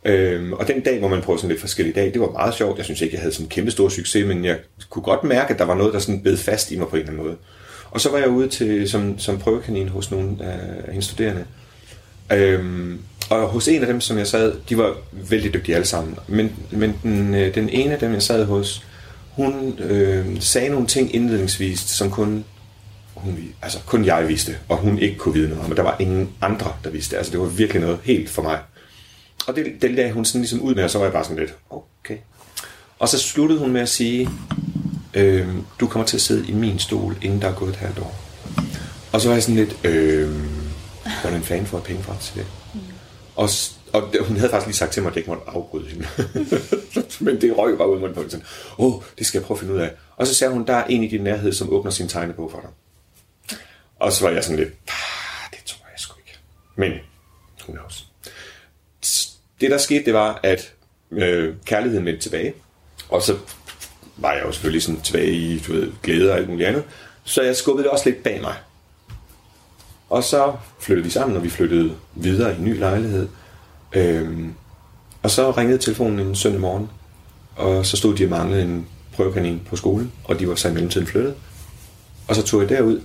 Øh, 0.04 0.52
og 0.52 0.68
den 0.68 0.80
dag, 0.80 0.98
hvor 0.98 1.08
man 1.08 1.22
prøvede 1.22 1.40
sådan 1.40 1.50
lidt 1.50 1.60
forskellige 1.60 1.94
dage, 1.94 2.12
det 2.12 2.20
var 2.20 2.30
meget 2.30 2.54
sjovt. 2.54 2.76
Jeg 2.76 2.84
synes 2.84 3.00
ikke, 3.00 3.14
jeg 3.14 3.20
havde 3.20 3.34
sådan 3.34 3.48
kæmpe 3.48 3.70
stor 3.70 3.88
succes, 3.88 4.26
men 4.26 4.44
jeg 4.44 4.58
kunne 4.90 5.02
godt 5.02 5.24
mærke, 5.24 5.52
at 5.52 5.58
der 5.58 5.64
var 5.64 5.74
noget, 5.74 5.94
der 5.94 5.98
sådan 5.98 6.22
bed 6.22 6.36
fast 6.36 6.70
i 6.70 6.76
mig 6.76 6.88
på 6.88 6.96
en 6.96 7.00
eller 7.00 7.12
anden 7.12 7.26
måde. 7.26 7.36
Og 7.90 8.00
så 8.00 8.10
var 8.10 8.18
jeg 8.18 8.28
ude 8.28 8.48
til, 8.48 8.88
som, 8.88 9.18
som 9.18 9.38
prøvekanin 9.38 9.88
hos 9.88 10.10
nogle 10.10 10.36
af 10.40 10.58
hendes 10.88 11.04
studerende. 11.04 11.44
Øhm, 12.32 13.00
og 13.30 13.48
hos 13.48 13.68
en 13.68 13.80
af 13.80 13.86
dem, 13.86 14.00
som 14.00 14.18
jeg 14.18 14.26
sad, 14.26 14.54
de 14.68 14.78
var 14.78 14.96
vældig 15.12 15.54
dygtige 15.54 15.74
alle 15.74 15.86
sammen. 15.86 16.18
Men, 16.28 16.52
men 16.70 16.94
den, 17.02 17.34
øh, 17.34 17.54
den 17.54 17.68
ene 17.68 17.92
af 17.92 17.98
dem, 17.98 18.12
jeg 18.12 18.22
sad 18.22 18.44
hos, 18.44 18.84
hun 19.30 19.78
øh, 19.78 20.40
sagde 20.40 20.68
nogle 20.68 20.86
ting 20.86 21.14
indledningsvis, 21.14 21.80
som 21.80 22.10
kun, 22.10 22.44
hun, 23.14 23.38
altså 23.62 23.78
kun 23.86 24.04
jeg 24.04 24.28
vidste, 24.28 24.56
og 24.68 24.76
hun 24.76 24.98
ikke 24.98 25.18
kunne 25.18 25.34
vide 25.34 25.48
noget 25.48 25.62
om. 25.62 25.68
Men 25.68 25.76
der 25.76 25.82
var 25.82 25.96
ingen 26.00 26.30
andre, 26.40 26.72
der 26.84 26.90
vidste. 26.90 27.16
Altså 27.16 27.32
det 27.32 27.40
var 27.40 27.46
virkelig 27.46 27.82
noget 27.82 27.98
helt 28.02 28.30
for 28.30 28.42
mig. 28.42 28.58
Og 29.46 29.56
det, 29.56 29.66
det 29.82 29.90
lagde 29.90 30.12
hun 30.12 30.24
sådan 30.24 30.40
ligesom 30.40 30.60
ud 30.60 30.74
med, 30.74 30.84
og 30.84 30.90
så 30.90 30.98
var 30.98 31.04
jeg 31.04 31.12
bare 31.12 31.24
sådan 31.24 31.38
lidt, 31.38 31.54
okay. 31.70 32.16
Og 32.98 33.08
så 33.08 33.18
sluttede 33.18 33.60
hun 33.60 33.72
med 33.72 33.80
at 33.80 33.88
sige, 33.88 34.28
øh, 35.14 35.48
du 35.80 35.86
kommer 35.86 36.06
til 36.06 36.16
at 36.16 36.20
sidde 36.20 36.48
i 36.48 36.52
min 36.52 36.78
stol, 36.78 37.16
inden 37.22 37.42
der 37.42 37.48
er 37.48 37.54
gået 37.54 37.70
et 37.70 37.76
halvt 37.76 37.98
år. 37.98 38.20
Og 39.12 39.20
så 39.20 39.28
var 39.28 39.34
jeg 39.34 39.42
sådan 39.42 39.56
lidt, 39.56 39.76
øh, 39.84 40.30
hvordan 41.22 41.42
fanden 41.42 41.66
får 41.66 41.78
jeg 41.78 41.84
penge 41.84 42.02
fra 42.02 42.16
til 42.20 42.34
det? 42.34 42.46
Og, 43.36 43.48
og 43.92 44.10
hun 44.20 44.36
havde 44.36 44.50
faktisk 44.50 44.66
lige 44.66 44.76
sagt 44.76 44.92
til 44.92 45.02
mig, 45.02 45.10
at 45.10 45.16
jeg 45.16 45.20
ikke 45.20 45.30
måtte 45.30 45.44
afbryde 45.46 45.88
hende. 45.88 46.06
Men 47.24 47.40
det 47.40 47.58
røg 47.58 47.78
bare 47.78 47.90
ud 47.90 47.94
af 47.94 48.00
munden 48.00 48.30
sådan, 48.30 48.46
åh, 48.78 48.94
oh, 48.94 49.02
det 49.18 49.26
skal 49.26 49.38
jeg 49.38 49.46
prøve 49.46 49.56
at 49.56 49.60
finde 49.60 49.74
ud 49.74 49.78
af. 49.78 49.92
Og 50.16 50.26
så 50.26 50.34
sagde 50.34 50.52
hun, 50.52 50.66
der 50.66 50.74
er 50.74 50.84
en 50.84 51.02
i 51.02 51.08
din 51.08 51.20
nærhed, 51.20 51.52
som 51.52 51.72
åbner 51.72 51.90
sin 51.90 52.08
tegnebog 52.08 52.50
for 52.50 52.60
dig. 52.60 52.70
Og 53.96 54.12
så 54.12 54.24
var 54.24 54.32
jeg 54.32 54.44
sådan 54.44 54.58
lidt, 54.58 54.68
ah, 54.68 55.50
det 55.50 55.64
tror 55.64 55.86
jeg 55.92 56.00
sgu 56.00 56.14
ikke. 56.18 56.38
Men, 56.76 56.92
who 57.62 57.72
knows. 57.72 58.06
Det 59.60 59.70
der 59.70 59.78
skete, 59.78 60.04
det 60.04 60.14
var, 60.14 60.40
at 60.42 60.72
øh, 61.10 61.54
kærligheden 61.64 62.06
vendte 62.06 62.22
tilbage. 62.22 62.54
Og 63.08 63.22
så 63.22 63.38
var 64.16 64.32
jeg 64.32 64.42
jo 64.44 64.52
selvfølgelig 64.52 64.82
sådan 64.82 65.00
tilbage 65.00 65.32
i 65.32 65.58
du 65.58 65.72
ved, 65.72 65.92
glæde 66.02 66.30
og 66.30 66.36
alt 66.36 66.48
muligt 66.48 66.68
andet. 66.68 66.84
Så 67.24 67.42
jeg 67.42 67.56
skubbede 67.56 67.84
det 67.84 67.90
også 67.90 68.10
lidt 68.10 68.22
bag 68.22 68.40
mig. 68.40 68.54
Og 70.14 70.24
så 70.24 70.52
flyttede 70.78 71.04
vi 71.04 71.10
sammen, 71.10 71.36
og 71.36 71.42
vi 71.42 71.50
flyttede 71.50 71.92
videre 72.14 72.54
i 72.54 72.58
en 72.58 72.64
ny 72.64 72.78
lejlighed. 72.78 73.28
Øhm, 73.92 74.52
og 75.22 75.30
så 75.30 75.50
ringede 75.50 75.78
telefonen 75.78 76.26
en 76.26 76.34
søndag 76.34 76.60
morgen, 76.60 76.88
og 77.56 77.86
så 77.86 77.96
stod 77.96 78.16
de 78.16 78.24
og 78.24 78.30
manglede 78.30 78.62
en 78.62 78.86
prøvekanin 79.12 79.60
på 79.68 79.76
skolen, 79.76 80.12
og 80.24 80.40
de 80.40 80.48
var 80.48 80.54
så 80.54 80.68
i 80.68 80.72
mellemtiden 80.72 81.06
flyttet. 81.06 81.34
Og 82.28 82.34
så 82.34 82.42
tog 82.42 82.60
jeg 82.60 82.68
derud, 82.68 83.00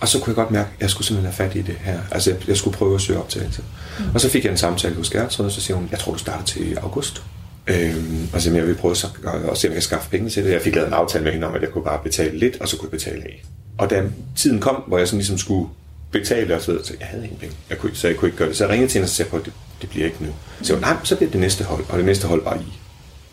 og 0.00 0.08
så 0.08 0.18
kunne 0.18 0.30
jeg 0.30 0.36
godt 0.36 0.50
mærke, 0.50 0.68
at 0.76 0.82
jeg 0.82 0.90
skulle 0.90 1.06
simpelthen 1.06 1.34
have 1.34 1.50
fat 1.50 1.56
i 1.56 1.62
det 1.62 1.76
her. 1.80 2.00
Altså, 2.10 2.30
jeg, 2.30 2.48
jeg 2.48 2.56
skulle 2.56 2.76
prøve 2.76 2.94
at 2.94 3.00
søge 3.00 3.18
optagelse. 3.18 3.62
Mm. 3.98 4.04
Og 4.14 4.20
så 4.20 4.28
fik 4.28 4.44
jeg 4.44 4.50
en 4.50 4.58
samtale 4.58 4.94
hos 4.94 5.10
Gertrud, 5.10 5.46
og 5.46 5.52
så 5.52 5.60
siger 5.60 5.76
hun, 5.76 5.88
jeg 5.90 5.98
tror, 5.98 6.12
du 6.12 6.18
starter 6.18 6.44
til 6.44 6.78
august. 6.78 7.22
Øhm, 7.66 8.28
og 8.32 8.40
så 8.40 8.50
jeg 8.50 8.66
vil 8.66 8.74
prøve 8.74 8.92
at, 8.92 9.04
at 9.50 9.58
se, 9.58 9.68
om 9.68 9.70
jeg 9.70 9.72
kan 9.72 9.82
skaffe 9.82 10.10
penge 10.10 10.30
til 10.30 10.44
det. 10.44 10.52
Jeg 10.52 10.62
fik 10.62 10.74
lavet 10.74 10.88
en 10.88 10.94
aftale 10.94 11.24
med 11.24 11.32
hende 11.32 11.46
om, 11.46 11.54
at 11.54 11.62
jeg 11.62 11.70
kunne 11.70 11.84
bare 11.84 12.00
betale 12.02 12.38
lidt, 12.38 12.60
og 12.60 12.68
så 12.68 12.76
kunne 12.76 12.88
jeg 12.92 12.98
betale 12.98 13.22
af. 13.22 13.42
Og 13.78 13.90
da 13.90 14.10
tiden 14.36 14.60
kom, 14.60 14.74
hvor 14.86 14.98
jeg 14.98 15.08
sådan 15.08 15.18
ligesom 15.18 15.38
skulle 15.38 15.68
betale 16.10 16.54
og 16.54 16.62
så 16.62 16.70
videre, 16.70 16.86
så 16.86 16.94
jeg 17.00 17.08
havde 17.08 17.24
ingen 17.24 17.38
penge. 17.38 17.56
Jeg 17.70 17.78
kunne, 17.78 17.94
så 17.94 18.08
jeg 18.08 18.16
kunne 18.16 18.28
ikke 18.28 18.38
gøre 18.38 18.48
det. 18.48 18.56
Så 18.56 18.64
jeg 18.64 18.72
ringede 18.72 18.90
til 18.90 18.98
hende 18.98 19.06
og 19.06 19.08
sagde, 19.08 19.36
at 19.36 19.44
det, 19.44 19.52
det 19.82 19.90
bliver 19.90 20.06
ikke 20.06 20.24
nu. 20.24 20.32
Så 20.62 20.72
jeg 20.72 20.80
nej, 20.80 20.96
så 21.04 21.16
bliver 21.16 21.30
det 21.30 21.40
næste 21.40 21.64
hold, 21.64 21.84
og 21.88 21.98
det 21.98 22.06
næste 22.06 22.28
hold 22.28 22.44
var 22.44 22.54
i 22.54 22.72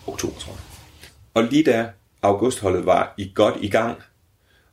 oktober, 0.08 0.40
tror 0.40 0.52
jeg. 0.52 0.60
Og 1.34 1.44
lige 1.44 1.64
da 1.64 1.88
augustholdet 2.22 2.86
var 2.86 3.14
i 3.18 3.32
godt 3.36 3.56
i 3.62 3.70
gang, 3.70 3.98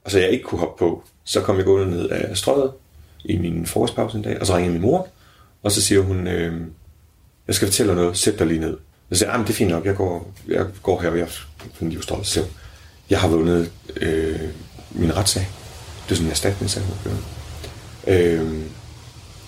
og 0.04 0.10
så 0.10 0.18
jeg 0.18 0.30
ikke 0.30 0.44
kunne 0.44 0.58
hoppe 0.58 0.78
på, 0.78 1.04
så 1.24 1.40
kom 1.40 1.56
jeg 1.56 1.64
gående 1.64 1.90
ned 1.90 2.08
af 2.08 2.36
strøget 2.36 2.72
i 3.24 3.38
min 3.38 3.66
forårspause 3.66 4.16
en 4.16 4.22
dag, 4.24 4.40
og 4.40 4.46
så 4.46 4.56
ringede 4.56 4.72
min 4.72 4.82
mor, 4.82 5.08
og 5.62 5.72
så 5.72 5.82
siger 5.82 6.00
hun, 6.00 6.26
øh, 6.26 6.60
jeg 7.46 7.54
skal 7.54 7.68
fortælle 7.68 7.92
dig 7.92 7.96
noget, 7.96 8.18
sæt 8.18 8.38
dig 8.38 8.46
lige 8.46 8.60
ned. 8.60 8.76
Så 9.12 9.18
siger 9.18 9.30
ah, 9.30 9.38
jeg, 9.38 9.46
det 9.46 9.52
er 9.52 9.56
fint 9.56 9.70
nok, 9.70 9.84
jeg 9.84 9.96
går, 9.96 10.32
jeg 10.48 10.66
går 10.82 11.00
her, 11.02 11.10
og 11.10 11.18
jeg 11.18 11.28
finder 11.74 11.92
livsstrål. 11.92 12.24
Så 12.24 12.44
jeg 13.10 13.20
har 13.20 13.28
vundet 13.28 13.72
øh, 13.96 14.40
min 14.96 15.16
retssag. 15.16 15.48
Det 16.04 16.10
er 16.10 16.14
sådan 16.14 16.26
en 16.26 16.30
erstatningssag, 16.30 16.82
Øh, 18.06 18.62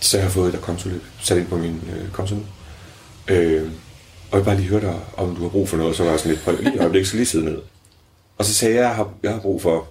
så 0.01 0.17
jeg 0.17 0.25
har 0.25 0.31
fået 0.31 0.55
et 0.55 0.61
kontoløb 0.61 1.03
sat 1.21 1.39
ind 1.39 1.47
på 1.47 1.57
min 1.57 1.83
øh, 1.97 2.11
konto. 2.13 2.37
Øh, 3.29 3.71
og 4.31 4.39
jeg 4.39 4.45
bare 4.45 4.57
lige 4.57 4.69
høre 4.69 4.81
dig, 4.81 4.95
om 5.17 5.37
du 5.37 5.43
har 5.43 5.49
brug 5.49 5.69
for 5.69 5.77
noget, 5.77 5.97
så 5.97 6.03
var 6.03 6.11
jeg 6.11 6.19
sådan 6.19 6.33
lidt, 6.33 6.45
prøv 6.45 6.57
lige 6.61 6.81
øjeblik, 6.81 7.07
så 7.07 7.17
lige 7.17 7.27
sidde 7.27 7.45
ned. 7.45 7.59
Og 8.39 8.45
så 8.45 8.55
sagde 8.55 8.75
jeg, 8.75 8.83
jeg 8.83 8.95
har, 8.95 9.11
jeg 9.23 9.33
har 9.33 9.41
brug 9.41 9.63
for, 9.63 9.89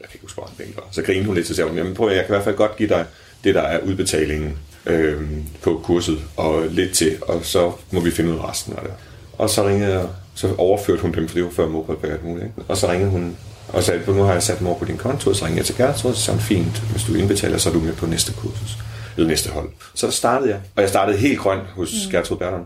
jeg 0.00 0.08
kan 0.08 0.14
ikke 0.14 0.24
huske, 0.24 0.40
hvor 0.40 0.50
penge 0.58 0.76
var. 0.76 0.88
Så 0.90 1.02
grinede 1.02 1.26
hun 1.26 1.34
lidt, 1.34 1.46
så 1.46 1.54
sagde 1.54 1.68
hun, 1.68 1.78
jamen 1.78 1.94
prøv, 1.94 2.08
jeg 2.08 2.26
kan 2.26 2.34
i 2.34 2.36
hvert 2.36 2.44
fald 2.44 2.56
godt 2.56 2.76
give 2.76 2.88
dig 2.88 3.06
det, 3.44 3.54
der 3.54 3.62
er 3.62 3.80
udbetalingen 3.80 4.58
øh, 4.86 5.22
på 5.62 5.80
kurset, 5.84 6.18
og 6.36 6.66
lidt 6.66 6.92
til, 6.92 7.18
og 7.22 7.44
så 7.44 7.72
må 7.90 8.00
vi 8.00 8.10
finde 8.10 8.30
ud 8.30 8.38
af 8.38 8.48
resten 8.48 8.72
af 8.72 8.82
det. 8.82 8.92
Og 9.38 9.50
så 9.50 9.66
ringede 9.66 9.92
jeg, 9.92 10.06
så 10.34 10.54
overførte 10.58 11.02
hun 11.02 11.12
dem, 11.12 11.28
for 11.28 11.34
det 11.34 11.44
var 11.44 11.50
før 11.50 11.68
mobile 11.68 12.14
og 12.14 12.24
muligt. 12.24 12.46
Ikke? 12.46 12.68
Og 12.68 12.76
så 12.76 12.90
ringede 12.90 13.10
hun 13.10 13.36
og 13.72 13.82
sagde, 13.82 14.12
nu 14.12 14.22
har 14.22 14.32
jeg 14.32 14.42
sat 14.42 14.58
dem 14.58 14.66
over 14.66 14.78
på 14.78 14.84
din 14.84 14.96
konto, 14.96 15.30
og 15.30 15.36
så 15.36 15.44
ringede 15.44 15.58
jeg 15.58 15.66
til 15.66 15.76
Gertrud, 15.76 16.14
så 16.14 16.20
sagde 16.20 16.40
fint, 16.40 16.82
hvis 16.90 17.04
du 17.04 17.14
indbetaler, 17.14 17.58
så 17.58 17.68
er 17.68 17.72
du 17.72 17.80
med 17.80 17.92
på 17.92 18.06
næste 18.06 18.32
kursus, 18.32 18.78
eller 19.16 19.28
næste 19.28 19.50
hold. 19.50 19.70
Så 19.94 20.06
der 20.06 20.12
startede 20.12 20.50
jeg, 20.50 20.60
og 20.76 20.82
jeg 20.82 20.88
startede 20.88 21.18
helt 21.18 21.38
grønt 21.38 21.66
hos 21.66 21.92
mm. 22.06 22.10
Gertrud 22.10 22.36
Berlund. 22.36 22.64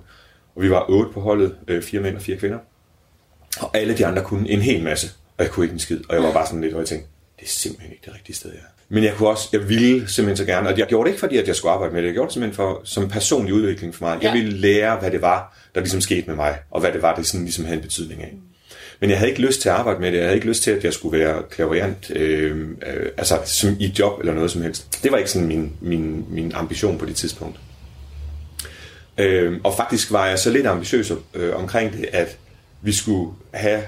Og 0.56 0.62
vi 0.62 0.70
var 0.70 0.90
otte 0.90 1.12
på 1.12 1.20
holdet, 1.20 1.54
øh, 1.68 1.82
fire 1.82 2.00
mænd 2.00 2.16
og 2.16 2.22
fire 2.22 2.36
kvinder. 2.36 2.58
Og 3.60 3.76
alle 3.76 3.98
de 3.98 4.06
andre 4.06 4.22
kunne 4.22 4.50
en 4.50 4.60
hel 4.60 4.82
masse, 4.82 5.10
og 5.38 5.44
jeg 5.44 5.52
kunne 5.52 5.66
ikke 5.66 5.72
en 5.72 5.78
skid. 5.78 6.00
Og 6.08 6.14
jeg 6.14 6.22
var 6.22 6.32
bare 6.32 6.46
sådan 6.46 6.60
lidt, 6.60 6.74
og 6.74 6.80
jeg 6.80 6.88
tænkte, 6.88 7.08
det 7.38 7.44
er 7.44 7.50
simpelthen 7.50 7.92
ikke 7.92 8.02
det 8.04 8.14
rigtige 8.14 8.36
sted, 8.36 8.50
jeg 8.50 8.58
er. 8.58 8.74
Men 8.88 9.04
jeg 9.04 9.14
kunne 9.14 9.28
også, 9.28 9.48
jeg 9.52 9.68
ville 9.68 10.08
simpelthen 10.08 10.36
så 10.36 10.44
gerne, 10.52 10.68
og 10.68 10.78
jeg 10.78 10.86
gjorde 10.86 11.06
det 11.06 11.10
ikke 11.10 11.20
fordi, 11.20 11.36
at 11.36 11.48
jeg 11.48 11.56
skulle 11.56 11.72
arbejde 11.72 11.94
med 11.94 12.02
det, 12.02 12.06
jeg 12.06 12.14
gjorde 12.14 12.26
det 12.26 12.32
simpelthen 12.32 12.56
for, 12.56 12.80
som 12.84 13.08
personlig 13.08 13.54
udvikling 13.54 13.94
for 13.94 14.04
mig. 14.04 14.22
Jeg 14.22 14.32
ville 14.32 14.52
lære, 14.52 14.96
hvad 14.96 15.10
det 15.10 15.22
var, 15.22 15.56
der 15.74 15.80
ligesom 15.80 16.00
skete 16.00 16.26
med 16.26 16.36
mig, 16.36 16.58
og 16.70 16.80
hvad 16.80 16.92
det 16.92 17.02
var, 17.02 17.14
det 17.14 17.26
sådan 17.26 17.44
ligesom 17.44 17.64
havde 17.64 17.76
en 17.76 17.82
betydning 17.82 18.22
af. 18.22 18.34
Men 19.04 19.10
jeg 19.10 19.18
havde 19.18 19.30
ikke 19.30 19.42
lyst 19.42 19.60
til 19.60 19.68
at 19.68 19.74
arbejde 19.74 20.00
med 20.00 20.12
det, 20.12 20.18
jeg 20.18 20.24
havde 20.24 20.34
ikke 20.34 20.46
lyst 20.46 20.62
til, 20.62 20.70
at 20.70 20.84
jeg 20.84 20.92
skulle 20.92 21.18
være 21.18 21.42
klaverant, 21.50 22.10
øh, 22.10 22.68
øh, 22.86 23.08
altså 23.16 23.38
som 23.44 23.76
i 23.80 23.94
job 23.98 24.20
eller 24.20 24.34
noget 24.34 24.50
som 24.50 24.62
helst. 24.62 25.02
Det 25.02 25.12
var 25.12 25.18
ikke 25.18 25.30
sådan 25.30 25.48
min, 25.48 25.72
min, 25.80 26.24
min 26.28 26.52
ambition 26.54 26.98
på 26.98 27.06
det 27.06 27.16
tidspunkt. 27.16 27.60
Øh, 29.18 29.60
og 29.64 29.76
faktisk 29.76 30.12
var 30.12 30.26
jeg 30.26 30.38
så 30.38 30.50
lidt 30.50 30.66
ambitiøs 30.66 31.12
øh, 31.34 31.56
omkring 31.56 31.92
det, 31.92 32.08
at 32.12 32.38
vi 32.82 32.92
skulle 32.92 33.34
have 33.54 33.82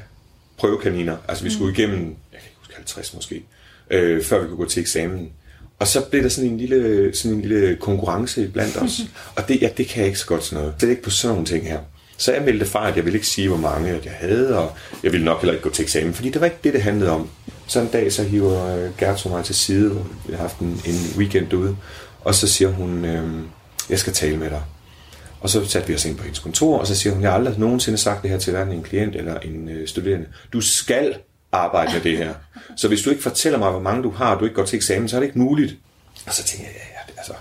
prøvekaniner, 0.57 1.17
altså 1.29 1.45
vi 1.45 1.51
skulle 1.51 1.69
mm. 1.69 1.75
igennem, 1.79 2.17
jeg 2.33 2.41
kan 2.41 2.49
ikke 2.49 2.59
huske 2.59 2.75
50 2.75 3.15
måske, 3.15 3.43
øh, 3.91 4.23
før 4.23 4.41
vi 4.41 4.47
kunne 4.47 4.57
gå 4.57 4.69
til 4.69 4.81
eksamen. 4.81 5.33
Og 5.79 5.87
så 5.87 6.05
blev 6.11 6.23
der 6.23 6.29
sådan 6.29 6.51
en 6.51 6.59
lille, 6.59 7.11
sådan 7.17 7.37
en 7.37 7.43
lille 7.43 7.77
konkurrence 7.77 8.49
blandt 8.49 8.77
os. 8.77 9.01
Og 9.37 9.49
det, 9.49 9.63
ja, 9.63 9.69
det 9.77 9.87
kan 9.87 9.99
jeg 9.99 10.07
ikke 10.07 10.19
så 10.19 10.27
godt 10.27 10.45
sådan 10.45 10.63
noget. 10.63 10.81
Det 10.81 10.87
er 10.87 10.91
ikke 10.91 11.03
på 11.03 11.11
sådan 11.11 11.35
nogle 11.35 11.47
ting 11.47 11.69
her. 11.69 11.79
Så 12.17 12.33
jeg 12.33 12.43
meldte 12.43 12.67
fra, 12.67 12.89
at 12.89 12.97
jeg 12.97 13.05
ville 13.05 13.17
ikke 13.17 13.27
sige, 13.27 13.49
hvor 13.49 13.57
mange 13.57 13.91
at 13.91 14.05
jeg 14.05 14.15
havde, 14.21 14.59
og 14.59 14.73
jeg 15.03 15.13
ville 15.13 15.25
nok 15.25 15.41
heller 15.41 15.53
ikke 15.53 15.63
gå 15.63 15.71
til 15.71 15.83
eksamen, 15.83 16.15
fordi 16.15 16.31
det 16.31 16.41
var 16.41 16.47
ikke 16.47 16.59
det, 16.65 16.73
det 16.73 16.83
handlede 16.83 17.11
om. 17.11 17.31
Så 17.67 17.81
en 17.81 17.87
dag, 17.87 18.13
så 18.13 18.23
hiver 18.23 18.77
øh, 18.77 18.91
Gertrud 18.99 19.33
mig 19.33 19.45
til 19.45 19.55
side, 19.55 20.05
vi 20.27 20.33
har 20.33 20.41
haft 20.41 20.59
en, 20.59 20.83
en 20.87 21.19
weekend 21.19 21.53
ude, 21.53 21.77
og 22.21 22.35
så 22.35 22.49
siger 22.49 22.69
hun, 22.71 23.05
øh, 23.05 23.43
jeg 23.91 23.99
skal 23.99 24.13
tale 24.13 24.37
med 24.37 24.51
dig. 24.51 24.63
Og 25.41 25.51
så 25.51 25.65
satte 25.65 25.89
vi 25.89 25.95
os 25.95 26.05
ind 26.05 26.17
på 26.17 26.23
hendes 26.23 26.39
kontor, 26.39 26.79
og 26.79 26.87
så 26.87 26.95
siger 26.95 27.13
hun, 27.13 27.23
jeg 27.23 27.31
har 27.31 27.39
aldrig 27.39 27.59
nogensinde 27.59 27.99
sagt 27.99 28.23
det 28.23 28.31
her 28.31 28.39
til 28.39 28.53
hverken 28.53 28.73
en 28.73 28.83
klient 28.83 29.17
eller 29.17 29.41
en 29.41 29.69
øh, 29.69 29.89
studerende. 29.89 30.27
Du 30.53 30.61
skal 30.61 31.15
arbejde 31.53 31.93
med 31.93 32.01
det 32.01 32.19
her. 32.19 32.35
Så 32.77 32.89
hvis 32.89 33.03
du 33.03 33.11
ikke 33.11 33.23
fortæller 33.23 33.59
mig, 33.59 33.71
hvor 33.71 33.81
mange 33.81 34.03
du 34.03 34.11
har, 34.11 34.35
og 34.35 34.41
du 34.41 34.45
ikke 34.45 34.55
går 34.55 34.65
til 34.65 34.77
eksamen, 34.77 35.09
så 35.09 35.17
er 35.17 35.21
det 35.21 35.27
ikke 35.27 35.39
muligt. 35.39 35.77
Og 36.27 36.33
så 36.33 36.45
tænker 36.45 36.67
jeg, 36.67 36.75
ja, 36.75 37.13
ja, 37.15 37.19
altså, 37.19 37.33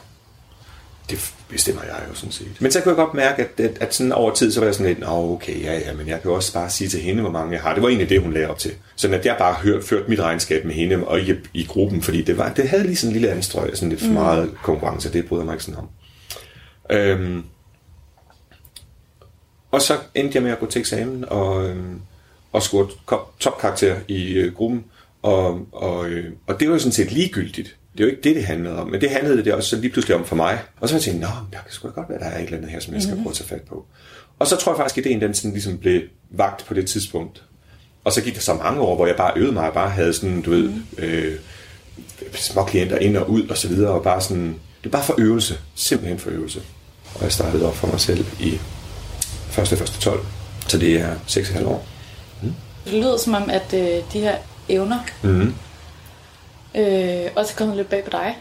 det 1.09 1.33
bestemmer 1.49 1.83
jeg 1.83 2.01
jo 2.09 2.15
sådan 2.15 2.31
set. 2.31 2.47
Men 2.59 2.71
så 2.71 2.81
kunne 2.81 2.89
jeg 2.89 2.95
godt 2.95 3.13
mærke, 3.13 3.41
at, 3.43 3.59
at, 3.59 3.77
at 3.79 3.95
sådan 3.95 4.11
over 4.11 4.33
tid, 4.33 4.51
så 4.51 4.59
var 4.59 4.67
jeg 4.67 4.75
sådan 4.75 4.87
lidt, 4.87 4.99
Nå, 4.99 5.33
okay, 5.33 5.63
ja, 5.63 5.79
ja, 5.79 5.93
men 5.93 6.07
jeg 6.07 6.21
kan 6.21 6.31
også 6.31 6.53
bare 6.53 6.69
sige 6.69 6.89
til 6.89 6.99
hende, 6.99 7.21
hvor 7.21 7.31
mange 7.31 7.53
jeg 7.53 7.61
har. 7.61 7.73
Det 7.73 7.83
var 7.83 7.89
egentlig 7.89 8.09
det, 8.09 8.21
hun 8.21 8.33
lagde 8.33 8.49
op 8.49 8.59
til. 8.59 8.71
Sådan 8.95 9.19
at 9.19 9.25
jeg 9.25 9.35
bare 9.39 9.53
hørt, 9.53 9.83
ført 9.83 10.09
mit 10.09 10.19
regnskab 10.19 10.65
med 10.65 10.73
hende, 10.73 11.07
og 11.07 11.19
ikke 11.19 11.37
i 11.53 11.65
gruppen, 11.65 12.01
fordi 12.01 12.21
det, 12.21 12.37
var, 12.37 12.53
det 12.53 12.69
havde 12.69 12.83
lige 12.83 12.95
sådan 12.95 13.09
en 13.09 13.13
lille 13.13 13.35
anstrøg, 13.35 13.71
sådan 13.73 13.89
lidt 13.89 14.01
for 14.01 14.07
mm. 14.07 14.13
meget 14.13 14.51
konkurrence, 14.63 15.13
det 15.13 15.25
bryder 15.27 15.41
jeg 15.41 15.45
mig 15.45 15.53
ikke 15.53 15.63
sådan 15.63 15.79
om. 15.79 15.89
Øhm, 16.89 17.43
og 19.71 19.81
så 19.81 19.97
endte 20.15 20.35
jeg 20.35 20.43
med 20.43 20.51
at 20.51 20.59
gå 20.59 20.65
til 20.65 20.79
eksamen 20.79 21.25
og, 21.27 21.69
øhm, 21.69 22.01
og 22.51 22.63
score 22.63 22.87
topkarakter 23.39 23.95
i 24.07 24.33
øh, 24.33 24.53
gruppen. 24.53 24.85
Og, 25.21 25.67
og, 25.71 26.09
øh, 26.09 26.33
og 26.47 26.59
det 26.59 26.67
var 26.67 26.73
jo 26.73 26.79
sådan 26.79 26.91
set 26.91 27.11
ligegyldigt. 27.11 27.77
Det 27.97 28.03
er 28.03 28.07
jo 28.07 28.11
ikke 28.11 28.23
det, 28.23 28.35
det 28.35 28.45
handlede 28.45 28.79
om. 28.79 28.87
Men 28.87 29.01
det 29.01 29.09
handlede 29.09 29.43
det 29.43 29.53
også 29.53 29.69
så 29.69 29.75
lige 29.75 29.91
pludselig 29.91 30.15
om 30.15 30.25
for 30.25 30.35
mig. 30.35 30.59
Og 30.81 30.89
så 30.89 30.95
har 30.95 30.99
jeg 30.99 31.03
tænkt, 31.03 31.21
nå, 31.21 31.27
der 31.27 31.57
kan 31.57 31.71
sgu 31.71 31.89
godt 31.89 32.09
være, 32.09 32.19
der 32.19 32.25
er 32.25 32.37
et 32.37 32.43
eller 32.43 32.57
andet 32.57 32.71
her, 32.71 32.79
som 32.79 32.93
jeg 32.93 33.01
skal 33.01 33.13
mhm. 33.13 33.23
prøve 33.23 33.31
at 33.31 33.37
tage 33.37 33.47
fat 33.47 33.61
på. 33.61 33.85
Og 34.39 34.47
så 34.47 34.55
tror 34.55 34.71
jeg 34.71 34.77
faktisk, 34.77 34.97
at 34.97 35.05
ideen 35.05 35.21
den 35.21 35.33
sådan 35.33 35.51
ligesom 35.51 35.77
blev 35.77 36.01
vagt 36.31 36.65
på 36.65 36.73
det 36.73 36.87
tidspunkt. 36.87 37.43
Og 38.03 38.11
så 38.11 38.21
gik 38.21 38.35
der 38.35 38.41
så 38.41 38.53
mange 38.53 38.81
år, 38.81 38.95
hvor 38.95 39.07
jeg 39.07 39.15
bare 39.15 39.31
øvede 39.35 39.53
mig, 39.53 39.67
og 39.67 39.73
bare 39.73 39.89
havde 39.89 40.13
sådan, 40.13 40.41
du 40.41 40.49
ved, 40.49 40.69
mhm. 40.69 40.85
øh, 40.97 41.39
små 42.33 42.63
klienter 42.63 42.97
ind 42.97 43.17
og 43.17 43.29
ud 43.29 43.47
og 43.47 43.57
så 43.57 43.67
videre, 43.67 43.91
og 43.91 44.03
bare 44.03 44.21
sådan, 44.21 44.55
det 44.83 44.89
er 44.89 44.91
bare 44.91 45.03
for 45.03 45.15
øvelse, 45.17 45.57
simpelthen 45.75 46.19
for 46.19 46.29
øvelse. 46.29 46.61
Og 47.15 47.23
jeg 47.23 47.31
startede 47.31 47.67
op 47.67 47.75
for 47.75 47.87
mig 47.87 47.99
selv 47.99 48.25
i 48.39 48.59
første, 49.49 49.77
første 49.77 49.99
12, 49.99 50.19
så 50.67 50.77
det 50.77 50.99
er 50.99 51.15
6,5 51.27 51.65
år. 51.65 51.87
Mm. 52.41 52.53
Det 52.85 52.93
lyder 52.93 53.17
som 53.17 53.33
om, 53.33 53.49
at 53.49 53.73
øh, 53.73 54.03
de 54.13 54.19
her 54.19 54.35
evner 54.69 54.99
mm. 55.23 55.53
Øh, 56.75 57.31
også 57.35 57.53
er 57.53 57.57
kommet 57.57 57.77
lidt 57.77 57.89
bag 57.89 58.03
på 58.03 58.09
dig. 58.09 58.37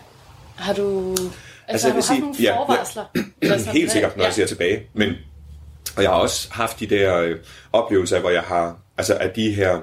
Har 0.57 0.72
du, 0.72 1.11
altså, 1.11 1.28
altså 1.68 1.89
har 1.89 2.01
du 2.01 2.07
haft 2.07 2.20
nogle 2.20 2.37
ja, 2.41 2.59
forvarsler? 2.59 3.05
Ja, 3.43 3.72
helt 3.78 3.93
sikkert, 3.93 4.16
når 4.16 4.22
ja. 4.22 4.28
jeg 4.28 4.35
ser 4.35 4.47
tilbage. 4.47 4.82
Men, 4.95 5.12
og 5.97 6.03
jeg 6.03 6.11
har 6.11 6.16
også 6.16 6.49
haft 6.51 6.80
de 6.80 6.87
der 6.87 7.16
øh, 7.16 7.37
oplevelser, 7.72 8.20
hvor 8.20 8.30
jeg 8.30 8.43
har, 8.43 8.76
altså 8.99 9.14
at 9.14 9.37
de 9.37 9.53
her 9.55 9.80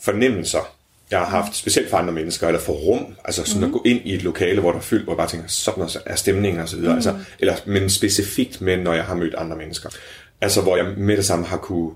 fornemmelser, 0.00 0.76
jeg 1.10 1.18
har 1.18 1.26
haft, 1.26 1.56
specielt 1.56 1.90
for 1.90 1.96
andre 1.96 2.12
mennesker, 2.12 2.46
eller 2.46 2.60
for 2.60 2.72
rum, 2.72 3.16
altså 3.24 3.44
sådan 3.44 3.60
mm. 3.60 3.66
at 3.66 3.72
gå 3.72 3.82
ind 3.86 4.00
i 4.04 4.14
et 4.14 4.22
lokale, 4.22 4.60
hvor 4.60 4.70
der 4.70 4.78
er 4.78 4.82
fyldt, 4.82 5.04
hvor 5.04 5.12
jeg 5.12 5.16
bare 5.16 5.28
tænker, 5.28 5.48
sådan 5.48 5.88
er 6.06 6.16
stemningen 6.16 6.62
og 6.62 6.68
så 6.68 6.76
videre, 6.76 6.92
mm. 6.92 6.96
altså, 6.96 7.18
eller, 7.38 7.54
men 7.66 7.90
specifikt 7.90 8.60
med, 8.60 8.76
når 8.76 8.92
jeg 8.92 9.04
har 9.04 9.14
mødt 9.14 9.34
andre 9.34 9.56
mennesker. 9.56 9.90
Altså, 10.40 10.60
hvor 10.60 10.76
jeg 10.76 10.86
med 10.96 11.16
det 11.16 11.24
samme 11.24 11.46
har 11.46 11.56
kunne 11.56 11.90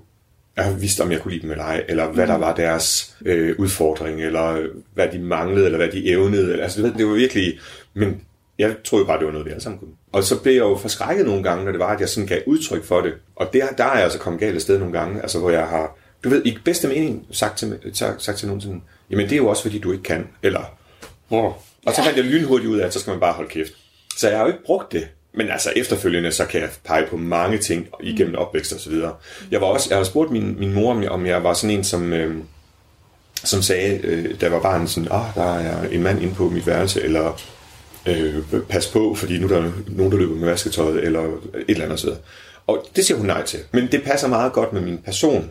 jeg 0.57 0.65
har 0.65 0.73
vidst, 0.73 1.01
om 1.01 1.13
jeg 1.13 1.21
kunne 1.21 1.33
lide 1.33 1.43
dem 1.43 1.51
eller 1.51 1.65
ej, 1.65 1.85
eller 1.89 2.13
hvad 2.13 2.25
mm. 2.25 2.33
der 2.33 2.39
var 2.39 2.55
deres 2.55 3.17
øh, 3.25 3.55
udfordring, 3.59 4.23
eller 4.23 4.67
hvad 4.95 5.09
de 5.09 5.19
manglede, 5.19 5.65
eller 5.65 5.79
hvad 5.79 5.89
de 5.89 6.09
evnede. 6.09 6.53
Eller, 6.53 6.63
altså, 6.63 6.83
det, 6.83 6.95
det 6.99 7.07
var 7.07 7.13
virkelig... 7.13 7.59
Men 7.95 8.21
jeg 8.59 8.77
troede 8.85 9.05
bare, 9.05 9.19
det 9.19 9.27
var 9.27 9.33
noget, 9.33 9.47
vi 9.47 9.51
alle 9.51 9.63
sammen 9.63 9.79
kunne. 9.79 9.91
Og 10.13 10.25
så 10.25 10.43
blev 10.43 10.53
jeg 10.53 10.61
jo 10.61 10.77
forskrækket 10.77 11.27
nogle 11.27 11.43
gange, 11.43 11.65
når 11.65 11.73
det 11.73 11.79
var, 11.79 11.95
at 11.95 12.01
jeg 12.01 12.09
sådan 12.09 12.27
gav 12.27 12.41
udtryk 12.47 12.85
for 12.85 13.01
det. 13.01 13.13
Og 13.37 13.53
der, 13.53 13.67
der 13.79 13.85
er 13.85 13.95
jeg 13.95 14.03
altså 14.03 14.19
kommet 14.19 14.41
galt 14.41 14.55
af 14.55 14.61
sted 14.61 14.79
nogle 14.79 14.99
gange, 14.99 15.23
altså 15.23 15.39
hvor 15.39 15.51
jeg 15.51 15.67
har, 15.67 15.99
du 16.25 16.29
ved, 16.29 16.47
i 16.47 16.59
bedste 16.65 16.89
mening 16.89 17.27
sagt 17.31 17.59
til, 17.59 17.79
sagt, 17.93 18.23
sagt 18.23 18.39
til 18.39 18.47
nogen 18.49 18.61
sådan, 18.61 18.83
jamen 19.11 19.25
det 19.25 19.33
er 19.33 19.37
jo 19.37 19.49
også, 19.49 19.63
fordi 19.63 19.79
du 19.79 19.93
ikke 19.93 20.05
kan, 20.05 20.29
eller, 20.43 20.77
oh. 21.31 21.53
og 21.87 21.95
så 21.95 22.03
fandt 22.05 22.17
jeg 22.17 22.25
lynhurtigt 22.25 22.71
ud 22.71 22.79
af, 22.79 22.87
at 22.87 22.93
så 22.93 23.01
skal 23.01 23.11
man 23.11 23.21
bare 23.21 23.33
holde 23.33 23.51
kæft. 23.51 23.73
Så 24.17 24.29
jeg 24.29 24.39
har 24.39 24.45
jo 24.45 24.53
ikke 24.53 24.65
brugt 24.65 24.93
det 24.93 25.09
men 25.35 25.51
altså 25.51 25.72
efterfølgende, 25.76 26.33
så 26.33 26.45
kan 26.45 26.61
jeg 26.61 26.68
pege 26.85 27.07
på 27.07 27.16
mange 27.16 27.59
ting 27.59 27.89
igennem 28.03 28.35
opvækst 28.35 28.72
og 28.72 28.81
så 28.81 28.91
videre. 28.91 29.14
Jeg 29.51 29.61
var 29.61 29.66
også, 29.66 29.87
jeg 29.91 29.99
har 29.99 30.05
spurgt 30.05 30.31
min, 30.31 30.57
min 30.59 30.72
mor, 30.72 30.91
om 30.91 31.03
jeg, 31.03 31.11
om 31.11 31.26
jeg 31.26 31.45
var 31.45 31.55
sådan 31.55 31.76
en, 31.76 31.85
som, 31.85 32.12
øh, 32.12 32.37
som 33.45 33.62
sagde, 33.62 34.01
øh, 34.05 34.41
da 34.41 34.47
jeg 34.47 34.53
var 34.53 34.61
barn, 34.61 34.89
sådan, 34.89 35.09
ah, 35.12 35.35
der 35.35 35.55
er 35.55 35.89
en 35.89 36.03
mand 36.03 36.22
inde 36.22 36.35
på 36.35 36.49
mit 36.49 36.66
værelse, 36.66 37.03
eller 37.03 37.41
øh, 38.07 38.35
pas 38.68 38.87
på, 38.87 39.14
fordi 39.14 39.39
nu 39.39 39.47
er 39.47 39.61
der 39.61 39.72
nogen, 39.87 40.12
der 40.12 40.18
løber 40.18 40.35
med 40.35 40.49
vasketøjet, 40.49 41.05
eller 41.05 41.20
et 41.22 41.64
eller 41.68 41.85
andet 41.85 41.99
sted. 41.99 42.16
Og 42.66 42.87
det 42.97 43.07
siger 43.07 43.18
hun 43.18 43.26
nej 43.26 43.43
til. 43.43 43.59
Men 43.72 43.89
det 43.93 44.03
passer 44.03 44.28
meget 44.28 44.53
godt 44.53 44.72
med 44.72 44.81
min 44.81 44.99
person 44.99 45.51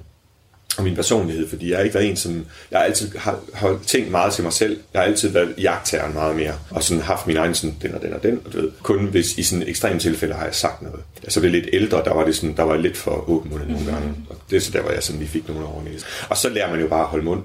og 0.80 0.84
min 0.84 0.96
personlighed, 0.96 1.50
fordi 1.50 1.70
jeg 1.70 1.78
har 1.78 1.84
ikke 1.84 1.96
været 1.96 2.10
en, 2.10 2.16
som... 2.16 2.46
Jeg 2.72 2.80
har 2.80 2.86
altid 2.86 3.18
har 3.18 3.40
holdt 3.54 3.88
ting 3.88 4.12
meget 4.12 4.34
til 4.34 4.44
mig 4.44 4.54
selv. 4.54 4.80
Jeg 4.94 5.02
har 5.02 5.08
altid 5.08 5.30
været 5.30 5.54
jagttageren 5.58 6.14
meget 6.14 6.36
mere, 6.36 6.54
og 6.70 6.84
sådan 6.84 7.04
haft 7.04 7.28
min 7.28 7.38
egen 7.38 7.56
sådan, 7.56 7.76
den 7.82 7.96
og 7.96 8.02
den 8.02 8.14
og 8.14 8.24
den, 8.24 8.40
og 8.46 8.54
du 8.54 8.62
ved, 8.62 8.72
kun 8.84 9.06
hvis 9.06 9.38
i 9.38 9.44
sådan 9.44 9.68
ekstreme 9.68 10.00
tilfælde 10.00 10.34
har 10.34 10.46
jeg 10.46 10.56
sagt 10.56 10.82
noget. 10.82 11.00
Altså 11.24 11.40
det 11.42 11.52
lidt 11.52 11.70
ældre, 11.74 12.04
der 12.06 12.14
var 12.14 12.26
det 12.26 12.36
sådan, 12.36 12.56
der 12.56 12.64
var 12.64 12.78
lidt 12.78 12.98
for 12.98 13.30
åben 13.30 13.52
mund 13.52 13.68
nogle 13.68 13.86
gange, 13.86 14.16
og 14.30 14.36
det 14.50 14.56
er 14.56 14.62
så 14.62 14.72
der, 14.72 14.82
hvor 14.82 14.92
jeg 14.92 15.04
sådan 15.04 15.20
lige 15.20 15.30
fik 15.30 15.48
nogle 15.48 15.66
over 15.66 15.82
Og 16.30 16.38
så 16.38 16.50
lærer 16.50 16.72
man 16.72 16.80
jo 16.80 16.88
bare 16.88 17.02
at 17.02 17.08
holde 17.08 17.26
mund. 17.26 17.44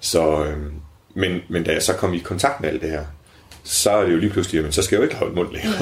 Så, 0.00 0.44
øhm, 0.44 0.72
men, 1.14 1.40
men 1.50 1.64
da 1.64 1.72
jeg 1.72 1.82
så 1.82 1.92
kom 1.92 2.14
i 2.14 2.18
kontakt 2.18 2.60
med 2.60 2.68
alt 2.68 2.82
det 2.82 2.90
her, 2.90 3.04
så 3.64 3.90
er 3.90 4.04
det 4.04 4.12
jo 4.12 4.18
lige 4.18 4.30
pludselig, 4.30 4.62
men 4.62 4.72
så 4.72 4.82
skal 4.82 4.96
jeg 4.96 5.00
jo 5.00 5.04
ikke 5.04 5.16
holde 5.16 5.34
mund 5.34 5.48
længere. 5.52 5.74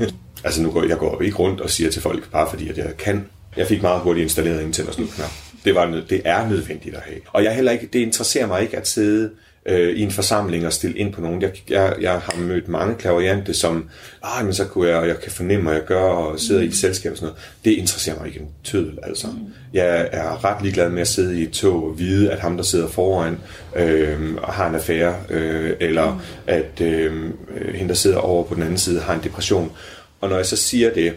Mm. 0.00 0.06
altså 0.44 0.62
nu 0.62 0.70
går 0.70 0.84
jeg 0.84 0.98
går 0.98 1.22
ikke 1.22 1.36
rundt 1.36 1.60
og 1.60 1.70
siger 1.70 1.90
til 1.90 2.02
folk, 2.02 2.30
bare 2.30 2.50
fordi 2.50 2.68
at 2.68 2.78
jeg 2.78 2.96
kan. 2.98 3.26
Jeg 3.56 3.66
fik 3.66 3.82
meget 3.82 4.00
hurtigt 4.00 4.22
installeret 4.22 4.64
en 4.64 4.72
tænder 4.72 4.92
knap 4.92 5.30
det, 5.64 5.74
var, 5.74 6.02
det 6.10 6.22
er 6.24 6.48
nødvendigt 6.48 6.94
at 6.94 7.02
have. 7.02 7.20
Og 7.32 7.44
jeg 7.44 7.54
heller 7.54 7.72
ikke, 7.72 7.88
det 7.92 7.98
interesserer 7.98 8.46
mig 8.46 8.62
ikke 8.62 8.76
at 8.76 8.88
sidde 8.88 9.30
øh, 9.68 9.96
i 9.96 10.02
en 10.02 10.10
forsamling 10.10 10.66
og 10.66 10.72
stille 10.72 10.98
ind 10.98 11.12
på 11.12 11.20
nogen. 11.20 11.42
Jeg, 11.42 11.52
jeg, 11.68 11.94
jeg 12.00 12.12
har 12.12 12.36
mødt 12.38 12.68
mange 12.68 12.94
klaverjante, 12.94 13.54
som, 13.54 13.88
ah, 14.22 14.44
men 14.44 14.54
så 14.54 14.64
kunne 14.64 14.88
jeg, 14.88 14.96
og 14.96 15.08
jeg 15.08 15.20
kan 15.20 15.32
fornemme, 15.32 15.64
hvad 15.64 15.72
jeg 15.72 15.84
gør, 15.84 16.02
og 16.02 16.40
sidder 16.40 16.60
mm. 16.60 16.66
i 16.66 16.68
et 16.68 16.76
selskab 16.76 17.12
og 17.12 17.18
sådan 17.18 17.26
noget. 17.26 17.42
Det 17.64 17.70
interesserer 17.70 18.18
mig 18.18 18.26
ikke 18.26 18.40
en 18.40 18.48
tødel, 18.64 18.98
altså. 19.02 19.26
Mm. 19.26 19.52
Jeg 19.72 20.08
er 20.12 20.44
ret 20.44 20.62
ligeglad 20.62 20.90
med 20.90 21.00
at 21.00 21.08
sidde 21.08 21.40
i 21.40 21.42
et 21.42 21.50
tog 21.50 21.84
og 21.84 21.98
vide, 21.98 22.30
at 22.30 22.38
ham, 22.38 22.56
der 22.56 22.64
sidder 22.64 22.88
foran, 22.88 23.38
øh, 23.76 24.36
har 24.36 24.68
en 24.68 24.74
affære, 24.74 25.14
øh, 25.30 25.76
eller 25.80 26.14
mm. 26.14 26.20
at 26.46 26.80
øh, 26.80 27.32
hende, 27.74 27.88
der 27.88 27.94
sidder 27.94 28.18
over 28.18 28.44
på 28.44 28.54
den 28.54 28.62
anden 28.62 28.78
side, 28.78 29.00
har 29.00 29.14
en 29.14 29.24
depression. 29.24 29.72
Og 30.20 30.28
når 30.28 30.36
jeg 30.36 30.46
så 30.46 30.56
siger 30.56 30.94
det, 30.94 31.14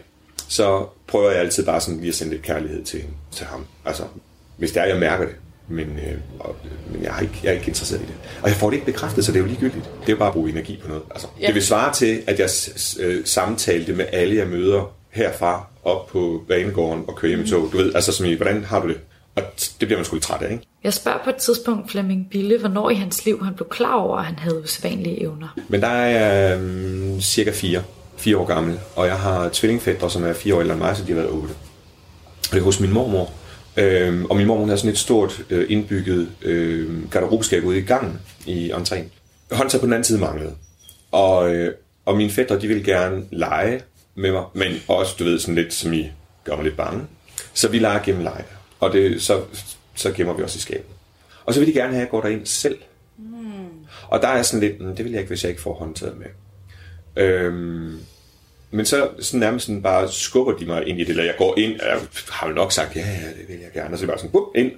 så 0.48 0.86
prøver 1.08 1.32
jeg 1.32 1.40
altid 1.40 1.66
bare 1.66 1.82
sådan 1.82 2.00
lige 2.00 2.10
at 2.10 2.16
sende 2.16 2.32
lidt 2.32 2.44
kærlighed 2.44 2.84
til, 2.84 3.04
til 3.32 3.46
ham. 3.46 3.66
Altså, 3.86 4.04
hvis 4.62 4.72
det 4.72 4.82
er, 4.82 4.86
jeg 4.86 4.98
mærker 4.98 5.26
det. 5.26 5.36
men, 5.68 5.86
øh, 5.86 6.18
og, 6.40 6.56
men 6.92 7.04
jeg, 7.04 7.18
er 7.18 7.22
ikke, 7.22 7.40
jeg 7.44 7.50
er 7.50 7.54
ikke 7.54 7.68
interesseret 7.68 8.02
i 8.02 8.06
det. 8.06 8.14
Og 8.42 8.50
jeg 8.50 8.58
får 8.58 8.70
det 8.70 8.76
ikke 8.76 8.86
bekræftet, 8.86 9.26
så 9.26 9.32
det 9.32 9.38
er 9.38 9.42
jo 9.42 9.48
ligegyldigt. 9.48 9.84
Det 10.02 10.08
er 10.08 10.14
jo 10.14 10.18
bare 10.18 10.28
at 10.28 10.34
bruge 10.34 10.50
energi 10.50 10.80
på 10.82 10.88
noget. 10.88 11.04
Altså, 11.12 11.28
ja. 11.42 11.48
Det 11.48 11.56
vil 11.56 11.64
svare 11.64 11.94
til, 11.94 12.22
at 12.28 12.40
jeg 12.40 12.50
øh, 13.00 13.26
samtalte 13.26 13.94
med 13.94 14.06
alle, 14.12 14.36
jeg 14.36 14.48
møder 14.48 14.96
herfra 15.10 15.68
op 15.84 16.08
på 16.08 16.44
banegården 16.48 17.04
og 17.08 17.16
køre 17.16 17.30
hjem 17.30 17.42
i 17.42 17.48
tog. 17.48 17.70
Du 17.72 17.78
ved, 17.78 17.96
altså 17.96 18.12
som 18.12 18.26
i, 18.26 18.34
hvordan 18.34 18.64
har 18.64 18.82
du 18.82 18.88
det? 18.88 18.98
Og 19.36 19.44
det 19.80 19.88
bliver 19.88 19.98
man 19.98 20.06
sgu 20.06 20.16
lidt 20.16 20.24
træt 20.24 20.42
af, 20.42 20.52
ikke? 20.52 20.64
Jeg 20.84 20.94
spørger 20.94 21.20
på 21.24 21.30
et 21.30 21.36
tidspunkt 21.36 21.92
Flemming 21.92 22.28
Bille, 22.32 22.60
hvornår 22.60 22.90
i 22.90 22.96
hans 22.96 23.26
liv 23.26 23.44
han 23.44 23.54
blev 23.54 23.70
klar 23.70 23.96
over, 23.96 24.18
at 24.18 24.26
han 24.26 24.40
havde 24.40 24.62
usædvanlige 24.64 25.22
evner. 25.22 25.48
Men 25.68 25.82
der 25.82 25.88
er 25.88 26.20
jeg 26.20 26.60
øh, 26.60 27.20
cirka 27.20 27.52
fire, 27.52 27.84
fire 28.18 28.38
år 28.38 28.46
gammel, 28.46 28.80
og 28.96 29.08
jeg 29.08 29.20
har 29.20 29.50
tvillingfædre, 29.54 30.10
som 30.10 30.24
er 30.24 30.34
fire 30.34 30.56
år 30.56 30.62
ældre 30.62 30.74
end 30.74 30.82
mig, 30.82 30.98
så 30.98 31.04
de 31.04 31.08
har 31.08 31.16
været 31.16 31.32
otte. 31.32 31.52
Og 32.50 32.52
det 32.52 32.58
er 32.60 32.64
hos 32.64 32.80
min 32.80 32.92
mormor. 32.92 33.30
Øh, 33.78 34.24
og 34.24 34.36
min 34.36 34.48
mormor 34.48 34.66
har 34.66 34.76
sådan 34.76 34.92
et 34.92 34.98
stort 34.98 35.46
øh, 35.50 35.66
indbygget 35.70 36.30
øh, 36.42 37.10
garderobeskab 37.10 37.64
ude 37.64 37.78
i 37.78 37.82
gangen 37.82 38.20
i 38.46 38.72
entréen. 38.72 39.04
Håndtag 39.52 39.80
på 39.80 39.86
den 39.86 39.94
anden 39.94 40.04
side 40.04 40.20
manglede. 40.20 40.54
Og, 41.12 41.56
øh, 41.56 41.74
og 42.06 42.18
mine 42.18 42.30
fædre, 42.30 42.60
de 42.60 42.68
ville 42.68 42.84
gerne 42.84 43.26
lege 43.32 43.82
med 44.16 44.32
mig, 44.32 44.44
men 44.54 44.72
også, 44.88 45.16
du 45.20 45.24
ved, 45.24 45.40
sådan 45.40 45.56
lidt 45.56 45.74
som 45.74 45.94
I 45.94 46.12
gør 46.44 46.56
mig 46.56 46.64
lidt 46.64 46.78
bange. 46.78 47.04
Så 47.54 47.70
vi 47.70 47.80
leger 47.80 48.04
gennem 48.04 48.24
lege. 48.24 48.44
Og 48.80 48.94
det, 48.94 49.22
så, 49.22 49.42
så 49.96 50.12
gemmer 50.12 50.34
vi 50.34 50.44
også 50.44 50.58
i 50.58 50.62
skabet. 50.62 50.96
Og 51.46 51.54
så 51.54 51.60
vil 51.60 51.68
de 51.68 51.74
gerne 51.74 51.94
have, 51.94 52.02
at 52.02 52.06
jeg 52.06 52.10
går 52.10 52.22
derind 52.22 52.46
selv. 52.46 52.78
Mm. 53.18 53.26
Og 54.08 54.22
der 54.22 54.28
er 54.28 54.44
sådan 54.44 54.60
lidt, 54.60 54.82
mm, 54.82 54.96
det 54.96 55.06
vil 55.06 55.12
jeg 55.12 55.22
ikke, 55.22 55.30
hvis 55.30 55.44
jeg 55.44 55.50
ikke 55.50 55.62
får 55.62 55.74
håndtaget 55.74 56.16
med. 56.18 56.28
Øhm, 57.24 58.00
men 58.72 58.86
så 58.86 59.10
sådan 59.20 59.40
nærmest 59.40 59.66
sådan 59.66 59.82
bare 59.82 60.12
skubber 60.12 60.54
de 60.54 60.66
mig 60.66 60.88
ind 60.88 61.00
i 61.00 61.04
det, 61.04 61.10
eller 61.10 61.24
jeg 61.24 61.36
går 61.38 61.58
ind, 61.58 61.80
og 61.80 61.88
jeg 61.88 62.00
har 62.30 62.48
jo 62.48 62.54
nok 62.54 62.72
sagt, 62.72 62.96
ja, 62.96 63.02
ja, 63.02 63.06
det 63.06 63.48
vil 63.48 63.58
jeg 63.62 63.72
gerne, 63.74 63.94
og 63.94 64.00
så 64.00 64.06
er 64.06 64.08
bare 64.08 64.18
sådan, 64.18 64.32
bup, 64.32 64.44
ind, 64.56 64.72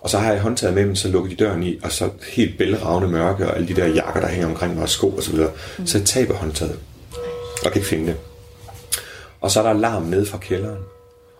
og 0.00 0.10
så 0.10 0.18
har 0.18 0.32
jeg 0.32 0.40
håndtaget 0.40 0.74
med, 0.74 0.86
men 0.86 0.96
så 0.96 1.08
lukker 1.08 1.30
de 1.30 1.36
døren 1.36 1.62
i, 1.62 1.78
og 1.82 1.92
så 1.92 2.10
helt 2.28 2.58
bælragende 2.58 3.08
mørke, 3.08 3.46
og 3.46 3.56
alle 3.56 3.68
de 3.68 3.74
der 3.74 3.86
jakker, 3.86 4.20
der 4.20 4.28
hænger 4.28 4.48
omkring 4.48 4.74
mig, 4.74 4.82
og 4.82 4.88
sko 4.88 5.08
og 5.08 5.22
så 5.22 5.32
videre. 5.32 5.50
Mm. 5.78 5.86
Så 5.86 5.98
jeg 5.98 6.06
taber 6.06 6.34
håndtaget, 6.34 6.78
og 7.64 7.72
kan 7.72 7.74
ikke 7.74 7.88
finde 7.88 8.06
det. 8.06 8.16
Og 9.40 9.50
så 9.50 9.60
er 9.60 9.64
der 9.64 9.70
alarm 9.70 10.02
nede 10.02 10.26
fra 10.26 10.38
kælderen. 10.38 10.78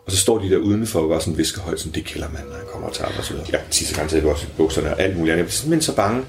Og 0.07 0.13
så 0.13 0.19
står 0.19 0.39
de 0.39 0.51
der 0.51 0.57
udenfor 0.57 1.01
og 1.01 1.11
var 1.11 1.19
sådan 1.19 1.39
viskehøjt, 1.39 1.81
sådan, 1.81 1.93
det 1.93 2.01
er 2.01 2.05
kældermanden, 2.05 2.49
når 2.49 2.57
han 2.57 2.67
kommer 2.73 2.89
og 2.89 2.95
tager 2.95 3.11
og 3.19 3.25
så 3.25 3.33
videre. 3.33 3.47
Ja, 3.53 3.59
sidste 3.71 3.95
gang 3.95 4.11
tager 4.11 4.23
jeg 4.23 4.33
også 4.33 4.47
bukserne 4.57 4.95
og 4.95 5.01
alt 5.01 5.17
muligt 5.17 5.33
andet. 5.33 5.39
Jeg 5.39 5.45
bliver 5.45 5.53
simpelthen 5.53 5.83
så 5.83 5.97
bange. 5.97 6.25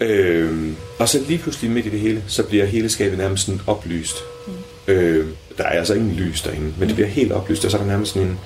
Øhm, 0.00 0.76
og 0.98 1.08
så 1.08 1.18
lige 1.28 1.38
pludselig 1.38 1.70
midt 1.70 1.86
i 1.86 1.88
det 1.88 2.00
hele, 2.00 2.24
så 2.28 2.42
bliver 2.42 2.64
hele 2.64 2.88
skabet 2.88 3.18
nærmest 3.18 3.46
sådan 3.46 3.60
oplyst. 3.66 4.16
Mm. 4.46 4.52
Øhm, 4.88 5.36
der 5.58 5.64
er 5.64 5.78
altså 5.78 5.94
ingen 5.94 6.14
lys 6.14 6.42
derinde, 6.42 6.74
men 6.78 6.88
det 6.88 6.94
bliver 6.94 7.08
helt 7.08 7.32
oplyst, 7.32 7.64
og 7.64 7.70
så 7.70 7.76
er 7.76 7.80
der 7.80 7.88
nærmest 7.88 8.12
sådan 8.12 8.28
en, 8.28 8.38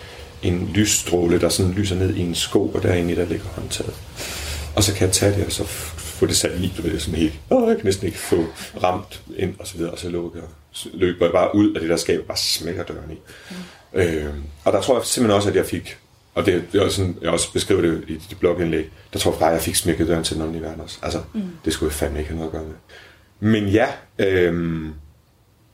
en 0.43 0.71
lysstråle, 0.75 1.41
der 1.41 1.49
sådan 1.49 1.73
lyser 1.73 1.97
ned 1.97 2.15
i 2.15 2.21
en 2.21 2.35
sko, 2.35 2.67
og 2.69 2.83
derinde 2.83 3.17
der 3.17 3.27
ligger 3.27 3.47
håndtaget. 3.47 3.95
Og 4.77 4.83
så 4.85 4.95
kan 4.95 5.07
jeg 5.07 5.15
tage 5.15 5.37
det, 5.37 5.47
og 5.47 5.53
så 5.53 5.65
få 6.21 6.27
det 6.27 6.37
sat 6.37 6.61
i, 6.61 6.73
du 6.77 6.83
ved, 6.83 6.99
sådan 6.99 7.19
helt, 7.19 7.35
åh, 7.51 7.69
jeg 7.69 7.77
kan 7.77 7.85
næsten 7.85 8.07
ikke 8.07 8.19
få 8.19 8.47
ramt 8.83 9.23
ind, 9.37 9.55
og 9.59 9.67
så 9.67 9.77
videre, 9.77 9.91
og 9.93 9.99
så 9.99 10.09
lukker, 10.09 10.41
så 10.73 10.89
løber 10.95 11.27
jeg 11.27 11.33
bare 11.33 11.55
ud 11.55 11.75
af 11.75 11.81
det 11.81 11.91
der 11.91 11.97
skab, 11.97 12.21
og 12.21 12.27
bare 12.27 12.37
smækker 12.37 12.85
døren 12.85 13.11
i. 13.11 13.19
Mm. 13.51 14.01
Øh, 14.01 14.35
og 14.65 14.73
der 14.73 14.81
tror 14.81 14.97
jeg 14.99 15.07
simpelthen 15.07 15.37
også, 15.37 15.49
at 15.49 15.57
jeg 15.57 15.67
fik, 15.67 15.99
og 16.35 16.47
det, 16.47 16.65
det 16.73 16.81
er 16.81 16.85
også 16.85 16.97
sådan, 16.97 17.17
jeg 17.23 17.31
også 17.31 17.53
beskriver 17.53 17.81
det 17.81 18.05
i 18.09 18.15
det 18.31 18.39
blogindlæg, 18.39 18.91
der 19.13 19.19
tror 19.19 19.31
jeg 19.31 19.39
bare, 19.39 19.51
at 19.51 19.55
jeg 19.55 19.63
fik 19.63 19.75
smækket 19.75 20.09
døren 20.09 20.25
til 20.25 20.35
den 20.35 20.43
åndelige 20.43 20.63
verden 20.63 20.81
også. 20.81 20.99
Altså, 21.03 21.21
mm. 21.35 21.43
det 21.65 21.73
skulle 21.73 21.91
jeg 21.91 21.95
fandme 21.95 22.19
ikke 22.19 22.31
have 22.31 22.39
noget 22.39 22.49
at 22.49 22.53
gøre 22.53 22.65
med. 22.65 22.75
Men 23.53 23.69
ja, 23.69 23.87
øh, 24.19 24.85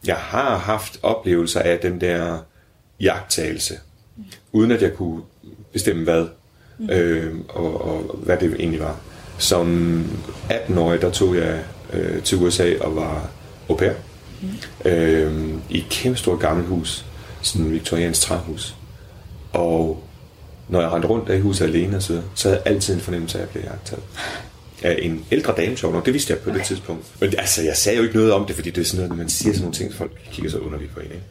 jeg 0.07 0.17
har 0.17 0.59
haft 0.59 0.99
oplevelser 1.03 1.61
af 1.61 1.79
den 1.79 2.01
der 2.01 2.39
jagttagelse, 3.01 3.75
mm. 4.17 4.25
uden 4.53 4.71
at 4.71 4.83
jeg 4.83 4.95
kunne 4.95 5.23
bestemme 5.73 6.05
hvad, 6.05 6.27
mm. 6.79 6.91
øh, 6.91 7.35
og, 7.49 7.85
og 7.85 8.17
hvad 8.23 8.37
det 8.37 8.57
egentlig 8.59 8.81
var. 8.81 9.01
Som 9.39 10.05
18-årig, 10.51 11.01
der 11.01 11.11
tog 11.11 11.37
jeg 11.37 11.65
øh, 11.93 12.23
til 12.23 12.39
USA 12.39 12.75
og 12.81 12.97
var 12.97 13.31
au 13.71 13.77
pair. 13.77 13.93
Mm. 14.43 14.91
Øh, 14.91 15.55
I 15.71 15.79
et 15.79 15.87
kæmpe 15.91 16.19
stort 16.19 16.41
gammelt 16.41 16.69
hus. 16.69 17.07
Sådan 17.43 17.67
et 17.67 17.73
viktoriansk 17.73 18.21
træhus. 18.21 18.77
Og 19.53 20.05
når 20.69 20.81
jeg 20.81 20.93
rendte 20.93 21.09
rundt 21.09 21.29
der 21.29 21.35
i 21.35 21.41
huset 21.41 21.65
alene, 21.65 22.01
så, 22.01 22.23
så 22.35 22.49
havde 22.49 22.63
jeg 22.65 22.73
altid 22.73 22.95
en 22.95 23.01
fornemmelse 23.01 23.39
af, 23.39 23.43
at 23.43 23.49
jeg 23.49 23.53
blev 23.53 23.73
jagtet. 23.73 23.99
Af 24.87 24.99
en 25.03 25.25
ældre 25.31 25.55
dame, 25.57 25.77
sjov 25.77 25.93
nok. 25.93 26.07
Det 26.07 26.15
vidste 26.15 26.33
jeg 26.33 26.41
på 26.41 26.51
det 26.51 26.65
tidspunkt. 26.65 27.07
Men 27.21 27.35
altså, 27.39 27.63
jeg 27.63 27.77
sagde 27.77 27.99
jo 27.99 28.05
ikke 28.05 28.17
noget 28.17 28.33
om 28.33 28.47
det, 28.47 28.55
fordi 28.55 28.71
det 28.71 28.81
er 28.81 28.85
sådan 28.85 28.97
noget, 28.97 29.11
når 29.11 29.17
man 29.17 29.29
siger 29.29 29.53
sådan 29.53 29.63
nogle 29.63 29.75
ting, 29.75 29.93
så 29.93 29.99
folk 29.99 30.11
kigger 30.33 30.51
så 30.51 30.59
underligt 30.59 30.95
på 30.95 31.01
en. 31.01 31.07
Ikke? 31.07 31.25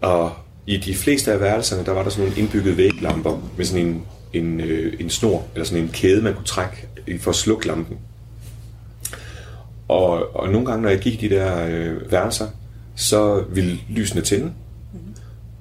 Og 0.00 0.32
i 0.66 0.76
de 0.76 0.94
fleste 0.94 1.32
af 1.32 1.40
værelserne, 1.40 1.84
der 1.84 1.92
var 1.92 2.02
der 2.02 2.10
sådan 2.10 2.24
nogle 2.24 2.40
indbyggede 2.40 2.76
væglamper 2.76 3.50
med 3.56 3.64
sådan 3.64 3.86
en 3.86 4.02
en, 4.32 4.60
øh, 4.60 4.92
en 5.00 5.10
snor, 5.10 5.46
eller 5.54 5.66
sådan 5.66 5.82
en 5.82 5.88
kæde, 5.88 6.22
man 6.22 6.34
kunne 6.34 6.46
trække 6.46 6.88
for 7.20 7.30
at 7.30 7.36
slukke 7.36 7.66
lampen. 7.66 7.98
Og, 9.88 10.36
og 10.36 10.48
nogle 10.48 10.66
gange, 10.66 10.82
når 10.82 10.88
jeg 10.88 10.98
gik 10.98 11.22
i 11.22 11.28
de 11.28 11.34
der 11.34 11.66
øh, 11.68 12.12
værelser, 12.12 12.48
så 12.94 13.44
ville 13.50 13.78
lysene 13.88 14.22
tænde, 14.22 14.52
mm. 14.92 14.98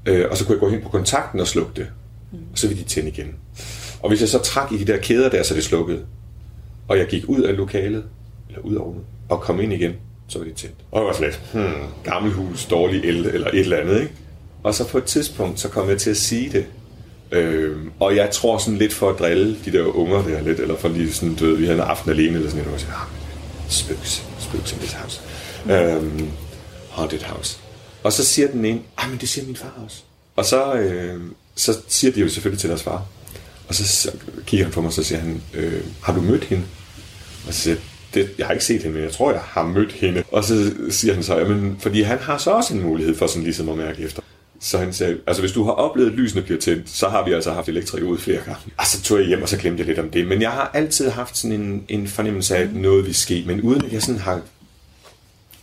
øh, 0.06 0.28
og 0.32 0.38
så 0.38 0.46
kunne 0.46 0.54
jeg 0.54 0.60
gå 0.60 0.70
hen 0.70 0.82
på 0.82 0.90
kontakten 0.90 1.40
og 1.40 1.48
slukke 1.48 1.72
det, 1.76 1.88
mm. 2.32 2.38
og 2.52 2.58
så 2.58 2.68
ville 2.68 2.84
de 2.84 2.88
tænde 2.90 3.10
igen. 3.10 3.36
Og 4.00 4.10
hvis 4.10 4.22
jeg 4.22 4.30
så 4.30 4.40
trak 4.40 4.72
i 4.72 4.78
de 4.78 4.92
der 4.92 4.98
kæder 4.98 5.30
der, 5.30 5.44
så 5.44 5.54
det 5.54 5.64
slukkede, 5.64 6.06
og 6.88 6.98
jeg 6.98 7.08
gik 7.08 7.24
ud 7.28 7.42
af 7.42 7.58
lokalet, 7.58 8.04
eller 8.50 8.62
ud 8.62 8.76
af 8.76 8.80
rummet, 8.80 9.04
og 9.30 9.42
kom 9.42 9.62
ind 9.62 9.74
igen, 9.74 9.94
så 10.28 10.40
var 10.40 10.46
det 10.46 10.56
tændt. 10.56 10.76
Og 10.92 11.00
jeg 11.00 11.08
var 11.08 11.14
sådan 11.14 11.28
lidt, 11.28 11.42
hmm, 11.54 11.88
gammel 12.04 12.32
hus, 12.32 12.66
dårlig 12.66 13.04
el, 13.04 13.26
eller 13.26 13.48
et 13.48 13.60
eller 13.60 13.78
andet, 13.78 14.02
ikke? 14.02 14.14
Og 14.64 14.74
så 14.74 14.88
på 14.88 14.98
et 14.98 15.04
tidspunkt, 15.04 15.60
så 15.60 15.70
kom 15.70 15.90
jeg 15.90 15.98
til 15.98 16.10
at 16.10 16.18
sige 16.18 16.52
det 16.52 16.66
Øhm, 17.32 17.92
og 18.00 18.16
jeg 18.16 18.32
tror 18.32 18.58
sådan 18.58 18.78
lidt 18.78 18.94
for 18.94 19.10
at 19.10 19.20
drille 19.20 19.58
de 19.66 19.72
der 19.72 19.84
unger 19.84 20.24
der 20.24 20.42
lidt, 20.42 20.60
eller 20.60 20.78
for 20.78 20.88
lige 20.88 21.14
sådan, 21.14 21.36
du 21.36 21.46
ved, 21.46 21.56
vi 21.56 21.66
havde 21.66 21.78
en 21.78 21.84
aften 21.84 22.12
alene, 22.12 22.36
eller 22.36 22.50
sådan 22.50 22.66
noget, 22.66 22.68
og 22.68 22.72
jeg 22.72 22.80
siger, 23.70 23.98
ah, 24.54 24.60
in 24.74 24.80
this 24.80 24.94
house. 24.94 25.22
Mm. 25.66 25.72
Øhm, 25.72 26.30
haunted 26.90 27.22
house. 27.22 27.58
Og 28.04 28.14
så 28.14 28.26
siger 28.26 28.48
den 28.48 28.66
ene, 28.66 28.80
ah, 28.98 29.10
men 29.10 29.20
det 29.20 29.30
siger 29.30 29.46
min 29.46 29.56
far 29.56 29.82
også. 29.86 30.02
Og 30.36 30.46
så, 30.46 30.74
øh, 30.74 31.22
så 31.56 31.78
siger 31.88 32.14
de 32.14 32.20
jo 32.20 32.30
selvfølgelig 32.30 32.60
til 32.60 32.70
deres 32.70 32.84
far. 32.84 33.06
Og 33.72 33.76
så, 33.76 34.12
kigger 34.46 34.66
han 34.66 34.74
på 34.74 34.82
mig, 34.82 34.88
og 34.88 34.94
så 34.94 35.04
siger 35.04 35.20
han, 35.20 35.42
øh, 35.54 35.82
har 36.04 36.14
du 36.14 36.22
mødt 36.22 36.44
hende? 36.44 36.64
Og 37.48 37.54
så 37.54 37.62
siger 37.62 37.76
jeg, 37.76 37.84
det, 38.14 38.30
jeg 38.38 38.46
har 38.46 38.54
ikke 38.54 38.66
set 38.66 38.84
hende, 38.84 38.96
men 38.96 39.04
jeg 39.04 39.12
tror, 39.12 39.32
jeg 39.32 39.42
har 39.42 39.64
mødt 39.64 39.92
hende. 39.92 40.24
Og 40.32 40.44
så 40.44 40.74
siger 40.90 41.14
han 41.14 41.24
så, 41.24 41.38
jamen, 41.38 41.78
fordi 41.80 42.02
han 42.02 42.18
har 42.18 42.38
så 42.38 42.52
også 42.52 42.74
en 42.74 42.82
mulighed 42.82 43.18
for 43.18 43.28
sådan 43.28 43.44
ligesom 43.44 43.70
at 43.70 43.78
mærke 43.78 44.02
efter. 44.02 44.22
Så 44.60 44.78
han 44.78 44.94
sagde, 44.94 45.18
altså 45.28 45.42
hvis 45.42 45.52
du 45.52 45.64
har 45.64 45.72
oplevet, 45.72 46.12
at 46.12 46.16
lysene 46.18 46.42
bliver 46.42 46.60
tændt, 46.60 46.90
så 46.90 47.10
har 47.10 47.26
vi 47.26 47.34
altså 47.34 47.52
haft 47.52 47.70
elektrik 47.70 48.04
ud 48.04 48.18
flere 48.18 48.42
gange. 48.46 48.62
Og 48.78 48.86
så 48.86 49.02
tog 49.02 49.20
jeg 49.20 49.28
hjem, 49.28 49.42
og 49.42 49.50
så 49.50 49.58
glemte 49.58 49.80
jeg 49.80 49.88
lidt 49.88 50.00
om 50.00 50.10
det. 50.10 50.28
Men 50.28 50.42
jeg 50.42 50.52
har 50.52 50.72
altid 50.74 51.10
haft 51.10 51.38
sådan 51.38 51.62
en, 51.62 51.86
en 51.90 52.08
fornemmelse 52.08 52.58
af, 52.58 52.62
at 52.62 52.76
noget 52.76 53.06
vil 53.06 53.16
ske, 53.16 53.44
men 53.48 53.62
uden 53.62 53.86
at 53.86 53.94
jeg 53.94 54.02
sådan 54.02 54.22
har 54.22 54.42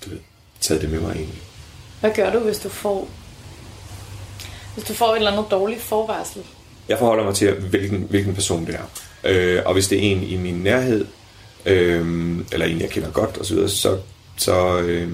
du 0.04 0.11
ved, 0.11 0.18
taget 0.61 0.82
det 0.82 0.90
med 0.90 1.00
mig 1.00 1.12
egentlig. 1.12 1.42
Hvad 2.00 2.11
gør 2.11 2.32
du, 2.32 2.38
hvis 2.38 2.59
du 2.59 2.68
får, 2.68 3.09
hvis 4.74 4.84
du 4.84 4.94
får 4.94 5.12
et 5.12 5.16
eller 5.16 5.30
andet 5.30 5.46
dårligt 5.50 5.80
forvarsel? 5.80 6.42
Jeg 6.89 6.99
forholder 6.99 7.24
mig 7.24 7.34
til, 7.34 7.53
hvilken, 7.53 8.07
hvilken 8.11 8.34
person 8.34 8.66
det 8.66 8.74
er. 8.74 8.91
Øh, 9.24 9.62
og 9.66 9.72
hvis 9.72 9.89
det 9.89 9.99
er 9.99 10.03
en 10.03 10.22
i 10.22 10.36
min 10.36 10.55
nærhed, 10.55 11.05
øh, 11.66 12.36
eller 12.53 12.66
en, 12.66 12.80
jeg 12.80 12.91
kender 12.91 13.11
godt 13.11 13.39
osv., 13.41 13.68
så, 13.68 13.99
så, 14.36 14.80
øh, 14.80 15.12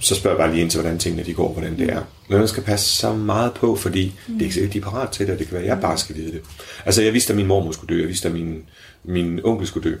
så 0.00 0.14
spørger 0.14 0.36
jeg 0.36 0.46
bare 0.46 0.50
lige 0.52 0.62
ind 0.62 0.70
til, 0.70 0.80
hvordan 0.80 0.98
tingene 0.98 1.24
de 1.24 1.34
går, 1.34 1.52
hvordan 1.52 1.78
det 1.78 1.92
er. 1.92 2.02
Men 2.28 2.38
man 2.38 2.48
skal 2.48 2.62
passe 2.62 2.96
så 2.96 3.12
meget 3.12 3.54
på, 3.54 3.76
fordi 3.76 4.14
mm. 4.26 4.34
det 4.34 4.40
er 4.40 4.44
ikke 4.44 4.54
sikkert, 4.54 4.72
de 4.72 4.78
er 4.78 4.82
parat 4.82 5.10
til 5.10 5.26
det, 5.26 5.32
og 5.32 5.38
det 5.38 5.46
kan 5.46 5.54
være, 5.54 5.62
at 5.62 5.68
jeg 5.68 5.80
bare 5.80 5.98
skal 5.98 6.16
vide 6.16 6.32
det. 6.32 6.42
Altså, 6.86 7.02
jeg 7.02 7.12
vidste, 7.12 7.32
at 7.32 7.36
min 7.36 7.46
mormor 7.46 7.72
skulle 7.72 7.94
dø, 7.94 8.00
jeg 8.00 8.08
vidste, 8.08 8.28
at 8.28 8.34
min, 8.34 8.62
min 9.04 9.40
onkel 9.44 9.66
skulle 9.66 9.90
dø. 9.90 9.96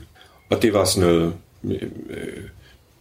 Og 0.50 0.62
det 0.62 0.72
var 0.72 0.84
sådan 0.84 1.08
noget, 1.08 1.32
øh, 1.64 1.88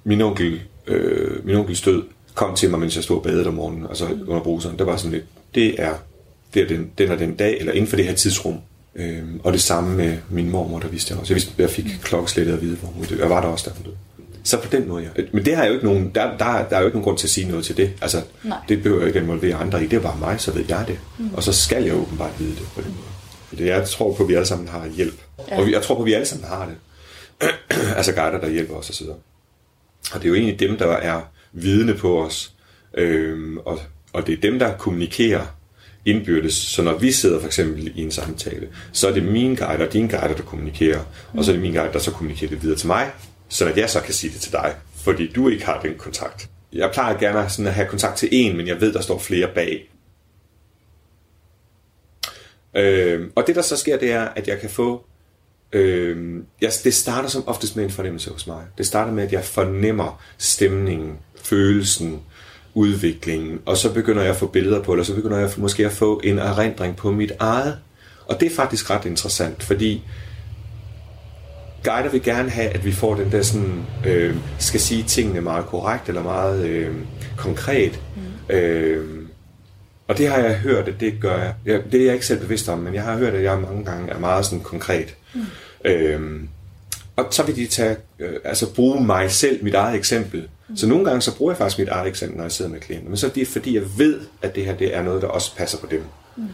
min 0.03 0.21
onkel, 0.21 0.61
øh, 0.87 1.45
min 1.45 1.55
onkels 1.55 1.81
død 1.81 2.03
kom 2.33 2.55
til 2.55 2.69
mig, 2.69 2.79
mens 2.79 2.95
jeg 2.95 3.03
stod 3.03 3.17
og 3.17 3.23
badede 3.23 3.47
om 3.47 3.53
morgenen, 3.53 3.87
altså 3.87 4.07
mm. 4.07 4.21
under 4.27 4.43
bruseren. 4.43 4.79
Der 4.79 4.85
var 4.85 4.97
sådan 4.97 5.11
lidt, 5.11 5.25
det 5.55 5.81
er, 5.81 5.93
det 6.55 6.63
er 6.63 6.67
den, 6.67 6.91
den 6.97 7.11
er 7.11 7.15
den 7.15 7.35
dag, 7.35 7.59
eller 7.59 7.73
inden 7.73 7.87
for 7.87 7.95
det 7.95 8.05
her 8.05 8.13
tidsrum. 8.13 8.57
Øhm, 8.95 9.39
og 9.43 9.53
det 9.53 9.61
samme 9.61 9.97
med 9.97 10.17
min 10.29 10.49
mormor, 10.49 10.79
der 10.79 10.87
vidste 10.87 11.11
jeg 11.11 11.19
også. 11.19 11.33
Jeg 11.33 11.35
vidste, 11.35 11.53
jeg 11.57 11.69
fik 11.69 11.85
klokkeslættet 12.03 12.53
at 12.53 12.61
vide, 12.61 12.75
hvor 12.75 12.89
hun 12.89 13.05
døde. 13.05 13.21
Jeg 13.21 13.29
var 13.29 13.41
der 13.41 13.47
også, 13.47 13.69
da 13.69 13.75
hun 13.75 13.83
døde. 13.83 13.95
Så 14.43 14.61
på 14.61 14.67
den 14.71 14.87
måde, 14.87 15.03
ja. 15.03 15.23
Men 15.33 15.45
det 15.45 15.55
har 15.55 15.65
jo 15.65 15.73
ikke 15.73 15.85
nogen, 15.85 16.11
der, 16.15 16.37
der, 16.37 16.67
der 16.69 16.75
er 16.75 16.79
jo 16.79 16.85
ikke 16.85 16.97
nogen 16.97 17.03
grund 17.03 17.17
til 17.17 17.27
at 17.27 17.31
sige 17.31 17.47
noget 17.47 17.65
til 17.65 17.77
det. 17.77 17.91
Altså, 18.01 18.21
Nej. 18.43 18.57
det 18.69 18.83
behøver 18.83 19.01
jeg 19.01 19.07
ikke 19.07 19.19
involvere 19.19 19.55
andre 19.55 19.83
i. 19.83 19.87
Det 19.87 19.97
er 19.97 20.01
bare 20.01 20.17
mig, 20.19 20.41
så 20.41 20.51
ved 20.51 20.65
jeg 20.69 20.85
det. 20.87 20.99
Mm. 21.17 21.33
Og 21.33 21.43
så 21.43 21.53
skal 21.53 21.83
jeg 21.83 21.95
åbenbart 21.95 22.39
vide 22.39 22.51
det 22.51 22.67
på 22.75 22.81
den 22.81 22.95
måde. 22.95 23.69
Jeg 23.71 23.87
tror 23.87 24.13
på, 24.13 24.23
at 24.23 24.29
vi 24.29 24.33
alle 24.33 24.45
sammen 24.45 24.67
har 24.67 24.87
hjælp. 24.87 25.21
Ja. 25.51 25.59
Og 25.59 25.71
jeg 25.71 25.81
tror 25.81 25.95
på, 25.95 26.01
at 26.01 26.05
vi 26.05 26.13
alle 26.13 26.25
sammen 26.25 26.47
har 26.47 26.65
det. 26.65 26.75
altså 27.97 28.11
guider, 28.11 28.39
der 28.39 28.49
hjælper 28.49 28.75
os 28.75 28.89
osv. 28.89 29.07
Og 30.13 30.19
det 30.19 30.23
er 30.23 30.29
jo 30.29 30.35
egentlig 30.35 30.59
dem, 30.59 30.77
der 30.77 30.87
er 30.87 31.21
vidne 31.53 31.93
på 31.93 32.25
os. 32.25 32.53
Øhm, 32.93 33.57
og, 33.57 33.79
og 34.13 34.27
det 34.27 34.33
er 34.33 34.41
dem, 34.41 34.59
der 34.59 34.77
kommunikerer 34.77 35.45
indbyrdes. 36.05 36.53
Så 36.53 36.81
når 36.81 36.97
vi 36.97 37.11
sidder 37.11 37.39
for 37.39 37.47
eksempel 37.47 37.91
i 37.95 38.01
en 38.01 38.11
samtale, 38.11 38.67
så 38.91 39.07
er 39.07 39.13
det 39.13 39.23
min 39.23 39.55
guide 39.55 39.87
og 39.87 39.93
din 39.93 40.07
guide, 40.07 40.35
der 40.35 40.43
kommunikerer. 40.43 40.99
Mm. 41.33 41.39
Og 41.39 41.45
så 41.45 41.51
er 41.51 41.53
det 41.53 41.61
min 41.61 41.73
guide, 41.73 41.93
der 41.93 41.99
så 41.99 42.11
kommunikerer 42.11 42.49
det 42.49 42.63
videre 42.63 42.77
til 42.77 42.87
mig 42.87 43.11
så 43.47 43.65
at 43.69 43.77
jeg 43.77 43.89
så 43.89 44.01
kan 44.01 44.13
sige 44.13 44.33
det 44.33 44.41
til 44.41 44.51
dig, 44.51 44.75
fordi 44.95 45.31
du 45.31 45.49
ikke 45.49 45.65
har 45.65 45.81
den 45.81 45.97
kontakt. 45.97 46.49
Jeg 46.73 46.89
plejer 46.93 47.17
gerne 47.17 47.49
sådan 47.49 47.67
at 47.67 47.73
have 47.73 47.87
kontakt 47.87 48.17
til 48.17 48.29
en, 48.31 48.57
men 48.57 48.67
jeg 48.67 48.81
ved, 48.81 48.93
der 48.93 49.01
står 49.01 49.19
flere 49.19 49.49
bag. 49.55 49.91
Øh, 52.75 53.27
og 53.35 53.47
det, 53.47 53.55
der 53.55 53.61
så 53.61 53.77
sker, 53.77 53.97
det 53.97 54.11
er, 54.11 54.21
at 54.21 54.47
jeg 54.47 54.59
kan 54.59 54.69
få 54.69 55.05
Øh, 55.71 56.43
jeg, 56.61 56.71
det 56.83 56.93
starter 56.93 57.29
som 57.29 57.47
oftest 57.47 57.75
med 57.75 57.83
en 57.83 57.91
fornemmelse 57.91 58.31
hos 58.31 58.47
mig. 58.47 58.63
Det 58.77 58.85
starter 58.85 59.11
med, 59.11 59.23
at 59.23 59.31
jeg 59.33 59.43
fornemmer 59.43 60.23
stemningen, 60.37 61.19
følelsen, 61.43 62.21
udviklingen, 62.75 63.59
og 63.65 63.77
så 63.77 63.93
begynder 63.93 64.21
jeg 64.21 64.31
at 64.31 64.37
få 64.37 64.47
billeder 64.47 64.81
på 64.81 64.91
det, 64.91 64.99
og 64.99 65.05
så 65.05 65.15
begynder 65.15 65.37
jeg 65.37 65.49
måske 65.57 65.85
at 65.85 65.91
få 65.91 66.21
en 66.23 66.39
erindring 66.39 66.95
på 66.95 67.11
mit 67.11 67.31
eget. 67.39 67.77
Og 68.25 68.39
det 68.39 68.51
er 68.51 68.55
faktisk 68.55 68.89
ret 68.89 69.05
interessant, 69.05 69.63
fordi 69.63 70.03
guider 71.83 72.09
vil 72.09 72.23
gerne 72.23 72.49
have, 72.49 72.69
at 72.69 72.85
vi 72.85 72.91
får 72.91 73.15
den 73.15 73.31
der 73.31 73.41
sådan, 73.41 73.85
øh, 74.05 74.35
skal 74.59 74.79
sige 74.79 75.03
tingene 75.03 75.41
meget 75.41 75.65
korrekt, 75.65 76.07
eller 76.07 76.23
meget 76.23 76.65
øh, 76.65 76.95
konkret. 77.37 77.99
Mm. 78.15 78.55
Øh, 78.55 79.25
og 80.07 80.17
det 80.17 80.27
har 80.27 80.37
jeg 80.37 80.55
hørt, 80.57 80.87
at 80.87 80.99
det 80.99 81.13
gør 81.21 81.37
jeg. 81.37 81.53
jeg. 81.65 81.81
Det 81.91 82.01
er 82.01 82.05
jeg 82.05 82.13
ikke 82.13 82.25
selv 82.25 82.39
bevidst 82.39 82.69
om, 82.69 82.79
men 82.79 82.93
jeg 82.93 83.03
har 83.03 83.17
hørt, 83.17 83.33
at 83.33 83.43
jeg 83.43 83.59
mange 83.59 83.85
gange 83.85 84.11
er 84.11 84.19
meget 84.19 84.45
sådan 84.45 84.59
konkret. 84.59 85.15
Mm. 85.33 85.41
Øhm, 85.85 86.49
og 87.15 87.27
så 87.31 87.43
vil 87.43 87.55
de 87.55 87.65
tage, 87.65 87.95
øh, 88.19 88.33
altså 88.43 88.73
bruge 88.73 89.05
mig 89.05 89.31
selv, 89.31 89.63
mit 89.63 89.73
eget 89.73 89.95
eksempel. 89.95 90.47
Mm. 90.69 90.77
Så 90.77 90.87
nogle 90.87 91.05
gange 91.05 91.21
så 91.21 91.35
bruger 91.35 91.51
jeg 91.51 91.57
faktisk 91.57 91.79
mit 91.79 91.89
eget 91.89 92.07
eksempel, 92.07 92.37
når 92.37 92.43
jeg 92.43 92.51
sidder 92.51 92.71
med 92.71 92.79
klienter. 92.79 93.09
Men 93.09 93.17
så 93.17 93.27
er 93.27 93.31
det 93.31 93.47
fordi, 93.47 93.75
jeg 93.75 93.83
ved, 93.97 94.21
at 94.41 94.55
det 94.55 94.65
her 94.65 94.75
det 94.75 94.95
er 94.95 95.03
noget, 95.03 95.21
der 95.21 95.27
også 95.27 95.55
passer 95.55 95.77
på 95.77 95.87
dem. 95.91 96.03
Mm. 96.35 96.47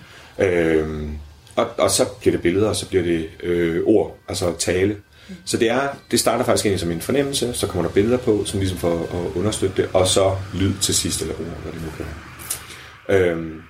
Øhm, 0.46 1.18
og, 1.56 1.68
og 1.78 1.92
så 1.92 2.06
bliver 2.20 2.32
det 2.32 2.42
billeder, 2.42 2.70
og 2.70 2.76
så 2.76 2.88
bliver 2.88 3.04
det 3.04 3.30
øh, 3.44 3.84
ord, 3.86 4.18
altså 4.28 4.54
tale. 4.60 4.94
Mm. 5.30 5.36
Så 5.46 5.58
det, 5.58 5.70
er, 5.70 5.88
det 6.12 6.20
starter 6.20 6.46
faktisk 6.46 6.66
egentlig 6.66 6.80
som 6.80 6.92
en 6.92 7.02
fornemmelse, 7.02 7.54
så 7.54 7.68
kommer 7.68 7.84
der 7.84 7.94
billeder 7.94 8.18
på, 8.18 8.46
som 8.46 8.60
ligesom 8.60 8.78
for 8.78 9.00
at 9.00 9.38
understøtte 9.38 9.82
det, 9.82 9.90
og 9.94 10.08
så 10.08 10.36
lyd 10.54 10.74
til 10.82 10.96
sidst, 10.96 11.22
eller 11.22 11.36
ord, 11.36 11.62
hvad 11.64 11.74
det 11.74 11.82
nu 11.82 11.90
kan 11.98 12.06
være. 12.06 13.20
Øhm, 13.20 13.62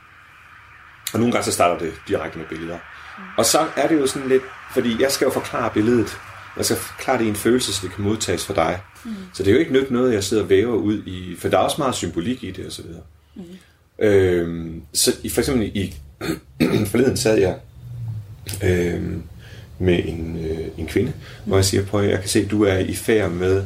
og 1.13 1.19
nogle 1.19 1.31
gange 1.31 1.45
så 1.45 1.51
starter 1.51 1.77
det 1.77 1.93
direkte 2.07 2.37
med 2.37 2.45
billeder. 2.49 2.77
Mm. 3.17 3.23
Og 3.37 3.45
så 3.45 3.67
er 3.75 3.87
det 3.87 3.99
jo 3.99 4.07
sådan 4.07 4.29
lidt, 4.29 4.43
fordi 4.73 5.01
jeg 5.01 5.11
skal 5.11 5.25
jo 5.25 5.31
forklare 5.31 5.69
billedet. 5.73 6.17
Jeg 6.57 6.65
skal 6.65 6.77
forklare 6.77 7.17
det 7.17 7.25
i 7.25 7.27
en 7.27 7.35
følelse, 7.35 7.73
så 7.73 7.79
det 7.83 7.95
kan 7.95 8.03
modtages 8.03 8.45
for 8.45 8.53
dig. 8.53 8.79
Mm. 9.05 9.11
Så 9.33 9.43
det 9.43 9.49
er 9.49 9.53
jo 9.53 9.59
ikke 9.59 9.73
nyt 9.73 9.91
noget, 9.91 10.13
jeg 10.13 10.23
sidder 10.23 10.43
og 10.43 10.49
væver 10.49 10.75
ud 10.75 11.03
i, 11.05 11.35
for 11.39 11.47
der 11.47 11.57
er 11.57 11.61
også 11.61 11.75
meget 11.77 11.95
symbolik 11.95 12.43
i 12.43 12.51
det 12.51 12.65
og 12.65 12.71
så 12.71 12.81
videre. 12.81 13.01
Mm. 13.35 13.43
Øhm, 14.05 14.81
så 14.93 15.11
i, 15.23 15.29
for 15.29 15.41
eksempel 15.41 15.71
i 15.73 15.93
forleden 16.91 17.17
sad 17.17 17.37
jeg 17.37 17.55
øhm, 18.63 19.23
med 19.79 20.01
en, 20.05 20.45
øh, 20.49 20.67
en 20.77 20.87
kvinde, 20.87 21.11
mm. 21.11 21.47
hvor 21.49 21.57
jeg 21.57 21.65
siger, 21.65 21.85
prøv 21.85 22.03
jeg 22.03 22.19
kan 22.19 22.29
se, 22.29 22.39
at 22.39 22.51
du 22.51 22.63
er 22.63 22.77
i 22.77 22.95
færd 22.95 23.31
med, 23.31 23.63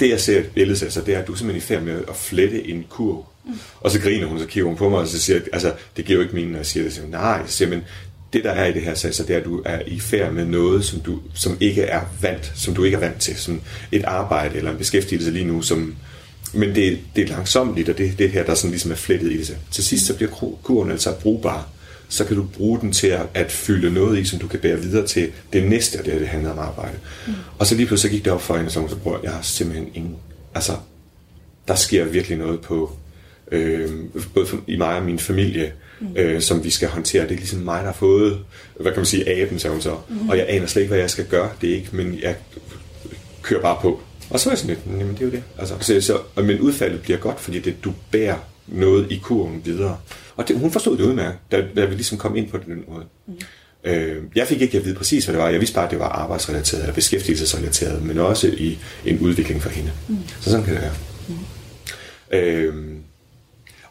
det 0.00 0.10
jeg 0.10 0.20
ser 0.20 0.40
et 0.40 0.50
billede 0.54 0.84
altså, 0.84 1.00
det 1.00 1.14
er, 1.14 1.18
at 1.18 1.26
du 1.26 1.32
er 1.32 1.36
simpelthen 1.36 1.62
i 1.62 1.66
færd 1.66 1.82
med 1.82 2.04
at 2.08 2.16
flette 2.16 2.68
en 2.68 2.84
kurv 2.88 3.26
Mm. 3.44 3.52
Og 3.80 3.90
så 3.90 4.00
griner 4.00 4.26
hun, 4.26 4.38
så 4.38 4.46
kigger 4.46 4.68
hun 4.68 4.76
på 4.76 4.88
mig, 4.88 4.98
og 4.98 5.06
så 5.06 5.20
siger 5.20 5.40
altså, 5.52 5.74
det 5.96 6.04
giver 6.04 6.16
jo 6.16 6.22
ikke 6.22 6.34
mening, 6.34 6.52
når 6.52 6.58
jeg 6.58 6.66
siger 6.66 6.84
det. 6.84 6.92
Så 6.92 7.00
nej, 7.10 7.46
så 7.46 7.52
siger, 7.52 7.68
men 7.68 7.82
det 8.32 8.44
der 8.44 8.50
er 8.50 8.66
i 8.66 8.72
det 8.72 8.82
her 8.82 8.94
sag, 8.94 9.14
så 9.14 9.22
det 9.22 9.34
er, 9.34 9.38
at 9.38 9.44
du 9.44 9.62
er 9.64 9.80
i 9.86 10.00
færd 10.00 10.32
med 10.32 10.44
noget, 10.44 10.84
som, 10.84 11.00
du, 11.00 11.20
som 11.34 11.56
ikke 11.60 11.82
er 11.82 12.00
vant, 12.20 12.52
som 12.54 12.74
du 12.74 12.84
ikke 12.84 12.94
er 12.94 13.00
vant 13.00 13.20
til, 13.20 13.36
som 13.36 13.60
et 13.92 14.04
arbejde 14.04 14.56
eller 14.56 14.70
en 14.70 14.78
beskæftigelse 14.78 15.30
lige 15.30 15.44
nu, 15.44 15.62
som, 15.62 15.94
men 16.52 16.74
det, 16.74 16.98
det 17.16 17.24
er 17.24 17.28
langsomt, 17.28 17.88
og 17.88 17.98
det 17.98 18.18
det 18.18 18.30
her, 18.30 18.44
der 18.44 18.54
sådan 18.54 18.70
ligesom 18.70 18.90
er 18.90 18.96
flettet 18.96 19.32
i 19.32 19.38
det. 19.38 19.56
Til 19.70 19.84
sidst 19.84 20.06
så 20.06 20.16
bliver 20.16 20.30
kurven 20.62 20.90
altså 20.90 21.14
brugbar. 21.14 21.68
Så 22.08 22.24
kan 22.24 22.36
du 22.36 22.42
bruge 22.42 22.80
den 22.80 22.92
til 22.92 23.06
at, 23.06 23.26
at 23.34 23.52
fylde 23.52 23.90
noget 23.90 24.18
i, 24.18 24.24
som 24.24 24.38
du 24.38 24.48
kan 24.48 24.60
bære 24.60 24.80
videre 24.80 25.06
til 25.06 25.32
det 25.52 25.64
næste, 25.68 25.98
og 25.98 26.04
det, 26.04 26.20
det 26.20 26.28
handler 26.28 26.50
om 26.50 26.58
arbejde. 26.58 26.98
Mm. 27.26 27.32
Og 27.58 27.66
så 27.66 27.74
lige 27.74 27.86
pludselig 27.86 28.10
så 28.10 28.16
gik 28.16 28.24
det 28.24 28.32
op 28.32 28.42
for 28.42 28.56
hende, 28.56 28.66
og 28.66 28.90
så 28.90 28.96
prøver 29.02 29.18
jeg 29.22 29.32
har 29.32 29.42
simpelthen 29.42 29.88
ingen, 29.94 30.16
altså, 30.54 30.72
der 31.68 31.74
sker 31.74 32.04
virkelig 32.04 32.38
noget 32.38 32.60
på, 32.60 32.92
øh, 33.52 33.90
både 34.34 34.46
for, 34.46 34.60
i 34.66 34.76
mig 34.76 34.96
og 34.96 35.04
min 35.04 35.18
familie, 35.18 35.72
mm. 36.02 36.16
øh, 36.16 36.40
som 36.40 36.64
vi 36.64 36.70
skal 36.70 36.88
håndtere. 36.88 37.22
Det 37.22 37.32
er 37.32 37.36
ligesom 37.36 37.58
mig, 37.58 37.78
der 37.78 37.86
har 37.86 37.92
fået, 37.92 38.38
hvad 38.80 38.92
kan 38.92 38.98
man 38.98 39.06
sige, 39.06 39.42
aben, 39.42 39.58
sagde 39.58 39.72
hun 39.72 39.82
så. 39.82 39.96
Mm. 40.08 40.28
Og 40.28 40.38
jeg 40.38 40.46
aner 40.48 40.66
slet 40.66 40.82
ikke, 40.82 40.90
hvad 40.90 41.00
jeg 41.00 41.10
skal 41.10 41.26
gøre. 41.26 41.50
Det 41.60 41.70
er 41.70 41.74
ikke, 41.74 41.88
men 41.92 42.18
jeg 42.22 42.36
kører 43.42 43.62
bare 43.62 43.78
på. 43.82 44.00
Og 44.30 44.40
så 44.40 44.48
er 44.48 44.52
jeg 44.52 44.58
sådan 44.58 44.76
lidt, 44.76 45.00
jamen 45.00 45.14
det 45.14 45.20
er 45.20 45.24
jo 45.24 45.30
det. 45.30 45.42
Altså, 45.58 45.74
så, 45.80 46.00
så, 46.00 46.42
men 46.42 46.60
udfaldet 46.60 47.02
bliver 47.02 47.18
godt, 47.18 47.40
fordi 47.40 47.60
det, 47.60 47.84
du 47.84 47.92
bærer 48.10 48.36
noget 48.66 49.12
i 49.12 49.20
kurven 49.22 49.62
videre. 49.64 49.98
Og 50.36 50.48
det, 50.48 50.58
hun 50.58 50.70
forstod 50.70 50.96
det 50.96 51.04
udmærket, 51.04 51.38
da, 51.52 51.64
da 51.76 51.84
vi 51.84 51.94
ligesom 51.94 52.18
kom 52.18 52.36
ind 52.36 52.48
på 52.48 52.58
den 52.58 52.84
måde. 52.88 53.04
Mm. 53.26 53.34
Øh, 53.84 54.22
jeg 54.34 54.46
fik 54.46 54.62
ikke 54.62 54.78
at 54.78 54.84
vide 54.84 54.94
præcis, 54.94 55.24
hvad 55.24 55.34
det 55.34 55.42
var. 55.42 55.48
Jeg 55.48 55.60
vidste 55.60 55.74
bare, 55.74 55.84
at 55.84 55.90
det 55.90 55.98
var 55.98 56.08
arbejdsrelateret 56.08 56.82
eller 56.82 56.94
beskæftigelsesrelateret, 56.94 58.02
men 58.02 58.18
også 58.18 58.46
i 58.48 58.78
en 59.04 59.18
udvikling 59.18 59.62
for 59.62 59.70
hende. 59.70 59.92
Mm. 60.08 60.18
Så 60.40 60.50
sådan 60.50 60.64
kan 60.64 60.74
det 60.74 60.82
være. 60.82 60.94
Mm. 61.28 61.34
Øh, 62.38 62.96